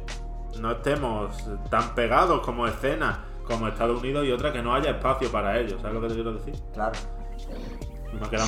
no 0.60 0.72
estemos 0.72 1.36
tan 1.70 1.94
pegados 1.94 2.40
como 2.40 2.66
escena 2.66 3.24
como 3.44 3.66
Estados 3.66 4.00
Unidos 4.00 4.26
y 4.26 4.30
otra 4.30 4.52
que 4.52 4.62
no 4.62 4.74
haya 4.74 4.90
espacio 4.90 5.30
para 5.32 5.58
ellos. 5.58 5.80
¿Sabes 5.80 5.94
lo 5.94 6.02
que 6.02 6.08
te 6.08 6.14
quiero 6.14 6.32
decir? 6.34 6.54
Claro. 6.74 6.98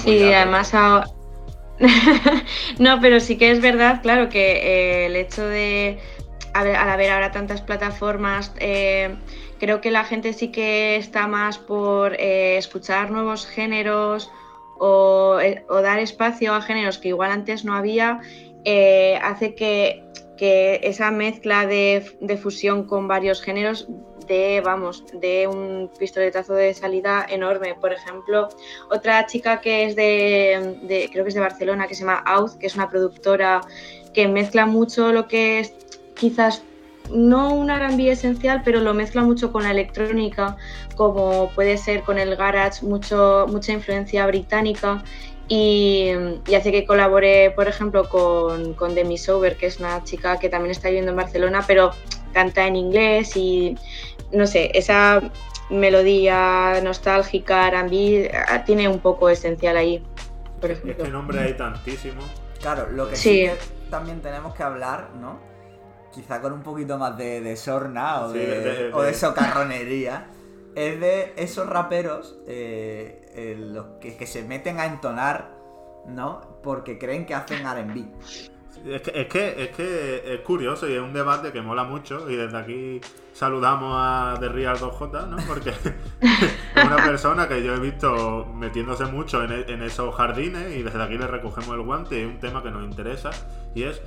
sí, 0.02 0.32
además 0.32 0.72
no, 2.78 3.00
pero 3.00 3.20
sí 3.20 3.38
que 3.38 3.50
es 3.50 3.62
verdad, 3.62 4.02
claro, 4.02 4.28
que 4.28 5.06
el 5.06 5.16
hecho 5.16 5.42
de, 5.42 5.98
al, 6.54 6.74
haber 6.74 7.10
ahora 7.10 7.30
tantas 7.30 7.60
plataformas, 7.60 8.52
creo 9.60 9.80
que 9.80 9.90
la 9.90 10.04
gente 10.04 10.32
sí 10.32 10.48
que 10.48 10.96
está 10.96 11.28
más 11.28 11.58
por 11.58 12.14
eh, 12.14 12.56
escuchar 12.56 13.10
nuevos 13.10 13.46
géneros 13.46 14.30
eh, 14.80 15.64
o, 15.68 15.82
dar 15.82 15.98
espacio 15.98 16.54
a 16.54 16.62
géneros 16.62 16.96
que 16.98 17.08
igual 17.08 17.30
antes 17.30 17.64
no 17.64 17.74
había, 17.74 18.20
eh, 18.64 19.18
hace 19.22 19.54
que, 19.54 20.04
esa 20.42 21.10
mezcla 21.10 21.66
de, 21.66 22.38
fusión 22.42 22.84
con 22.84 23.06
varios 23.06 23.42
géneros 23.42 23.86
de, 24.26 24.62
vamos, 24.64 25.04
de 25.12 25.46
un 25.46 25.90
pistoletazo 25.98 26.54
de 26.54 26.72
salida 26.72 27.26
enorme. 27.28 27.74
Por 27.78 27.92
ejemplo, 27.92 28.48
otra 28.90 29.26
chica 29.26 29.60
que 29.60 29.84
es 29.84 29.96
de, 29.96 31.10
creo 31.12 31.24
que 31.24 31.28
es 31.28 31.34
de 31.34 31.40
Barcelona, 31.40 31.86
que 31.86 31.94
se 31.94 32.04
llama 32.04 32.22
Out, 32.24 32.56
que 32.58 32.68
es 32.68 32.74
una 32.74 32.88
productora 32.88 33.60
que 34.14 34.28
mezcla 34.28 34.64
mucho 34.64 35.12
lo 35.12 35.28
que 35.28 35.60
es 35.60 35.74
quizás 36.20 36.62
no 37.10 37.54
un 37.54 37.70
R&B 37.70 38.10
esencial, 38.10 38.62
pero 38.64 38.80
lo 38.80 38.94
mezcla 38.94 39.22
mucho 39.22 39.50
con 39.50 39.64
la 39.64 39.70
electrónica, 39.70 40.56
como 40.94 41.50
puede 41.54 41.76
ser 41.78 42.02
con 42.02 42.18
el 42.18 42.36
garage, 42.36 42.84
mucho, 42.84 43.46
mucha 43.48 43.72
influencia 43.72 44.26
británica 44.26 45.02
y, 45.48 46.10
hace 46.56 46.70
que 46.70 46.84
colabore, 46.84 47.50
por 47.52 47.66
ejemplo, 47.66 48.08
con, 48.08 48.74
con 48.74 48.94
Demi 48.94 49.18
Sober, 49.18 49.56
que 49.56 49.66
es 49.66 49.80
una 49.80 50.04
chica 50.04 50.38
que 50.38 50.48
también 50.48 50.70
está 50.70 50.88
viviendo 50.88 51.10
en 51.10 51.16
Barcelona, 51.16 51.64
pero 51.66 51.90
canta 52.32 52.66
en 52.66 52.76
inglés 52.76 53.36
y 53.36 53.76
no 54.30 54.46
sé, 54.46 54.70
esa 54.74 55.20
melodía 55.70 56.80
nostálgica, 56.82 57.66
R&B, 57.68 58.30
ah, 58.48 58.64
tiene 58.64 58.88
un 58.88 59.00
poco 59.00 59.28
esencial 59.30 59.76
ahí, 59.76 60.04
por 60.60 60.70
ejemplo. 60.70 61.04
Es 61.04 61.10
nombre 61.10 61.40
hay 61.40 61.54
tantísimo. 61.54 62.22
Claro, 62.60 62.88
lo 62.90 63.08
que 63.08 63.16
sí 63.16 63.48
también 63.90 64.22
tenemos 64.22 64.54
que 64.54 64.62
hablar, 64.62 65.10
¿no? 65.20 65.49
Quizá 66.12 66.40
con 66.40 66.52
un 66.52 66.62
poquito 66.62 66.98
más 66.98 67.16
de, 67.16 67.56
sorna 67.56 68.22
o, 68.22 68.32
de, 68.32 69.14
socarronería, 69.14 70.26
es 70.74 71.00
de 71.00 71.32
esos 71.36 71.68
raperos 71.68 72.38
eh, 72.46 73.56
los 73.58 73.86
que, 74.00 74.26
se 74.26 74.42
meten 74.42 74.78
a 74.78 74.86
entonar, 74.86 75.50
¿no? 76.06 76.60
Porque 76.62 76.98
creen 76.98 77.26
que 77.26 77.34
hacen 77.34 77.64
RB. 77.64 78.06
Es 78.86 79.02
que, 79.02 79.20
es 79.20 79.26
que, 79.26 79.62
es 79.64 79.76
que 79.76 80.34
es 80.34 80.40
curioso 80.40 80.88
y 80.88 80.94
es 80.94 81.00
un 81.00 81.12
debate 81.12 81.52
que 81.52 81.60
mola 81.60 81.84
mucho 81.84 82.30
y 82.30 82.36
desde 82.36 82.56
aquí 82.56 83.00
saludamos 83.34 83.94
a 83.94 84.36
The 84.40 84.48
Real 84.48 84.78
2J, 84.78 85.28
¿no? 85.28 85.36
Porque 85.46 85.70
es 86.20 86.84
una 86.84 86.96
persona 86.96 87.46
que 87.46 87.62
yo 87.62 87.74
he 87.74 87.80
visto 87.80 88.46
metiéndose 88.54 89.04
mucho 89.04 89.44
en, 89.44 89.52
en, 89.68 89.82
esos 89.82 90.14
jardines 90.14 90.74
y 90.74 90.82
desde 90.82 91.02
aquí 91.02 91.18
le 91.18 91.26
recogemos 91.26 91.74
el 91.74 91.82
guante 91.82 92.18
y 92.18 92.22
es 92.22 92.26
un 92.26 92.38
tema 92.38 92.62
que 92.62 92.70
nos 92.70 92.82
interesa 92.84 93.30
y 93.74 93.82
es 93.82 94.00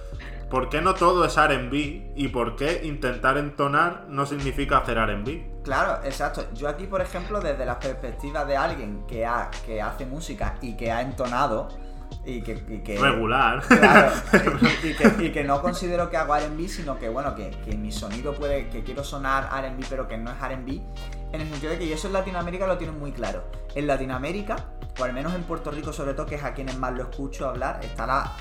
¿por 0.53 0.69
qué 0.69 0.81
no 0.81 0.93
todo 0.93 1.25
es 1.25 1.35
RB? 1.35 2.13
¿Y 2.15 2.27
por 2.27 2.55
qué 2.55 2.81
intentar 2.83 3.39
entonar 3.39 4.05
no 4.07 4.23
significa 4.27 4.77
hacer 4.77 4.99
RB? 4.99 5.63
Claro, 5.63 6.05
exacto. 6.05 6.45
Yo 6.53 6.69
aquí, 6.69 6.85
por 6.85 7.01
ejemplo, 7.01 7.41
desde 7.41 7.65
la 7.65 7.79
perspectiva 7.79 8.45
de 8.45 8.55
alguien 8.55 9.03
que, 9.07 9.25
ha, 9.25 9.49
que 9.65 9.81
hace 9.81 10.05
música 10.05 10.57
y 10.61 10.77
que 10.77 10.91
ha 10.91 11.01
entonado, 11.01 11.69
y 12.23 12.43
que, 12.43 12.53
regular 13.01 13.63
claro, 13.63 14.11
y, 15.19 15.31
que, 15.31 15.43
no 15.43 15.59
considero 15.59 16.11
que 16.11 16.17
hago 16.17 16.35
R&B 16.35 16.69
sino 16.69 16.99
que 16.99 17.09
bueno 17.09 17.33
que, 17.35 17.51
mi 17.75 17.91
sonido 17.91 18.33
puede 18.35 18.69
que 18.69 18.83
quiero 18.83 19.03
sonar 19.03 19.49
R&B 19.51 19.83
pero 19.89 20.07
que 20.07 20.17
no 20.17 20.31
es 20.31 20.37
R&B 20.41 20.79
en 21.33 21.41
el 21.41 21.49
sentido 21.49 21.71
de 21.71 21.79
que 21.79 21.91
eso 21.91 22.07
en 22.07 22.13
Latinoamérica 22.13 22.67
lo 22.67 22.77
tienen 22.77 22.97
muy 22.97 23.11
claro 23.11 23.43
en 23.73 23.87
Latinoamérica 23.87 24.55
o 24.97 25.03
al 25.03 25.11
menos 25.11 25.33
en 25.33 25.43
Puerto 25.43 25.71
Rico 25.71 25.91
sobre 25.91 26.13
todo 26.13 26.27
que 26.27 26.35
es 26.35 26.43
a 26.43 26.53
quienes 26.53 26.77
más 26.77 26.93
lo 26.93 27.03
escucho 27.03 27.49
hablar 27.49 27.79
está 27.83 28.05
la, 28.05 28.31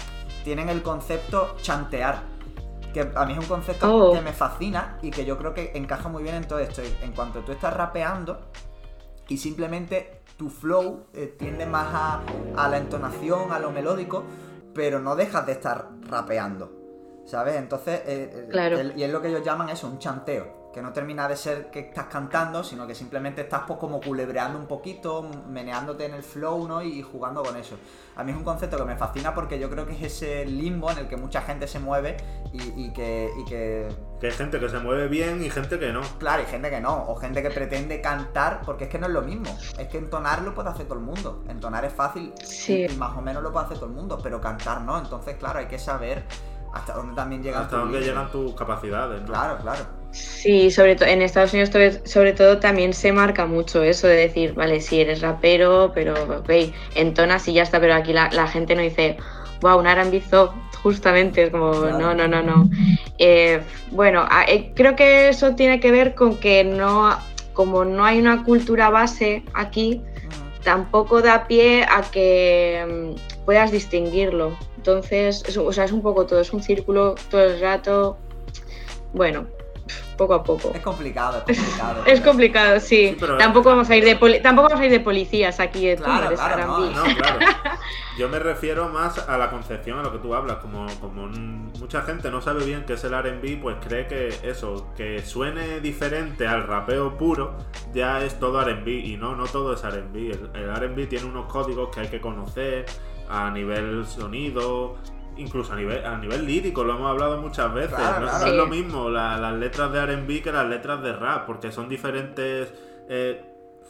tienen 0.44 0.68
el 0.68 0.82
concepto 0.82 1.56
chantear. 1.60 2.22
Que 2.92 3.10
a 3.14 3.24
mí 3.24 3.32
es 3.32 3.38
un 3.38 3.46
concepto 3.46 3.94
oh. 3.94 4.12
que 4.12 4.20
me 4.20 4.32
fascina 4.32 4.98
y 5.00 5.10
que 5.10 5.24
yo 5.24 5.38
creo 5.38 5.54
que 5.54 5.72
encaja 5.74 6.08
muy 6.08 6.22
bien 6.22 6.34
en 6.34 6.46
todo 6.46 6.58
esto. 6.58 6.82
En 7.02 7.12
cuanto 7.12 7.40
tú 7.40 7.52
estás 7.52 7.74
rapeando 7.74 8.40
y 9.28 9.38
simplemente 9.38 10.20
tu 10.36 10.50
flow 10.50 11.06
eh, 11.14 11.34
tiende 11.38 11.64
más 11.64 11.88
a, 12.56 12.68
la 12.68 12.76
entonación, 12.76 13.50
a 13.52 13.58
lo 13.58 13.70
melódico, 13.70 14.24
pero 14.74 15.00
no 15.00 15.16
dejas 15.16 15.46
de 15.46 15.52
estar 15.52 15.88
rapeando. 16.08 16.70
¿Sabes? 17.24 17.56
Entonces, 17.56 18.02
eh, 18.04 18.48
eh, 18.52 18.92
y 18.96 19.02
es 19.04 19.10
lo 19.10 19.22
que 19.22 19.28
ellos 19.28 19.42
llaman 19.42 19.70
eso, 19.70 19.86
un 19.86 19.98
chanteo 19.98 20.61
que 20.72 20.80
no 20.80 20.92
termina 20.92 21.28
de 21.28 21.36
ser 21.36 21.70
que 21.70 21.80
estás 21.80 22.06
cantando, 22.06 22.64
sino 22.64 22.86
que 22.86 22.94
simplemente 22.94 23.42
estás 23.42 23.62
pues 23.66 23.78
como 23.78 24.00
culebreando 24.00 24.58
un 24.58 24.66
poquito, 24.66 25.28
meneándote 25.48 26.06
en 26.06 26.14
el 26.14 26.22
flow, 26.22 26.66
¿no? 26.66 26.82
Y 26.82 27.02
jugando 27.02 27.42
con 27.42 27.56
eso. 27.56 27.76
A 28.16 28.24
mí 28.24 28.32
es 28.32 28.36
un 28.36 28.44
concepto 28.44 28.76
que 28.78 28.84
me 28.84 28.96
fascina 28.96 29.34
porque 29.34 29.58
yo 29.58 29.70
creo 29.70 29.86
que 29.86 29.92
es 29.92 30.02
ese 30.02 30.46
limbo 30.46 30.90
en 30.90 30.98
el 30.98 31.08
que 31.08 31.16
mucha 31.16 31.42
gente 31.42 31.66
se 31.66 31.78
mueve 31.78 32.16
y, 32.52 32.90
que, 32.92 33.30
y 33.38 33.44
que... 33.44 33.88
Que 34.20 34.26
hay 34.26 34.32
gente 34.32 34.60
que 34.60 34.68
se 34.68 34.78
mueve 34.78 35.08
bien 35.08 35.42
y 35.42 35.50
gente 35.50 35.78
que 35.78 35.92
no. 35.92 36.00
Claro, 36.18 36.42
y 36.42 36.46
gente 36.46 36.70
que 36.70 36.80
no. 36.80 37.06
O 37.08 37.16
gente 37.16 37.42
que 37.42 37.50
pretende 37.50 38.00
cantar, 38.00 38.62
porque 38.64 38.84
es 38.84 38.90
que 38.90 38.98
no 38.98 39.06
es 39.06 39.12
lo 39.12 39.22
mismo. 39.22 39.56
Es 39.78 39.88
que 39.88 39.98
entonar 39.98 40.42
lo 40.42 40.54
puede 40.54 40.70
hacer 40.70 40.86
todo 40.86 40.98
el 40.98 41.04
mundo. 41.04 41.44
Entonar 41.48 41.84
es 41.84 41.92
fácil 41.92 42.32
y 42.68 42.88
más 42.96 43.16
o 43.16 43.22
menos 43.22 43.42
lo 43.42 43.52
puede 43.52 43.66
hacer 43.66 43.78
todo 43.78 43.88
el 43.88 43.94
mundo, 43.94 44.18
pero 44.22 44.40
cantar 44.40 44.82
no. 44.82 44.98
Entonces, 44.98 45.36
claro, 45.36 45.58
hay 45.58 45.66
que 45.66 45.78
saber 45.78 46.24
hasta 46.72 46.94
dónde 46.94 47.14
también 47.14 47.42
llegan 47.42 47.62
hasta 47.62 47.76
dónde 47.76 48.00
llegan 48.00 48.30
tus 48.30 48.54
capacidades 48.54 49.20
¿no? 49.20 49.26
claro 49.26 49.58
claro 49.58 50.01
sí 50.12 50.70
sobre 50.70 50.96
todo 50.96 51.08
en 51.08 51.22
Estados 51.22 51.52
Unidos 51.52 51.70
sobre 52.04 52.32
todo 52.32 52.58
también 52.58 52.92
se 52.92 53.12
marca 53.12 53.46
mucho 53.46 53.82
eso 53.82 54.06
de 54.06 54.16
decir 54.16 54.54
vale 54.54 54.80
sí 54.80 55.00
eres 55.00 55.20
rapero 55.20 55.92
pero 55.94 56.14
ok 56.38 56.50
entonas 56.94 57.48
y 57.48 57.54
ya 57.54 57.62
está 57.62 57.80
pero 57.80 57.94
aquí 57.94 58.12
la, 58.12 58.46
gente 58.46 58.74
no 58.74 58.82
dice 58.82 59.16
wow 59.60 59.78
un 59.78 59.86
R&B 59.86 60.22
justamente 60.82 61.44
es 61.44 61.50
como 61.50 61.72
no 61.72 62.14
no 62.14 62.28
no 62.28 62.42
no 62.42 62.68
eh, 63.18 63.60
bueno 63.90 64.28
eh, 64.46 64.72
creo 64.74 64.94
que 64.96 65.28
eso 65.28 65.54
tiene 65.54 65.80
que 65.80 65.90
ver 65.90 66.14
con 66.14 66.36
que 66.36 66.64
no 66.64 67.16
como 67.52 67.84
no 67.84 68.04
hay 68.04 68.18
una 68.18 68.44
cultura 68.44 68.90
base 68.90 69.42
aquí 69.54 70.02
tampoco 70.62 71.22
da 71.22 71.46
pie 71.46 71.84
a 71.84 72.02
que 72.02 73.14
mm, 73.16 73.44
puedas 73.44 73.70
distinguirlo. 73.70 74.56
Entonces, 74.76 75.42
es, 75.46 75.56
o 75.56 75.72
sea, 75.72 75.84
es 75.84 75.92
un 75.92 76.02
poco 76.02 76.26
todo, 76.26 76.40
es 76.40 76.52
un 76.52 76.62
círculo 76.62 77.14
todo 77.30 77.44
el 77.44 77.60
rato. 77.60 78.16
Bueno, 79.12 79.46
poco 80.22 80.34
a 80.34 80.44
poco. 80.44 80.72
Es 80.74 80.80
complicado, 80.80 81.42
es 81.46 81.58
complicado. 81.58 82.02
es 82.06 82.20
complicado, 82.20 82.80
sí. 82.80 83.16
tampoco, 83.38 83.70
vamos 83.70 83.90
a 83.90 83.96
ir 83.96 84.04
de 84.04 84.40
tampoco 84.40 84.68
vamos 84.68 84.80
a 84.80 84.86
ir 84.86 84.92
de 84.92 85.00
policías 85.00 85.58
aquí 85.58 85.86
de 85.86 85.96
claro, 85.96 86.34
claro, 86.34 86.66
no, 86.66 86.90
no, 86.90 87.16
claro. 87.16 87.38
Yo 88.18 88.28
me 88.28 88.38
refiero 88.38 88.88
más 88.90 89.18
a 89.26 89.38
la 89.38 89.50
concepción, 89.50 89.98
a 89.98 90.02
lo 90.02 90.12
que 90.12 90.18
tú 90.18 90.34
hablas. 90.34 90.58
Como, 90.58 90.86
como 91.00 91.28
mucha 91.80 92.02
gente 92.02 92.30
no 92.30 92.40
sabe 92.42 92.64
bien 92.64 92.84
qué 92.86 92.92
es 92.92 93.04
el 93.04 93.12
RB, 93.12 93.60
pues 93.60 93.76
cree 93.84 94.06
que 94.06 94.28
eso, 94.42 94.92
que 94.96 95.22
suene 95.22 95.80
diferente 95.80 96.46
al 96.46 96.66
rapeo 96.66 97.16
puro, 97.16 97.56
ya 97.94 98.22
es 98.22 98.38
todo 98.38 98.62
RB. 98.62 98.86
Y 98.86 99.16
no, 99.16 99.34
no 99.34 99.44
todo 99.46 99.72
es 99.72 99.82
RB. 99.82 100.14
El, 100.14 100.50
el 100.54 100.76
RB 100.76 101.08
tiene 101.08 101.24
unos 101.24 101.50
códigos 101.50 101.88
que 101.88 102.00
hay 102.00 102.08
que 102.08 102.20
conocer 102.20 102.84
a 103.28 103.50
nivel 103.50 104.04
sonido, 104.06 104.96
incluso 105.36 105.72
a 105.72 105.76
nivel, 105.76 106.04
a 106.04 106.16
nivel 106.18 106.46
lírico, 106.46 106.84
lo 106.84 106.94
hemos 106.94 107.10
hablado 107.10 107.40
muchas 107.40 107.72
veces. 107.72 107.98
no, 108.20 108.46
es 108.46 108.54
lo 108.54 108.66
mismo 108.66 109.08
las 109.10 109.54
letras 109.54 109.92
de 109.92 110.06
RB 110.06 110.42
que 110.42 110.52
las 110.52 110.66
letras 110.66 111.02
de 111.02 111.12
rap, 111.12 111.46
porque 111.46 111.72
son 111.72 111.88
diferentes 111.88 112.72
eh, 113.08 113.42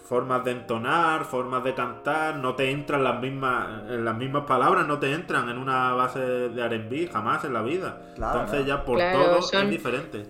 formas 0.05 0.45
de 0.45 0.51
entonar, 0.51 1.24
formas 1.24 1.64
de 1.64 1.74
cantar, 1.74 2.36
no 2.36 2.55
te 2.55 2.70
entran 2.70 3.03
las 3.03 3.20
mismas, 3.20 3.84
las 3.88 4.16
mismas 4.16 4.45
palabras, 4.45 4.86
no 4.86 4.99
te 4.99 5.12
entran 5.12 5.49
en 5.49 5.59
una 5.59 5.95
base 5.95 6.18
de 6.20 6.68
RB, 6.68 7.11
jamás 7.11 7.45
en 7.45 7.55
la 7.55 7.62
vida. 7.62 8.01
Entonces 8.14 8.66
ya 8.66 8.84
por 8.84 8.99
todo 8.99 9.38
es 9.38 9.70
diferente. 9.70 10.26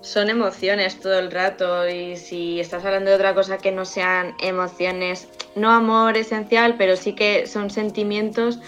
Son 0.00 0.30
emociones 0.30 1.00
todo 1.00 1.18
el 1.18 1.30
rato 1.30 1.88
y 1.88 2.16
si 2.16 2.60
estás 2.60 2.84
hablando 2.84 3.10
de 3.10 3.16
otra 3.16 3.34
cosa 3.34 3.58
que 3.58 3.72
no 3.72 3.84
sean 3.84 4.34
emociones, 4.40 5.28
no 5.56 5.70
amor 5.70 6.16
esencial, 6.16 6.76
pero 6.78 6.96
sí 6.96 7.14
que 7.14 7.46
son 7.46 7.68
sentimientos, 7.68 8.60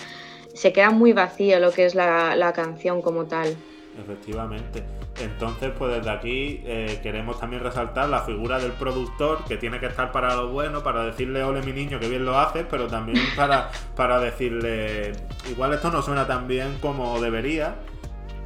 se 0.54 0.72
queda 0.72 0.90
muy 0.90 1.12
vacío 1.12 1.58
lo 1.60 1.72
que 1.72 1.86
es 1.86 1.94
la, 1.94 2.52
canción 2.54 3.02
como 3.02 3.24
tal. 3.24 3.56
Efectivamente. 4.02 4.82
Entonces, 5.20 5.72
pues 5.76 5.96
desde 5.96 6.10
aquí 6.10 6.62
eh, 6.64 7.00
queremos 7.02 7.38
también 7.38 7.62
resaltar 7.62 8.08
la 8.08 8.20
figura 8.20 8.58
del 8.58 8.72
productor, 8.72 9.44
que 9.44 9.56
tiene 9.56 9.78
que 9.78 9.86
estar 9.86 10.12
para 10.12 10.34
lo 10.34 10.48
bueno, 10.48 10.82
para 10.82 11.04
decirle, 11.04 11.42
ole 11.42 11.62
mi 11.62 11.72
niño, 11.72 12.00
que 12.00 12.08
bien 12.08 12.24
lo 12.24 12.38
haces, 12.38 12.64
pero 12.70 12.86
también 12.86 13.18
para, 13.36 13.70
para 13.96 14.20
decirle, 14.20 15.12
igual 15.50 15.74
esto 15.74 15.90
no 15.90 16.00
suena 16.00 16.26
tan 16.26 16.48
bien 16.48 16.78
como 16.80 17.20
debería, 17.20 17.74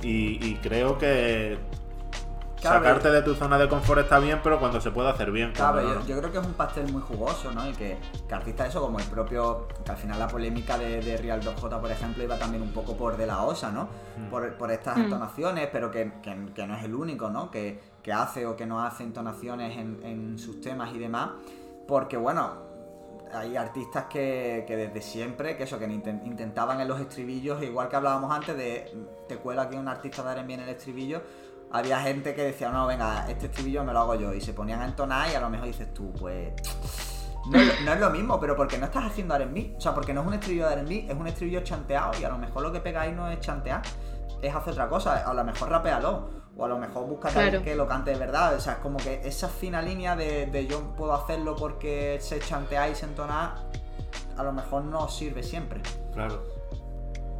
y 0.02 0.56
creo 0.56 0.98
que 0.98 1.56
sacarte 2.68 3.10
de 3.10 3.22
tu 3.22 3.34
zona 3.34 3.58
de 3.58 3.68
confort 3.68 4.00
está 4.00 4.18
bien, 4.18 4.40
pero 4.42 4.58
cuando 4.58 4.80
se 4.80 4.90
puede 4.90 5.10
hacer 5.10 5.30
bien. 5.30 5.52
Claro, 5.52 6.04
yo, 6.06 6.18
creo 6.18 6.32
que 6.32 6.38
es 6.38 6.46
un 6.46 6.54
pastel 6.54 6.90
muy 6.92 7.02
jugoso, 7.02 7.52
¿no? 7.52 7.68
Y 7.68 7.72
que, 7.72 7.98
que 8.28 8.34
artistas 8.34 8.68
eso, 8.68 8.80
como 8.80 8.98
el 8.98 9.04
propio, 9.06 9.68
que 9.84 9.90
al 9.90 9.96
final 9.96 10.18
la 10.18 10.28
polémica 10.28 10.78
de, 10.78 11.16
Real 11.16 11.40
2J, 11.40 11.80
por 11.80 11.90
ejemplo, 11.90 12.22
iba 12.22 12.38
también 12.38 12.62
un 12.62 12.72
poco 12.72 12.96
por 12.96 13.16
de 13.16 13.26
la 13.26 13.42
osa, 13.42 13.70
¿no? 13.70 13.88
Mm. 14.16 14.30
Por, 14.30 14.70
estas 14.70 14.96
mm. 14.96 15.00
entonaciones, 15.02 15.68
pero 15.72 15.90
que, 15.90 16.10
no 16.66 16.76
es 16.76 16.84
el 16.84 16.94
único, 16.94 17.30
¿no? 17.30 17.50
Que, 17.50 17.80
hace 18.12 18.46
o 18.46 18.54
que 18.54 18.66
no 18.66 18.82
hace 18.82 19.02
entonaciones 19.02 19.76
en, 19.78 20.38
sus 20.38 20.60
temas 20.60 20.94
y 20.94 20.98
demás. 20.98 21.30
Porque 21.86 22.16
bueno, 22.16 22.64
hay 23.32 23.56
artistas 23.56 24.04
que, 24.04 24.64
desde 24.66 25.00
siempre, 25.00 25.56
que 25.56 25.64
eso, 25.64 25.78
que 25.78 25.86
intentaban 25.86 26.80
en 26.80 26.88
los 26.88 27.00
estribillos, 27.00 27.62
igual 27.62 27.88
que 27.88 27.96
hablábamos 27.96 28.30
antes 28.30 28.56
de 28.56 28.92
te 29.28 29.36
cuela 29.36 29.62
aquí 29.62 29.76
un 29.76 29.88
artista 29.88 30.34
de 30.34 30.42
bien 30.42 30.60
el 30.60 30.68
estribillo, 30.68 31.22
había 31.74 32.00
gente 32.00 32.36
que 32.36 32.44
decía, 32.44 32.70
no, 32.70 32.86
venga, 32.86 33.26
este 33.28 33.46
estribillo 33.46 33.82
me 33.82 33.92
lo 33.92 33.98
hago 33.98 34.14
yo. 34.14 34.32
Y 34.32 34.40
se 34.40 34.54
ponían 34.54 34.80
a 34.80 34.84
entonar 34.84 35.28
y 35.28 35.34
a 35.34 35.40
lo 35.40 35.50
mejor 35.50 35.66
dices 35.66 35.92
tú, 35.92 36.12
pues. 36.12 36.52
No 37.50 37.58
es, 37.58 38.00
lo 38.00 38.10
mismo, 38.10 38.40
pero 38.40 38.56
porque 38.56 38.78
no 38.78 38.86
estás 38.86 39.06
haciendo 39.06 39.34
R&B. 39.34 39.74
O 39.76 39.80
sea, 39.80 39.92
porque 39.92 40.14
no 40.14 40.20
es 40.20 40.26
un 40.28 40.34
estribillo 40.34 40.68
de 40.68 40.74
R&B, 40.74 41.06
es 41.08 41.14
un 41.14 41.26
estribillo 41.26 41.62
chanteado 41.64 42.12
y 42.18 42.24
a 42.24 42.28
lo 42.28 42.38
mejor 42.38 42.62
lo 42.62 42.72
que 42.72 42.78
pegáis 42.78 43.14
no 43.14 43.28
es 43.28 43.40
chantear, 43.40 43.82
es 44.40 44.54
hacer 44.54 44.72
otra 44.72 44.88
cosa. 44.88 45.28
A 45.28 45.34
lo 45.34 45.44
mejor 45.44 45.68
rapealo. 45.68 46.44
O 46.56 46.64
a 46.64 46.68
lo 46.68 46.78
mejor 46.78 47.08
busca 47.08 47.28
alguien 47.28 47.64
que 47.64 47.74
lo 47.74 47.88
cante 47.88 48.12
de 48.12 48.18
verdad. 48.18 48.54
O 48.54 48.60
sea, 48.60 48.74
es 48.74 48.78
como 48.78 48.98
que 48.98 49.22
esa 49.24 49.48
fina 49.48 49.82
línea 49.82 50.14
de, 50.14 50.66
yo 50.70 50.94
puedo 50.94 51.12
hacerlo 51.12 51.56
porque 51.56 52.18
se 52.20 52.38
chantea 52.38 52.88
y 52.88 52.94
se 52.94 53.06
entona, 53.06 53.56
a 54.36 54.42
lo 54.44 54.52
mejor 54.52 54.84
no 54.84 55.08
sirve 55.08 55.42
siempre. 55.42 55.82
Claro. 56.12 56.53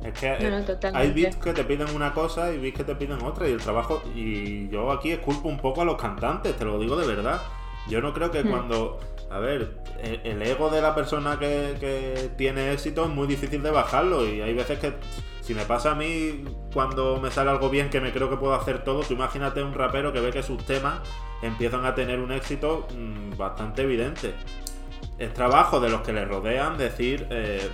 Es 0.05 0.13
que 0.13 0.27
eh, 0.27 0.91
hay 0.93 1.13
beats 1.13 1.37
que 1.37 1.55
te 1.55 1.65
piden 1.65 1.89
una 1.95 2.13
cosa 2.13 2.53
y 2.53 2.59
beats 2.59 2.77
que 2.77 2.85
te 2.85 2.95
piden 2.95 3.23
otra 3.23 3.49
y 3.49 3.53
el 3.53 3.61
trabajo 3.61 4.03
y 4.15 4.69
yo 4.69 4.93
aquí 4.93 5.13
esculpo 5.13 5.49
un 5.49 5.59
poco 5.59 5.81
a 5.81 5.85
los 5.87 5.97
cantantes, 5.97 6.55
te 6.57 6.65
lo 6.65 6.79
digo 6.79 6.95
de 6.97 7.07
verdad. 7.07 7.41
Yo 7.89 8.03
no 8.03 8.13
creo 8.13 8.31
que 8.31 8.45
hmm. 8.45 8.51
cuando, 8.51 9.01
a 9.31 9.39
ver, 9.39 9.79
el, 10.03 10.43
ego 10.43 10.69
de 10.69 10.83
la 10.83 10.95
persona 10.95 11.39
que, 11.39 12.31
tiene 12.37 12.73
éxito 12.73 13.05
es 13.05 13.11
muy 13.11 13.27
difícil 13.27 13.63
de 13.63 13.71
bajarlo 13.71 14.29
y 14.29 14.43
hay 14.43 14.53
veces 14.53 14.79
que 14.79 14.93
si 15.41 15.55
me 15.55 15.65
pasa 15.65 15.93
a 15.93 15.95
mí 15.95 16.45
cuando 16.73 17.19
me 17.19 17.31
sale 17.31 17.51
algo 17.51 17.71
bien 17.71 17.89
que 17.89 18.01
me 18.01 18.13
creo 18.13 18.29
que 18.29 18.37
puedo 18.37 18.55
hacer 18.55 18.85
todo, 18.85 19.01
tú 19.01 19.15
imagínate 19.15 19.63
un 19.63 19.73
rapero 19.73 20.13
que 20.13 20.21
ve 20.21 20.31
que 20.31 20.43
sus 20.43 20.65
temas 20.67 21.01
empiezan 21.41 21.87
a 21.87 21.95
tener 21.95 22.21
un 22.21 22.31
éxito 22.31 22.87
mm, 22.95 23.39
bastante 23.39 23.83
evidente. 23.83 24.35
Es 25.19 25.33
trabajo 25.33 25.81
de 25.81 25.89
los 25.89 26.03
que 26.03 26.13
le 26.13 26.27
rodean 26.27 26.77
decir, 26.77 27.27
eh, 27.31 27.71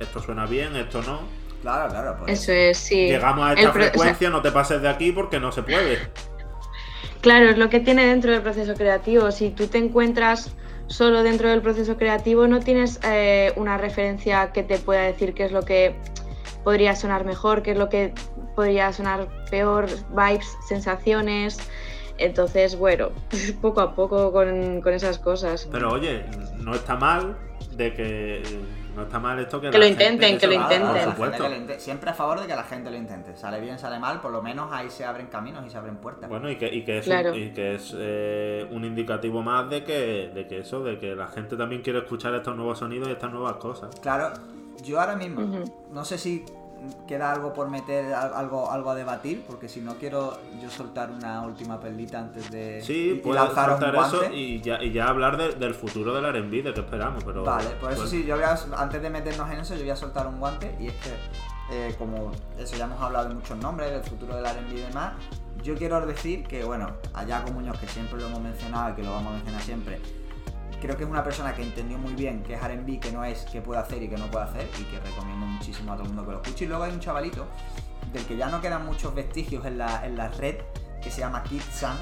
esto 0.00 0.20
suena 0.20 0.46
bien, 0.46 0.74
esto 0.76 1.02
no 1.02 1.45
Claro, 1.62 1.90
claro. 1.90 2.16
Pues. 2.18 2.40
Eso 2.40 2.52
es, 2.52 2.78
sí. 2.78 3.08
Llegamos 3.08 3.46
a 3.46 3.52
esta 3.54 3.72
frecuencia, 3.72 4.30
no 4.30 4.42
te 4.42 4.52
pases 4.52 4.82
de 4.82 4.88
aquí 4.88 5.12
porque 5.12 5.40
no 5.40 5.52
se 5.52 5.62
puede. 5.62 5.98
Claro, 7.22 7.48
es 7.48 7.58
lo 7.58 7.68
que 7.70 7.80
tiene 7.80 8.06
dentro 8.06 8.30
del 8.30 8.40
proceso 8.40 8.74
creativo. 8.74 9.32
Si 9.32 9.50
tú 9.50 9.66
te 9.66 9.78
encuentras 9.78 10.54
solo 10.86 11.24
dentro 11.24 11.48
del 11.48 11.60
proceso 11.60 11.96
creativo, 11.96 12.46
no 12.46 12.60
tienes 12.60 13.00
eh, 13.02 13.52
una 13.56 13.78
referencia 13.78 14.52
que 14.52 14.62
te 14.62 14.78
pueda 14.78 15.02
decir 15.02 15.34
qué 15.34 15.46
es 15.46 15.50
lo 15.50 15.62
que 15.62 15.96
podría 16.62 16.94
sonar 16.94 17.24
mejor, 17.24 17.62
qué 17.62 17.72
es 17.72 17.78
lo 17.78 17.88
que 17.88 18.12
podría 18.54 18.92
sonar 18.92 19.28
peor, 19.50 19.86
vibes, 20.10 20.56
sensaciones. 20.68 21.58
Entonces, 22.18 22.76
bueno, 22.76 23.10
poco 23.60 23.80
a 23.80 23.94
poco 23.94 24.32
con, 24.32 24.80
con 24.80 24.92
esas 24.94 25.18
cosas. 25.18 25.68
Pero 25.72 25.92
oye, 25.92 26.24
no 26.58 26.74
está 26.74 26.96
mal 26.96 27.36
de 27.76 27.92
que 27.92 28.42
no 28.96 29.02
está 29.02 29.18
mal 29.18 29.38
esto 29.38 29.60
que, 29.60 29.70
que 29.70 29.78
lo 29.78 29.86
intenten, 29.86 30.38
que 30.38 30.46
lo 30.46 30.54
intenten. 30.54 31.78
siempre 31.78 32.10
a 32.10 32.14
favor 32.14 32.40
de 32.40 32.46
que 32.46 32.56
la 32.56 32.64
gente 32.64 32.90
lo 32.90 32.96
intente. 32.96 33.36
Sale 33.36 33.60
bien, 33.60 33.78
sale 33.78 33.98
mal, 33.98 34.22
por 34.22 34.32
lo 34.32 34.42
menos 34.42 34.72
ahí 34.72 34.88
se 34.88 35.04
abren 35.04 35.26
caminos 35.26 35.64
y 35.66 35.70
se 35.70 35.76
abren 35.76 35.96
puertas. 35.96 36.30
Bueno, 36.30 36.50
y 36.50 36.56
que, 36.56 36.74
y 36.74 36.82
que 36.82 36.98
es, 36.98 37.06
un, 37.06 37.34
y 37.34 37.50
que 37.50 37.74
es 37.74 37.94
eh, 37.96 38.66
un 38.70 38.84
indicativo 38.86 39.42
más 39.42 39.68
de 39.68 39.84
que, 39.84 40.30
de 40.34 40.46
que 40.46 40.60
eso, 40.60 40.82
de 40.82 40.98
que 40.98 41.14
la 41.14 41.28
gente 41.28 41.56
también 41.56 41.82
quiere 41.82 41.98
escuchar 41.98 42.34
estos 42.34 42.56
nuevos 42.56 42.78
sonidos 42.78 43.08
y 43.08 43.12
estas 43.12 43.30
nuevas 43.30 43.56
cosas. 43.56 43.94
Claro, 44.00 44.32
yo 44.82 44.98
ahora 44.98 45.14
mismo, 45.14 45.42
no 45.92 46.04
sé 46.06 46.16
si 46.16 46.44
queda 47.06 47.32
algo 47.32 47.52
por 47.52 47.68
meter, 47.68 48.12
algo, 48.14 48.70
algo 48.70 48.90
a 48.90 48.94
debatir, 48.94 49.44
porque 49.46 49.68
si 49.68 49.80
no 49.80 49.96
quiero 49.96 50.38
yo 50.60 50.70
soltar 50.70 51.10
una 51.10 51.42
última 51.42 51.80
perlita 51.80 52.18
antes 52.18 52.50
de 52.50 52.82
sí, 52.82 53.22
y, 53.24 53.32
lanzar 53.32 53.76
un 53.76 53.96
eso 53.96 54.30
y 54.32 54.60
ya, 54.60 54.82
y 54.82 54.92
ya 54.92 55.08
hablar 55.08 55.36
del 55.36 55.74
futuro 55.74 56.14
del 56.14 56.24
R&B, 56.24 56.62
de 56.62 56.74
qué 56.74 56.80
esperamos. 56.80 57.24
Pero, 57.24 57.44
vale, 57.44 57.70
por 57.80 57.92
eso 57.92 58.02
pues 58.02 58.10
sí, 58.10 58.24
yo 58.24 58.36
voy 58.36 58.44
a, 58.44 58.58
antes 58.76 59.02
de 59.02 59.10
meternos 59.10 59.50
en 59.50 59.60
eso, 59.60 59.74
yo 59.74 59.80
voy 59.80 59.90
a 59.90 59.96
soltar 59.96 60.26
un 60.26 60.38
guante 60.38 60.76
y 60.80 60.88
es 60.88 60.94
que, 60.94 61.10
eh, 61.70 61.94
como 61.98 62.32
eso 62.58 62.76
ya 62.76 62.84
hemos 62.84 63.00
hablado 63.00 63.28
de 63.28 63.34
muchos 63.34 63.56
nombres, 63.58 63.90
del 63.90 64.02
futuro 64.02 64.36
del 64.36 64.46
R&B 64.46 64.74
y 64.74 64.80
demás, 64.82 65.14
yo 65.62 65.74
quiero 65.74 66.04
decir 66.06 66.46
que, 66.46 66.64
bueno, 66.64 66.92
allá 67.14 67.42
con 67.42 67.54
Muñoz, 67.54 67.78
que 67.78 67.88
siempre 67.88 68.20
lo 68.20 68.26
hemos 68.28 68.40
mencionado 68.40 68.90
y 68.90 68.94
que 68.94 69.02
lo 69.02 69.10
vamos 69.10 69.32
a 69.32 69.36
mencionar 69.36 69.62
siempre, 69.62 70.00
creo 70.80 70.96
que 70.96 71.04
es 71.04 71.10
una 71.10 71.24
persona 71.24 71.54
que 71.54 71.62
entendió 71.62 71.98
muy 71.98 72.14
bien 72.14 72.42
qué 72.42 72.54
es 72.54 72.62
R&B, 72.62 73.00
qué 73.00 73.12
no 73.12 73.24
es, 73.24 73.44
qué 73.50 73.60
puede 73.60 73.80
hacer 73.80 74.02
y 74.02 74.08
qué 74.08 74.16
no 74.16 74.30
puede 74.30 74.44
hacer 74.44 74.68
y 74.80 74.84
que 74.84 75.00
recomiendo 75.00 75.46
muchísimo 75.46 75.92
a 75.92 75.96
todo 75.96 76.04
el 76.04 76.08
mundo 76.10 76.26
que 76.26 76.32
lo 76.32 76.42
escuche. 76.42 76.64
Y 76.64 76.68
luego 76.68 76.84
hay 76.84 76.92
un 76.92 77.00
chavalito 77.00 77.46
del 78.12 78.24
que 78.24 78.36
ya 78.36 78.48
no 78.48 78.60
quedan 78.60 78.84
muchos 78.84 79.14
vestigios 79.14 79.64
en 79.66 79.78
la, 79.78 80.06
en 80.06 80.16
la 80.16 80.28
red 80.28 80.56
que 81.02 81.10
se 81.10 81.20
llama 81.20 81.42
Kid 81.42 81.62
Sun, 81.72 81.96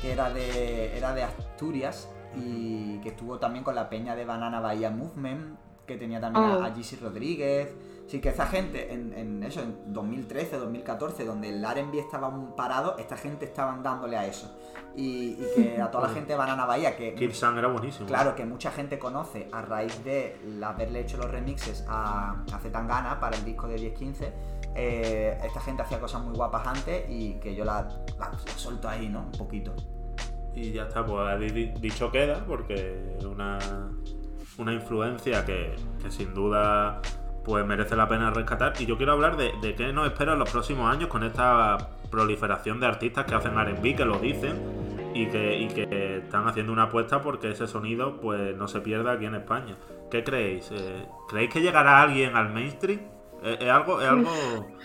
que 0.00 0.12
era 0.12 0.30
de, 0.30 0.96
era 0.96 1.14
de 1.14 1.24
Asturias 1.24 2.08
y 2.36 2.98
que 2.98 3.10
estuvo 3.10 3.38
también 3.38 3.64
con 3.64 3.74
la 3.74 3.88
peña 3.88 4.14
de 4.14 4.24
Banana 4.24 4.60
Bahía 4.60 4.90
Movement, 4.90 5.58
que 5.86 5.96
tenía 5.96 6.20
también 6.20 6.44
a, 6.44 6.66
a 6.66 6.68
oh. 6.68 7.00
Rodríguez. 7.00 7.68
Sí, 8.06 8.20
que 8.20 8.28
esa 8.28 8.46
gente 8.46 8.92
en, 8.92 9.42
eso, 9.42 9.62
en 9.62 9.92
2013, 9.92 10.58
2014, 10.58 11.24
donde 11.24 11.48
el 11.48 11.64
R&B 11.64 11.98
estaba 11.98 12.32
parado, 12.54 12.96
esta 12.98 13.16
gente 13.16 13.46
estaban 13.46 13.82
dándole 13.82 14.16
a 14.16 14.26
eso 14.26 14.56
y, 14.94 15.36
que 15.54 15.80
a 15.80 15.90
toda 15.90 16.08
la 16.08 16.14
gente 16.14 16.32
de 16.32 16.38
Banana 16.38 16.64
Bahía, 16.64 16.96
que... 16.96 17.14
Kid 17.14 17.32
era 17.58 17.68
buenísimo. 17.68 18.06
Claro, 18.06 18.34
que 18.34 18.44
mucha 18.44 18.70
gente 18.70 18.98
conoce 18.98 19.48
a 19.52 19.60
raíz 19.60 20.02
de 20.04 20.36
haberle 20.62 21.00
hecho 21.00 21.16
los 21.18 21.30
remixes 21.30 21.84
a, 21.88 22.44
a 22.52 22.58
Zetangana 22.60 23.20
para 23.20 23.36
el 23.36 23.44
disco 23.44 23.66
de 23.68 23.76
1015. 23.76 24.32
Eh, 24.74 25.38
esta 25.44 25.60
gente 25.60 25.82
hacía 25.82 26.00
cosas 26.00 26.22
muy 26.22 26.34
guapas 26.34 26.66
antes 26.66 27.04
y 27.08 27.34
que 27.34 27.54
yo 27.54 27.64
la, 27.64 27.88
la, 28.18 28.32
suelto 28.56 28.88
ahí, 28.88 29.08
¿no? 29.08 29.20
Un 29.22 29.32
poquito. 29.32 29.74
Y 30.54 30.72
ya 30.72 30.84
está, 30.84 31.04
pues 31.04 31.52
dicho 31.80 32.10
queda, 32.10 32.44
porque 32.46 33.18
una, 33.28 33.58
una 34.56 34.72
influencia 34.72 35.44
que, 35.44 35.74
que 36.02 36.10
sin 36.10 36.32
duda 36.32 37.02
pues 37.46 37.64
merece 37.64 37.94
la 37.94 38.08
pena 38.08 38.30
rescatar. 38.30 38.74
Y 38.80 38.86
yo 38.86 38.96
quiero 38.96 39.12
hablar 39.12 39.36
de, 39.36 39.52
de 39.62 39.76
qué 39.76 39.92
nos 39.92 40.08
espera 40.08 40.32
en 40.32 40.40
los 40.40 40.50
próximos 40.50 40.92
años 40.92 41.08
con 41.08 41.22
esta 41.22 41.78
proliferación 42.10 42.80
de 42.80 42.86
artistas 42.86 43.24
que 43.24 43.36
hacen 43.36 43.56
R&B, 43.56 43.94
que 43.94 44.04
lo 44.04 44.18
dicen 44.18 44.56
y 45.14 45.26
que, 45.26 45.68
que 45.72 46.18
están 46.18 46.48
haciendo 46.48 46.72
una 46.72 46.84
apuesta 46.84 47.22
porque 47.22 47.50
ese 47.50 47.68
sonido 47.68 48.20
pues 48.20 48.54
no 48.56 48.66
se 48.66 48.80
pierda 48.80 49.12
aquí 49.12 49.26
en 49.26 49.36
España. 49.36 49.76
¿Qué 50.10 50.24
creéis? 50.24 50.70
Eh, 50.72 51.06
¿Creéis 51.28 51.52
que 51.52 51.60
llegará 51.60 52.02
alguien 52.02 52.34
al 52.34 52.52
mainstream? 52.52 53.00
¿Es, 53.44 53.68
algo, 53.68 54.00
es 54.00 54.08
algo... 54.08 54.30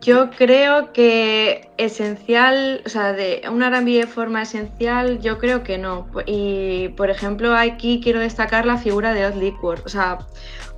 Yo 0.00 0.30
creo 0.30 0.94
que 0.94 1.68
esencial, 1.76 2.82
o 2.86 2.88
sea, 2.88 3.12
de 3.12 3.42
un 3.50 3.62
R&B 3.62 3.90
de 3.90 4.06
forma 4.06 4.40
esencial, 4.40 5.20
yo 5.20 5.36
creo 5.36 5.62
que 5.62 5.76
no. 5.76 6.08
Y, 6.24 6.88
por 6.96 7.10
ejemplo, 7.10 7.54
aquí 7.54 8.00
quiero 8.02 8.18
destacar 8.18 8.64
la 8.64 8.78
figura 8.78 9.12
de 9.12 9.26
Odd 9.26 9.34
Liquor. 9.34 9.82
O 9.84 9.90
sea, 9.90 10.20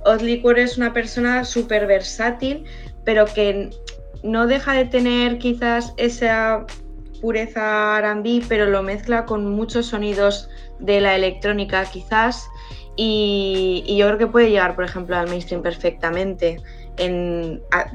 Odd 0.05 0.21
Liquor 0.21 0.59
es 0.59 0.77
una 0.77 0.93
persona 0.93 1.45
súper 1.45 1.87
versátil, 1.87 2.65
pero 3.03 3.25
que 3.25 3.69
no 4.23 4.47
deja 4.47 4.73
de 4.73 4.85
tener 4.85 5.37
quizás 5.37 5.93
esa 5.97 6.65
pureza 7.21 7.97
R&B, 7.99 8.43
pero 8.49 8.65
lo 8.65 8.83
mezcla 8.83 9.25
con 9.25 9.49
muchos 9.49 9.87
sonidos 9.87 10.49
de 10.79 10.99
la 11.01 11.15
electrónica 11.15 11.85
quizás. 11.85 12.49
Y, 12.95 13.95
yo 13.97 14.05
creo 14.07 14.17
que 14.17 14.27
puede 14.27 14.49
llegar, 14.49 14.75
por 14.75 14.83
ejemplo, 14.83 15.15
al 15.15 15.29
mainstream 15.29 15.61
perfectamente. 15.61 16.57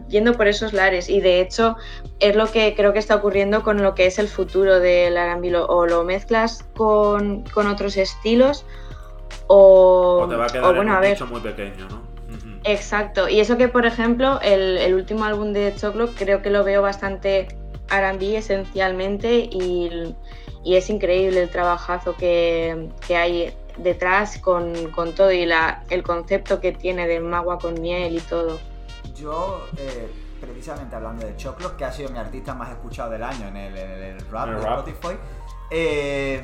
yendo 0.08 0.32
por 0.32 0.48
esos 0.48 0.72
lares 0.72 1.08
y 1.08 1.20
de 1.20 1.40
hecho 1.40 1.76
es 2.18 2.34
lo 2.34 2.50
que 2.50 2.74
creo 2.74 2.92
que 2.92 2.98
está 2.98 3.14
ocurriendo 3.14 3.62
con 3.62 3.80
lo 3.80 3.94
que 3.94 4.06
es 4.06 4.18
el 4.18 4.26
futuro 4.26 4.80
del 4.80 5.16
R&B 5.16 5.54
o 5.56 5.86
lo 5.86 6.02
mezclas 6.02 6.64
con, 6.74 7.44
otros 7.54 7.96
estilos 7.96 8.64
o, 9.48 10.26
te 10.28 10.36
va 10.36 10.44
a 10.44 10.48
quedar 10.48 10.74
bueno, 10.74 10.94
a 10.94 11.24
muy 11.26 11.40
pequeño, 11.40 11.88
¿no? 11.88 12.18
Exacto, 12.64 13.28
y 13.28 13.40
eso 13.40 13.56
que 13.56 13.68
por 13.68 13.86
ejemplo 13.86 14.40
el, 14.42 14.92
último 14.94 15.24
álbum 15.24 15.52
de 15.52 15.74
Choclo 15.74 16.08
creo 16.14 16.42
que 16.42 16.50
lo 16.50 16.64
veo 16.64 16.82
bastante 16.82 17.48
R&B 17.90 18.36
esencialmente 18.36 19.48
y, 19.50 20.14
es 20.64 20.90
increíble 20.90 21.44
el 21.44 21.48
trabajazo 21.48 22.14
que, 22.16 22.90
hay 23.08 23.54
detrás 23.78 24.38
con, 24.38 24.74
todo 25.16 25.32
y 25.32 25.46
la, 25.46 25.84
el 25.88 26.02
concepto 26.02 26.60
que 26.60 26.72
tiene 26.72 27.06
de 27.06 27.20
magua 27.20 27.58
con 27.58 27.80
miel 27.80 28.16
y 28.16 28.20
todo. 28.20 28.58
Yo, 29.14 29.66
eh, 29.78 30.08
precisamente 30.38 30.94
hablando 30.94 31.24
de 31.24 31.36
Choclo, 31.36 31.74
que 31.74 31.86
ha 31.86 31.92
sido 31.92 32.10
mi 32.10 32.18
artista 32.18 32.54
más 32.54 32.70
escuchado 32.70 33.10
del 33.10 33.22
año 33.22 33.48
en 33.48 33.56
el, 33.56 34.20
rap 34.30 34.50
de 34.50 34.60
Spotify, 34.60 35.16
eh, 35.70 36.42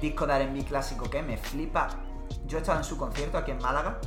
disco 0.00 0.26
de 0.26 0.34
R&B 0.34 0.64
clásico 0.64 1.10
que 1.10 1.22
me 1.22 1.36
flipa. 1.36 1.88
Yo 2.46 2.58
he 2.58 2.60
estado 2.60 2.78
en 2.78 2.84
su 2.84 2.96
concierto 2.96 3.38
aquí 3.38 3.50
en 3.50 3.58
Málaga 3.58 3.98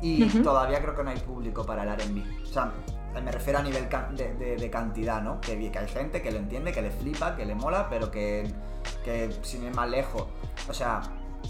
y 0.00 0.26
todavía 0.42 0.80
creo 0.80 0.94
que 0.94 1.04
no 1.04 1.10
hay 1.10 1.18
público 1.18 1.64
para 1.64 1.82
el 1.82 1.90
RB. 1.90 2.42
O 2.42 2.46
sea, 2.46 2.72
me 3.22 3.32
refiero 3.32 3.58
a 3.58 3.62
nivel 3.62 3.88
de, 3.88 4.70
cantidad, 4.70 5.22
¿no? 5.22 5.40
Que, 5.40 5.70
que 5.70 5.78
hay 5.78 5.88
gente 5.88 6.22
que 6.22 6.30
lo 6.30 6.38
entiende, 6.38 6.72
que 6.72 6.82
le 6.82 6.90
flipa, 6.90 7.36
que 7.36 7.44
le 7.44 7.54
mola, 7.54 7.88
pero 7.88 8.10
que, 8.10 8.52
que 9.04 9.36
sin 9.42 9.64
ir 9.64 9.74
más 9.74 9.88
lejos, 9.88 10.26
o 10.68 10.74
sea, 10.74 11.02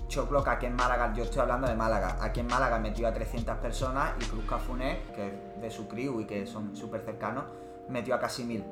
Choclo 0.06 0.42
que 0.42 0.50
aquí 0.50 0.66
en 0.66 0.74
Málaga, 0.74 1.12
yo 1.14 1.24
estoy 1.24 1.40
hablando 1.40 1.66
de 1.66 1.74
Málaga, 1.74 2.16
aquí 2.20 2.40
en 2.40 2.46
Málaga 2.46 2.78
metió 2.78 3.08
a 3.08 3.12
300 3.12 3.56
personas 3.56 4.12
y 4.20 4.24
Cruz 4.24 4.44
Cafuné, 4.48 5.00
que 5.14 5.26
es 5.26 5.60
de 5.60 5.70
su 5.70 5.88
crew 5.88 6.20
y 6.20 6.24
que 6.24 6.46
son 6.46 6.76
súper 6.76 7.02
cercanos, 7.02 7.44
metió 7.88 8.14
a 8.14 8.18
casi 8.18 8.44
1000. 8.44 8.64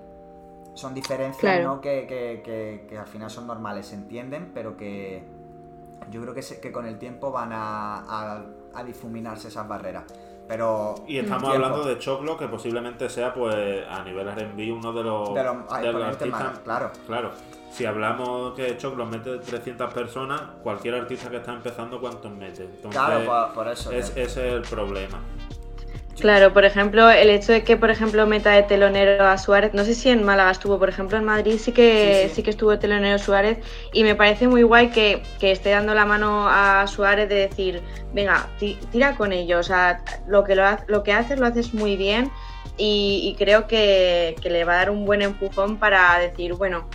Son 0.74 0.94
diferencias 0.94 1.64
¿no? 1.64 1.80
que, 1.80 2.06
que, 2.06 2.86
que, 2.88 2.98
al 2.98 3.06
final 3.06 3.30
son 3.30 3.46
normales, 3.46 3.86
se 3.86 3.94
entienden, 3.94 4.52
pero 4.52 4.76
que 4.76 5.24
yo 6.10 6.20
creo 6.22 6.34
que, 6.34 6.42
que 6.60 6.72
con 6.72 6.86
el 6.86 6.98
tiempo 6.98 7.30
van 7.30 7.50
a, 7.52 8.42
a, 8.74 8.84
difuminarse 8.84 9.48
esas 9.48 9.66
barreras. 9.66 10.04
Pero 10.48 10.94
y 11.08 11.18
estamos 11.18 11.52
hablando 11.52 11.82
de 11.84 11.98
Choclo, 11.98 12.36
que 12.36 12.46
posiblemente 12.46 13.08
sea, 13.08 13.34
pues, 13.34 13.84
a 13.88 14.04
nivel 14.04 14.28
RB 14.30 14.72
uno 14.72 14.92
de 14.92 15.02
los, 15.02 15.34
de 15.34 15.92
los, 15.92 16.04
artistas. 16.04 16.58
claro. 16.60 16.90
Claro 17.06 17.32
si 17.76 17.84
hablamos 17.84 18.54
que 18.54 18.78
Choclo 18.78 19.04
mete 19.04 19.36
300 19.36 19.92
personas, 19.92 20.40
cualquier 20.62 20.94
artista 20.94 21.28
que 21.28 21.36
está 21.36 21.52
empezando, 21.52 22.00
¿cuántos 22.00 22.32
mete? 22.32 22.70
claro, 22.90 23.52
por, 23.52 23.68
eso. 23.68 23.92
Es, 23.92 24.16
ese 24.16 24.22
es 24.22 24.36
el 24.36 24.62
problema. 24.62 25.20
Claro, 26.20 26.54
por 26.54 26.64
ejemplo, 26.64 27.10
el 27.10 27.28
hecho 27.28 27.52
de 27.52 27.62
que, 27.62 27.76
por 27.76 27.90
ejemplo, 27.90 28.26
meta 28.26 28.52
de 28.52 28.62
telonero 28.62 29.26
a 29.26 29.36
Suárez, 29.36 29.74
no 29.74 29.84
sé 29.84 29.94
si 29.94 30.08
en 30.08 30.24
Málaga 30.24 30.50
estuvo, 30.50 30.78
por 30.78 30.88
ejemplo, 30.88 31.18
en 31.18 31.24
Madrid 31.24 31.58
sí 31.58 31.72
que 31.72 32.30
sí, 32.34 32.42
que 32.42 32.50
estuvo 32.50 32.78
telonero 32.78 33.18
Suárez 33.18 33.58
y 33.92 34.02
me 34.02 34.14
parece 34.14 34.48
muy 34.48 34.62
guay 34.62 34.88
que, 34.88 35.22
esté 35.42 35.70
dando 35.70 35.94
la 35.94 36.06
mano 36.06 36.48
a 36.48 36.86
Suárez 36.86 37.28
de 37.28 37.34
decir, 37.34 37.82
venga, 38.14 38.48
tira 38.58 39.14
con 39.14 39.32
ellos, 39.32 39.60
o 39.60 39.62
sea, 39.62 40.02
lo 40.26 40.42
que, 40.44 40.54
lo, 40.54 40.64
lo 40.86 41.02
que 41.02 41.12
haces 41.12 41.38
lo 41.38 41.46
haces 41.46 41.74
muy 41.74 41.98
bien 41.98 42.30
y, 42.78 43.34
creo 43.38 43.66
que, 43.66 44.36
que, 44.40 44.48
le 44.48 44.64
va 44.64 44.74
a 44.74 44.76
dar 44.76 44.90
un 44.90 45.04
buen 45.04 45.20
empujón 45.20 45.78
para 45.78 46.18
decir, 46.18 46.54
bueno, 46.54 46.88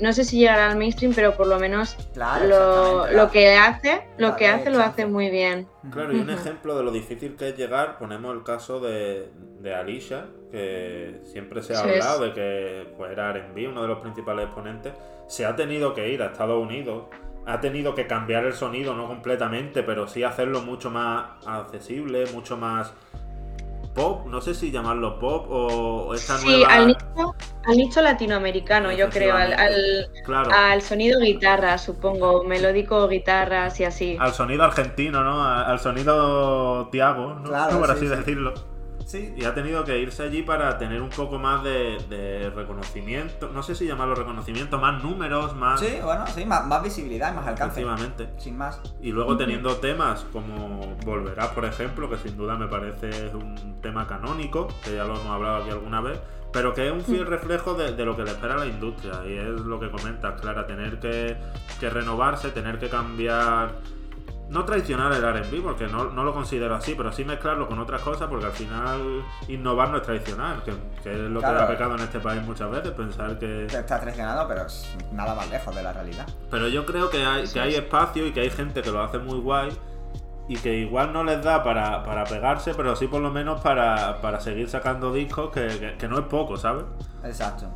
no 0.00 0.12
sé 0.12 0.24
si 0.24 0.38
llegará 0.38 0.70
al 0.70 0.76
mainstream, 0.76 1.12
pero 1.14 1.36
por 1.36 1.46
lo 1.46 1.58
menos 1.58 1.96
lo, 2.16 3.30
que 3.30 3.56
hace, 3.56 4.06
lo 4.18 4.36
que 4.36 4.48
hace 4.48 4.70
lo 4.70 4.80
hace 4.80 5.06
muy 5.06 5.30
bien. 5.30 5.68
Claro, 5.92 6.12
y 6.12 6.20
un 6.20 6.30
ejemplo 6.30 6.76
de 6.76 6.82
lo 6.82 6.90
difícil 6.90 7.36
que 7.36 7.50
es 7.50 7.56
llegar, 7.56 7.98
ponemos 7.98 8.34
el 8.34 8.42
caso 8.42 8.80
de, 8.80 9.30
de 9.60 9.74
Alicia, 9.74 10.26
que 10.50 11.20
siempre 11.24 11.62
se 11.62 11.74
ha 11.74 11.80
hablado 11.80 12.24
de 12.24 12.32
que 12.32 12.86
pues, 12.96 13.12
era 13.12 13.30
R&B, 13.30 13.68
uno 13.68 13.82
de 13.82 13.88
los 13.88 13.98
principales 13.98 14.46
exponentes, 14.46 14.92
se 15.28 15.46
ha 15.46 15.54
tenido 15.54 15.94
que 15.94 16.08
ir 16.08 16.22
a 16.22 16.26
Estados 16.26 16.60
Unidos, 16.60 17.04
ha 17.46 17.60
tenido 17.60 17.94
que 17.94 18.06
cambiar 18.06 18.44
el 18.44 18.54
sonido, 18.54 18.94
no 18.94 19.06
completamente, 19.06 19.82
pero 19.82 20.08
sí 20.08 20.22
hacerlo 20.22 20.62
mucho 20.62 20.90
más 20.90 21.46
accesible, 21.46 22.24
mucho 22.32 22.56
más 22.56 22.92
pop, 23.94 24.26
no 24.26 24.40
sé 24.40 24.54
si 24.54 24.70
llamarlo 24.70 25.18
pop 25.18 25.46
o 25.48 26.14
esta 26.14 26.36
sí, 26.38 26.48
nueva... 26.48 26.74
al 26.74 26.86
nicho, 26.88 27.34
al 27.64 27.76
nicho 27.76 28.02
latinoamericano, 28.02 28.92
yo 28.92 29.08
creo, 29.08 29.36
al, 29.36 29.54
al, 30.52 30.82
sonido 30.82 31.20
guitarra, 31.20 31.78
supongo, 31.78 32.44
melódico 32.44 33.08
guitarras 33.08 33.78
y 33.80 33.84
así. 33.84 34.16
Al 34.20 34.32
sonido 34.32 34.64
argentino, 34.64 35.22
¿no? 35.22 35.42
Al 35.42 35.78
sonido 35.78 36.88
Tiago, 36.90 37.34
¿no? 37.34 37.50
Por 37.78 37.90
así 37.90 38.06
decirlo. 38.06 38.73
Y 39.36 39.44
ha 39.44 39.54
tenido 39.54 39.84
que 39.84 39.98
irse 39.98 40.24
allí 40.24 40.42
para 40.42 40.76
tener 40.78 41.00
un 41.00 41.10
poco 41.10 41.38
más 41.38 41.62
de, 41.62 42.50
reconocimiento. 42.54 43.50
No 43.50 43.62
sé 43.62 43.74
si 43.74 43.86
llamarlo 43.86 44.14
reconocimiento, 44.14 44.78
más 44.78 45.02
números, 45.02 45.54
más. 45.54 45.80
Sí, 45.80 45.98
bueno, 46.02 46.26
sí, 46.26 46.44
más, 46.44 46.82
visibilidad 46.82 47.32
y 47.32 47.36
más 47.36 47.46
alcance. 47.46 47.80
Efectivamente. 47.80 48.28
Sin 48.38 48.56
más. 48.56 48.80
Y 49.00 49.12
luego 49.12 49.36
teniendo 49.36 49.76
temas 49.76 50.24
como 50.32 50.96
Volverá, 51.04 51.54
por 51.54 51.64
ejemplo, 51.64 52.08
que 52.10 52.16
sin 52.16 52.36
duda 52.36 52.56
me 52.56 52.66
parece 52.66 53.30
un 53.34 53.80
tema 53.80 54.06
canónico, 54.06 54.68
que 54.82 54.96
ya 54.96 55.04
lo 55.04 55.14
hemos 55.14 55.26
hablado 55.26 55.56
aquí 55.62 55.70
alguna 55.70 56.00
vez, 56.00 56.18
pero 56.52 56.74
que 56.74 56.86
es 56.86 56.92
un 56.92 57.02
fiel 57.02 57.26
reflejo 57.26 57.74
de, 57.74 57.92
lo 58.04 58.16
que 58.16 58.24
le 58.24 58.30
espera 58.30 58.54
a 58.54 58.58
la 58.58 58.66
industria. 58.66 59.20
Y 59.26 59.36
es 59.36 59.60
lo 59.60 59.78
que 59.78 59.90
comentas, 59.90 60.40
Clara, 60.40 60.66
tener 60.66 60.98
que, 60.98 61.36
que 61.78 61.90
renovarse, 61.90 62.50
tener 62.50 62.78
que 62.78 62.88
cambiar 62.88 63.72
no 64.48 64.64
traicionar 64.64 65.12
el 65.12 65.22
RB, 65.22 65.62
porque 65.62 65.86
no, 65.86 66.04
lo 66.04 66.34
considero 66.34 66.74
así, 66.74 66.94
pero 66.94 67.12
sí 67.12 67.24
mezclarlo 67.24 67.66
con 67.66 67.78
otras 67.78 68.02
cosas, 68.02 68.28
porque 68.28 68.46
al 68.46 68.52
final 68.52 69.24
innovar 69.48 69.90
no 69.90 69.98
es 69.98 70.02
traicionar, 70.02 70.62
que, 70.62 70.70
es 70.70 71.18
lo 71.18 71.40
que 71.40 71.46
ha 71.46 71.66
pecado 71.66 71.94
en 71.94 72.00
este 72.00 72.20
país 72.20 72.42
muchas 72.42 72.70
veces, 72.70 72.90
pensar 72.92 73.38
que... 73.38 73.66
Te 73.68 73.78
está 73.78 74.00
traicionando, 74.00 74.46
pero 74.46 74.66
es 74.66 74.96
nada 75.12 75.34
más 75.34 75.48
lejos 75.48 75.74
de 75.74 75.82
la 75.82 75.92
realidad. 75.92 76.26
Pero 76.50 76.68
yo 76.68 76.84
creo 76.84 77.10
que 77.10 77.24
hay, 77.24 77.48
que 77.48 77.60
hay 77.60 77.74
espacio 77.74 78.26
y 78.26 78.32
que 78.32 78.40
hay 78.40 78.50
gente 78.50 78.82
que 78.82 78.90
lo 78.90 79.02
hace 79.02 79.18
muy 79.18 79.38
guay 79.38 79.70
y 80.46 80.56
que 80.56 80.74
igual 80.74 81.12
no 81.12 81.24
les 81.24 81.42
da 81.42 81.62
para, 81.62 82.24
pegarse, 82.24 82.74
pero 82.74 82.94
sí 82.96 83.06
por 83.06 83.22
lo 83.22 83.30
menos 83.30 83.60
para, 83.62 84.40
seguir 84.40 84.68
sacando 84.68 85.12
discos, 85.12 85.50
que, 85.50 86.06
no 86.08 86.18
es 86.18 86.26
poco, 86.26 86.56
¿sabes? 86.56 86.84
Exacto. 87.24 87.66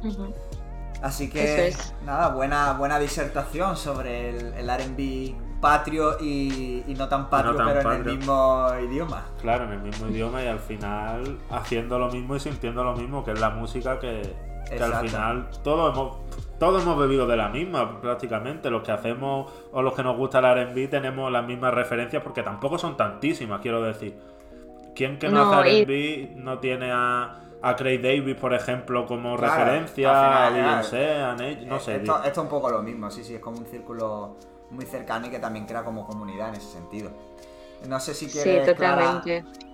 Así 1.03 1.31
que, 1.31 1.75
nada, 2.05 2.29
buena, 2.29 2.73
buena 2.73 2.99
disertación 2.99 3.77
sobre 3.77 4.31
el, 4.31 4.55
el 4.55 4.69
RB 4.69 5.48
patrio 5.61 6.19
y, 6.21 6.85
no 6.97 7.09
tan 7.09 7.29
patrio, 7.29 7.57
pero 7.57 7.93
en 7.93 8.07
el 8.07 8.17
mismo 8.17 8.69
idioma. 8.83 9.25
Claro, 9.41 9.65
en 9.65 9.73
el 9.73 9.81
mismo 9.81 10.09
idioma 10.09 10.43
y 10.43 10.47
al 10.47 10.59
final 10.59 11.39
haciendo 11.51 11.99
lo 11.99 12.11
mismo 12.11 12.37
y 12.37 12.41
sintiendo 12.41 12.85
lo 12.85 12.95
mismo, 12.95 13.25
que 13.25 13.33
es 13.33 13.41
la 13.41 13.51
música 13.51 13.99
que, 13.99 14.35
al 14.81 14.95
final 15.07 15.49
todos 15.63 15.95
hemos, 15.95 16.19
todos 16.59 16.83
hemos 16.83 16.99
bebido 16.99 17.27
de 17.27 17.37
la 17.37 17.49
misma 17.49 18.01
prácticamente. 18.01 18.71
Los 18.71 18.83
que 18.83 18.93
hacemos 18.93 19.53
o 19.73 19.83
los 19.83 19.95
que 19.95 20.03
nos 20.03 20.17
gusta 20.17 20.39
el 20.41 20.69
RB 20.69 20.91
tenemos 20.91 21.31
las 21.33 21.47
mismas 21.47 21.73
referencias 21.73 22.23
porque 22.23 22.43
tampoco 22.43 22.79
son 22.79 22.97
tantísimas, 22.97 23.61
quiero 23.61 23.83
decir. 23.83 24.19
¿Quién 24.95 25.19
que 25.19 25.29
no, 25.29 25.53
hace 25.53 25.85
RB 25.85 26.37
no 26.37 26.59
tiene 26.59 26.91
a 26.93 27.45
a 27.63 27.77
Craig 27.77 28.01
Davis, 28.01 28.37
por 28.37 28.55
ejemplo, 28.55 29.07
como 29.07 29.37
referencia, 29.37 30.47
a 30.47 30.51
Beyoncé, 30.51 31.15
a 31.17 31.33
Nate, 31.33 31.67
no 31.67 31.81
sé. 31.81 31.97
Esto, 31.97 32.17
esto, 32.17 32.31
es 32.31 32.39
un 32.39 32.49
poco 32.49 32.71
lo 32.71 32.83
mismo, 32.83 33.11
sí, 33.11 33.25
sí, 33.25 33.35
es 33.35 33.41
como 33.41 33.59
un 33.59 33.67
círculo 33.67 34.37
muy 34.71 34.85
cercano 34.87 35.27
y 35.27 35.31
que 35.31 35.39
también 35.39 35.66
crea 35.66 35.85
como 35.85 36.07
comunidad 36.07 36.51
en 36.51 36.57
ese 36.57 36.71
sentido. 36.73 37.11
No 37.87 38.01
sé 38.01 38.14
si 38.14 38.27
quieres 38.27 38.66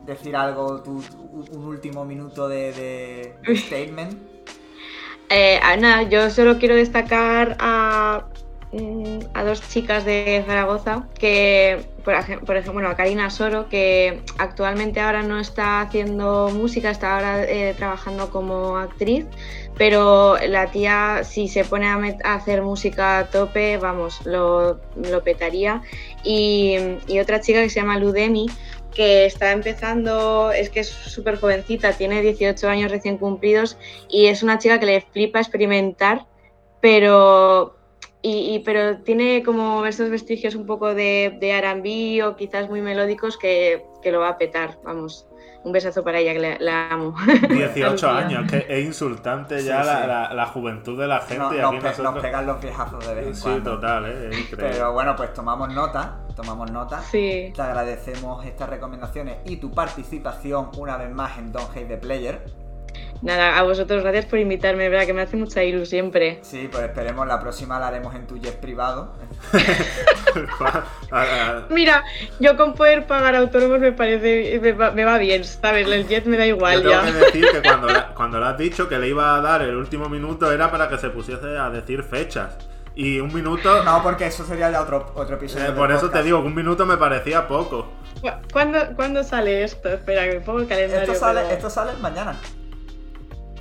decir 0.04 0.36
algo, 0.36 0.82
un 0.86 1.64
último 1.64 2.04
minuto 2.04 2.48
de, 2.48 3.34
statement. 3.56 4.18
Eh, 5.30 5.58
nada, 5.80 6.02
yo 6.02 6.30
solo 6.30 6.58
quiero 6.58 6.74
destacar 6.74 7.56
a, 7.58 8.26
a 9.34 9.44
dos 9.44 9.60
chicas 9.68 10.04
de 10.04 10.42
Zaragoza 10.46 11.08
que 11.18 11.94
por 12.04 12.14
ejemplo, 12.14 12.72
bueno, 12.74 12.90
a 12.90 12.96
Karina 12.96 13.30
Soro, 13.30 13.68
que 13.68 14.20
actualmente 14.38 15.00
ahora 15.00 15.22
no 15.22 15.40
está 15.40 15.80
haciendo 15.80 16.50
música, 16.52 16.90
está 16.90 17.14
ahora 17.14 17.44
eh, 17.44 17.74
trabajando 17.76 18.30
como 18.30 18.76
actriz, 18.76 19.26
pero 19.78 20.36
la 20.46 20.70
tía 20.70 21.22
si 21.24 21.48
se 21.48 21.64
pone 21.64 21.86
a, 21.86 22.34
hacer 22.34 22.62
música 22.62 23.20
a 23.20 23.30
tope, 23.30 23.78
vamos, 23.78 24.20
lo, 24.26 24.80
petaría. 25.24 25.80
Y, 26.22 26.76
otra 27.20 27.40
chica 27.40 27.62
que 27.62 27.70
se 27.70 27.80
llama 27.80 27.98
Ludemi, 27.98 28.50
que 28.94 29.24
está 29.24 29.52
empezando, 29.52 30.52
es 30.52 30.68
que 30.68 30.80
es 30.80 30.88
súper 30.88 31.40
jovencita, 31.40 31.94
tiene 31.94 32.20
18 32.20 32.68
años 32.68 32.90
recién 32.90 33.16
cumplidos 33.16 33.78
y 34.10 34.26
es 34.26 34.42
una 34.42 34.58
chica 34.58 34.78
que 34.78 34.86
le 34.86 35.00
flipa 35.00 35.40
experimentar, 35.40 36.26
pero 36.80 37.76
y, 38.26 38.60
pero 38.60 38.96
tiene 39.02 39.42
como 39.42 39.84
estos 39.84 40.08
vestigios 40.08 40.54
un 40.54 40.64
poco 40.64 40.94
de, 40.94 41.36
de 41.40 41.50
R&B 41.50 42.24
o 42.24 42.36
quizás 42.36 42.70
muy 42.70 42.80
melódicos 42.80 43.36
que, 43.36 43.84
que, 44.02 44.10
lo 44.10 44.20
va 44.20 44.30
a 44.30 44.38
petar, 44.38 44.78
vamos. 44.82 45.28
Un 45.62 45.72
besazo 45.72 46.02
para 46.02 46.20
ella, 46.20 46.32
que 46.32 46.56
la, 46.58 46.88
amo. 46.88 47.14
18 47.50 48.08
años, 48.08 48.50
que 48.50 48.64
es 48.66 48.84
insultante 48.86 49.62
ya 49.62 49.84
La, 49.84 50.32
la, 50.32 50.46
juventud 50.46 50.98
de 50.98 51.06
la 51.06 51.20
gente. 51.20 51.60
No, 51.60 51.72
nos, 51.72 52.22
pegan 52.22 52.46
los 52.46 52.62
viejazos 52.62 53.06
de 53.06 53.14
vez 53.14 53.26
en 53.26 53.42
cuando. 53.42 53.70
Sí, 53.70 53.76
total, 53.76 54.06
¿eh? 54.06 54.28
es 54.30 54.38
increíble. 54.40 54.70
Pero 54.72 54.92
bueno, 54.94 55.16
pues 55.16 55.32
tomamos 55.34 55.74
nota, 55.74 56.20
tomamos 56.34 56.70
nota. 56.70 57.02
Sí. 57.02 57.52
Te 57.54 57.60
agradecemos 57.60 58.44
estas 58.46 58.70
recomendaciones 58.70 59.38
y 59.44 59.58
tu 59.58 59.70
participación 59.70 60.70
una 60.78 60.96
vez 60.96 61.10
más 61.10 61.38
en 61.38 61.52
Don't 61.52 61.70
Hate 61.76 61.88
the 61.88 61.96
Player. 61.98 62.63
Nada, 63.24 63.58
a 63.58 63.62
vosotros 63.62 64.02
gracias 64.02 64.26
por 64.26 64.38
invitarme, 64.38 64.90
verdad 64.90 65.06
que 65.06 65.14
me 65.14 65.22
hace 65.22 65.38
mucha 65.38 65.64
ilusión 65.64 65.94
siempre. 65.94 66.38
Sí, 66.42 66.68
pues 66.70 66.84
esperemos, 66.84 67.26
la 67.26 67.40
próxima 67.40 67.78
la 67.78 67.88
haremos 67.88 68.14
en 68.14 68.26
tu 68.26 68.36
jet 68.36 68.60
privado. 68.60 69.14
Mira, 71.70 72.04
yo 72.40 72.56
con 72.56 72.74
poder 72.74 73.06
pagar 73.06 73.36
autónomos 73.36 73.78
me 73.78 73.92
parece, 73.92 74.60
me 74.60 75.04
va, 75.04 75.18
bien, 75.18 75.44
¿sabes? 75.44 75.86
El 75.86 76.06
jet 76.06 76.26
me 76.26 76.36
da 76.36 76.46
igual 76.46 76.82
yo 76.82 76.90
tengo 76.90 77.04
que 77.04 77.12
decir 77.12 77.46
que 77.50 77.62
cuando, 77.62 77.88
cuando 78.14 78.40
le 78.40 78.46
has 78.46 78.58
dicho 78.58 78.88
que 78.88 78.98
le 78.98 79.08
iba 79.08 79.36
a 79.36 79.40
dar 79.40 79.62
el 79.62 79.76
último 79.76 80.08
minuto 80.08 80.52
era 80.52 80.70
para 80.70 80.88
que 80.88 80.98
se 80.98 81.10
pusiese 81.10 81.56
a 81.56 81.70
decir 81.70 82.02
fechas. 82.02 82.58
Y 82.96 83.20
un 83.20 83.32
minuto. 83.32 83.82
No, 83.84 84.02
porque 84.02 84.26
eso 84.26 84.44
sería 84.44 84.70
ya 84.70 84.82
otro, 84.82 85.12
otro 85.14 85.36
episodio. 85.36 85.66
Eh, 85.66 85.72
por 85.72 85.90
eso 85.90 86.10
te 86.10 86.22
digo 86.22 86.42
que 86.42 86.48
un 86.48 86.54
minuto 86.54 86.86
me 86.86 86.96
parecía 86.96 87.48
poco. 87.48 87.88
¿Cuándo, 88.52 88.78
¿Cuándo, 88.94 89.24
sale 89.24 89.64
esto? 89.64 89.88
Espera, 89.88 90.24
que 90.24 90.38
me 90.38 90.40
pongo 90.40 90.60
el 90.60 90.68
calendario. 90.68 91.12
Esto 91.12 91.14
sale, 91.14 91.52
esto 91.52 91.70
sale 91.70 91.92
mañana. 92.00 92.36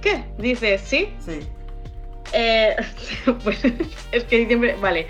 ¿Qué? 0.03 0.23
Dices, 0.37 0.81
¿sí? 0.81 1.09
Sí. 1.25 1.39
Eh, 2.33 2.75
pues 3.43 3.63
es 4.11 4.23
que 4.25 4.37
diciembre, 4.39 4.75
vale. 4.81 5.07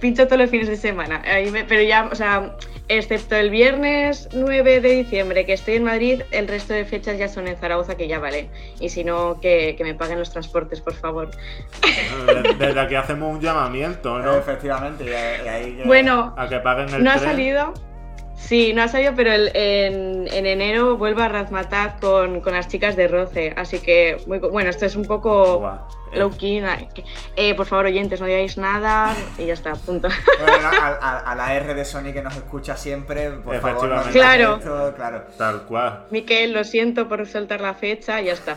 Pincho 0.00 0.26
todos 0.26 0.38
los 0.42 0.50
fines 0.50 0.68
de 0.68 0.76
semana. 0.76 1.22
pero 1.68 1.82
ya, 1.82 2.08
o 2.10 2.14
sea, 2.14 2.54
excepto 2.86 3.34
el 3.34 3.50
viernes 3.50 4.28
9 4.32 4.80
de 4.80 4.90
diciembre, 4.90 5.44
que 5.44 5.52
estoy 5.54 5.74
en 5.74 5.82
Madrid, 5.84 6.22
el 6.30 6.46
resto 6.46 6.72
de 6.72 6.84
fechas 6.84 7.18
ya 7.18 7.26
son 7.26 7.48
en 7.48 7.56
Zaragoza, 7.56 7.96
que 7.96 8.06
ya 8.06 8.20
vale. 8.20 8.48
Y 8.78 8.90
si 8.90 9.02
no, 9.02 9.40
que, 9.40 9.74
que 9.76 9.82
me 9.82 9.94
paguen 9.94 10.20
los 10.20 10.30
transportes, 10.30 10.80
por 10.80 10.94
favor. 10.94 11.30
Desde, 12.26 12.54
desde 12.54 12.80
aquí 12.80 12.94
hacemos 12.94 13.34
un 13.34 13.40
llamamiento, 13.40 14.20
¿no? 14.20 14.36
Efectivamente, 14.38 15.04
y 15.04 15.08
ahí- 15.12 15.48
ahí 15.48 15.76
que- 15.78 15.84
Bueno, 15.84 16.32
A 16.38 16.48
que 16.48 16.60
paguen 16.60 16.94
el 16.94 17.02
no 17.02 17.10
ha 17.10 17.18
salido. 17.18 17.74
Sí, 18.38 18.72
no 18.72 18.82
ha 18.82 18.88
salido, 18.88 19.12
pero 19.16 19.32
el- 19.32 19.50
en, 19.54 20.26
en 20.32 20.46
enero 20.46 20.96
vuelvo 20.96 21.20
a 21.22 21.28
Razmataz 21.28 22.00
con, 22.00 22.40
con 22.40 22.52
las 22.54 22.68
chicas 22.68 22.96
de 22.96 23.08
Roce. 23.08 23.52
Así 23.56 23.80
que, 23.80 24.16
muy 24.26 24.38
bueno, 24.38 24.70
esto 24.70 24.86
es 24.86 24.96
un 24.96 25.04
poco. 25.04 25.68
Eh, 26.12 26.18
low 26.18 26.30
key. 26.30 26.62
eh, 27.36 27.54
por 27.54 27.66
favor, 27.66 27.84
oyentes, 27.86 28.18
no 28.20 28.26
digáis 28.26 28.56
nada 28.56 29.14
y 29.36 29.44
ya 29.46 29.52
está, 29.52 29.74
punto. 29.74 30.08
Bueno, 30.40 30.68
a, 30.68 30.86
a- 31.00 31.18
a 31.32 31.34
la 31.34 31.54
R 31.56 31.74
de 31.74 31.84
Sony 31.84 32.12
que 32.14 32.22
nos 32.22 32.34
escucha 32.36 32.76
siempre, 32.76 33.30
por 33.32 33.60
favor, 33.60 33.88
no 33.88 34.02
Claro. 34.12 34.56
esto, 34.56 34.94
claro. 34.96 35.24
Tal 35.36 35.62
cual. 35.64 36.06
Miquel, 36.10 36.52
lo 36.54 36.64
siento 36.64 37.06
por 37.08 37.26
soltar 37.26 37.60
la 37.60 37.74
fecha 37.74 38.22
y 38.22 38.26
ya 38.26 38.32
está. 38.32 38.56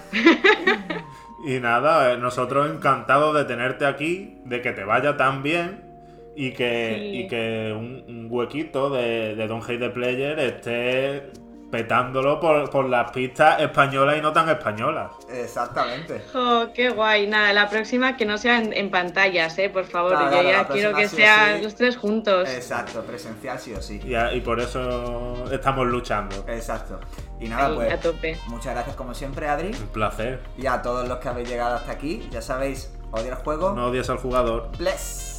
Y 1.45 1.59
nada, 1.59 2.13
eh, 2.13 2.17
nosotros 2.17 2.69
encantados 2.71 3.35
de 3.35 3.45
tenerte 3.45 3.85
aquí, 3.87 4.37
de 4.45 4.61
que 4.61 4.71
te 4.71 4.83
vaya 4.85 5.17
tan 5.17 5.41
bien 5.43 5.90
y 6.35 6.51
que, 6.53 6.95
Sí. 6.99 7.17
y 7.19 7.27
que 7.27 7.73
un, 7.77 8.03
un 8.07 8.27
huequito 8.29 8.89
de, 8.89 9.35
de 9.35 9.47
Don't 9.47 9.63
Hate 9.63 9.79
the 9.79 9.89
Player 9.89 10.39
esté 10.39 11.31
petándolo 11.71 12.37
por, 12.41 12.69
por 12.69 12.89
las 12.89 13.11
pistas 13.11 13.61
españolas 13.61 14.17
y 14.17 14.21
no 14.21 14.33
tan 14.33 14.49
españolas. 14.49 15.11
Exactamente. 15.33 16.21
Jo, 16.33 16.67
qué 16.75 16.89
guay. 16.89 17.27
Nada, 17.27 17.53
la 17.53 17.69
próxima 17.69 18.17
que 18.17 18.25
no 18.25 18.37
sea 18.37 18.57
en, 18.59 18.73
en 18.73 18.91
pantallas, 18.91 19.57
eh, 19.57 19.69
por 19.69 19.85
favor. 19.85 20.11
Claro, 20.11 20.25
Yo 20.25 20.41
claro, 20.41 20.49
ya 20.49 20.67
quiero 20.67 20.93
que 20.93 21.07
sí 21.07 21.15
sean 21.15 21.57
sí. 21.59 21.63
los 21.63 21.75
tres 21.75 21.95
juntos. 21.95 22.49
Exacto, 22.49 23.01
presencial 23.03 23.57
sí 23.57 23.73
o 23.73 23.81
sí. 23.81 24.01
Y, 24.03 24.39
por 24.41 24.59
eso 24.59 25.45
estamos 25.49 25.87
luchando. 25.87 26.43
Exacto. 26.49 26.99
Y 27.39 27.47
nada, 27.47 27.67
Ahí, 27.67 27.75
pues 27.75 27.93
a 27.93 27.99
tope. 28.01 28.37
muchas 28.47 28.73
gracias 28.73 28.95
como 28.97 29.13
siempre, 29.13 29.47
Adri. 29.47 29.67
Un 29.69 29.87
placer. 29.93 30.41
Y 30.57 30.67
a 30.67 30.81
todos 30.81 31.07
los 31.07 31.19
que 31.19 31.29
habéis 31.29 31.47
llegado 31.49 31.77
hasta 31.77 31.93
aquí, 31.93 32.27
ya 32.31 32.41
sabéis, 32.41 32.93
odia 33.11 33.29
el 33.29 33.35
juego. 33.35 33.71
No 33.71 33.87
odies 33.87 34.09
al 34.09 34.17
jugador. 34.17 34.69
Bless. 34.77 35.37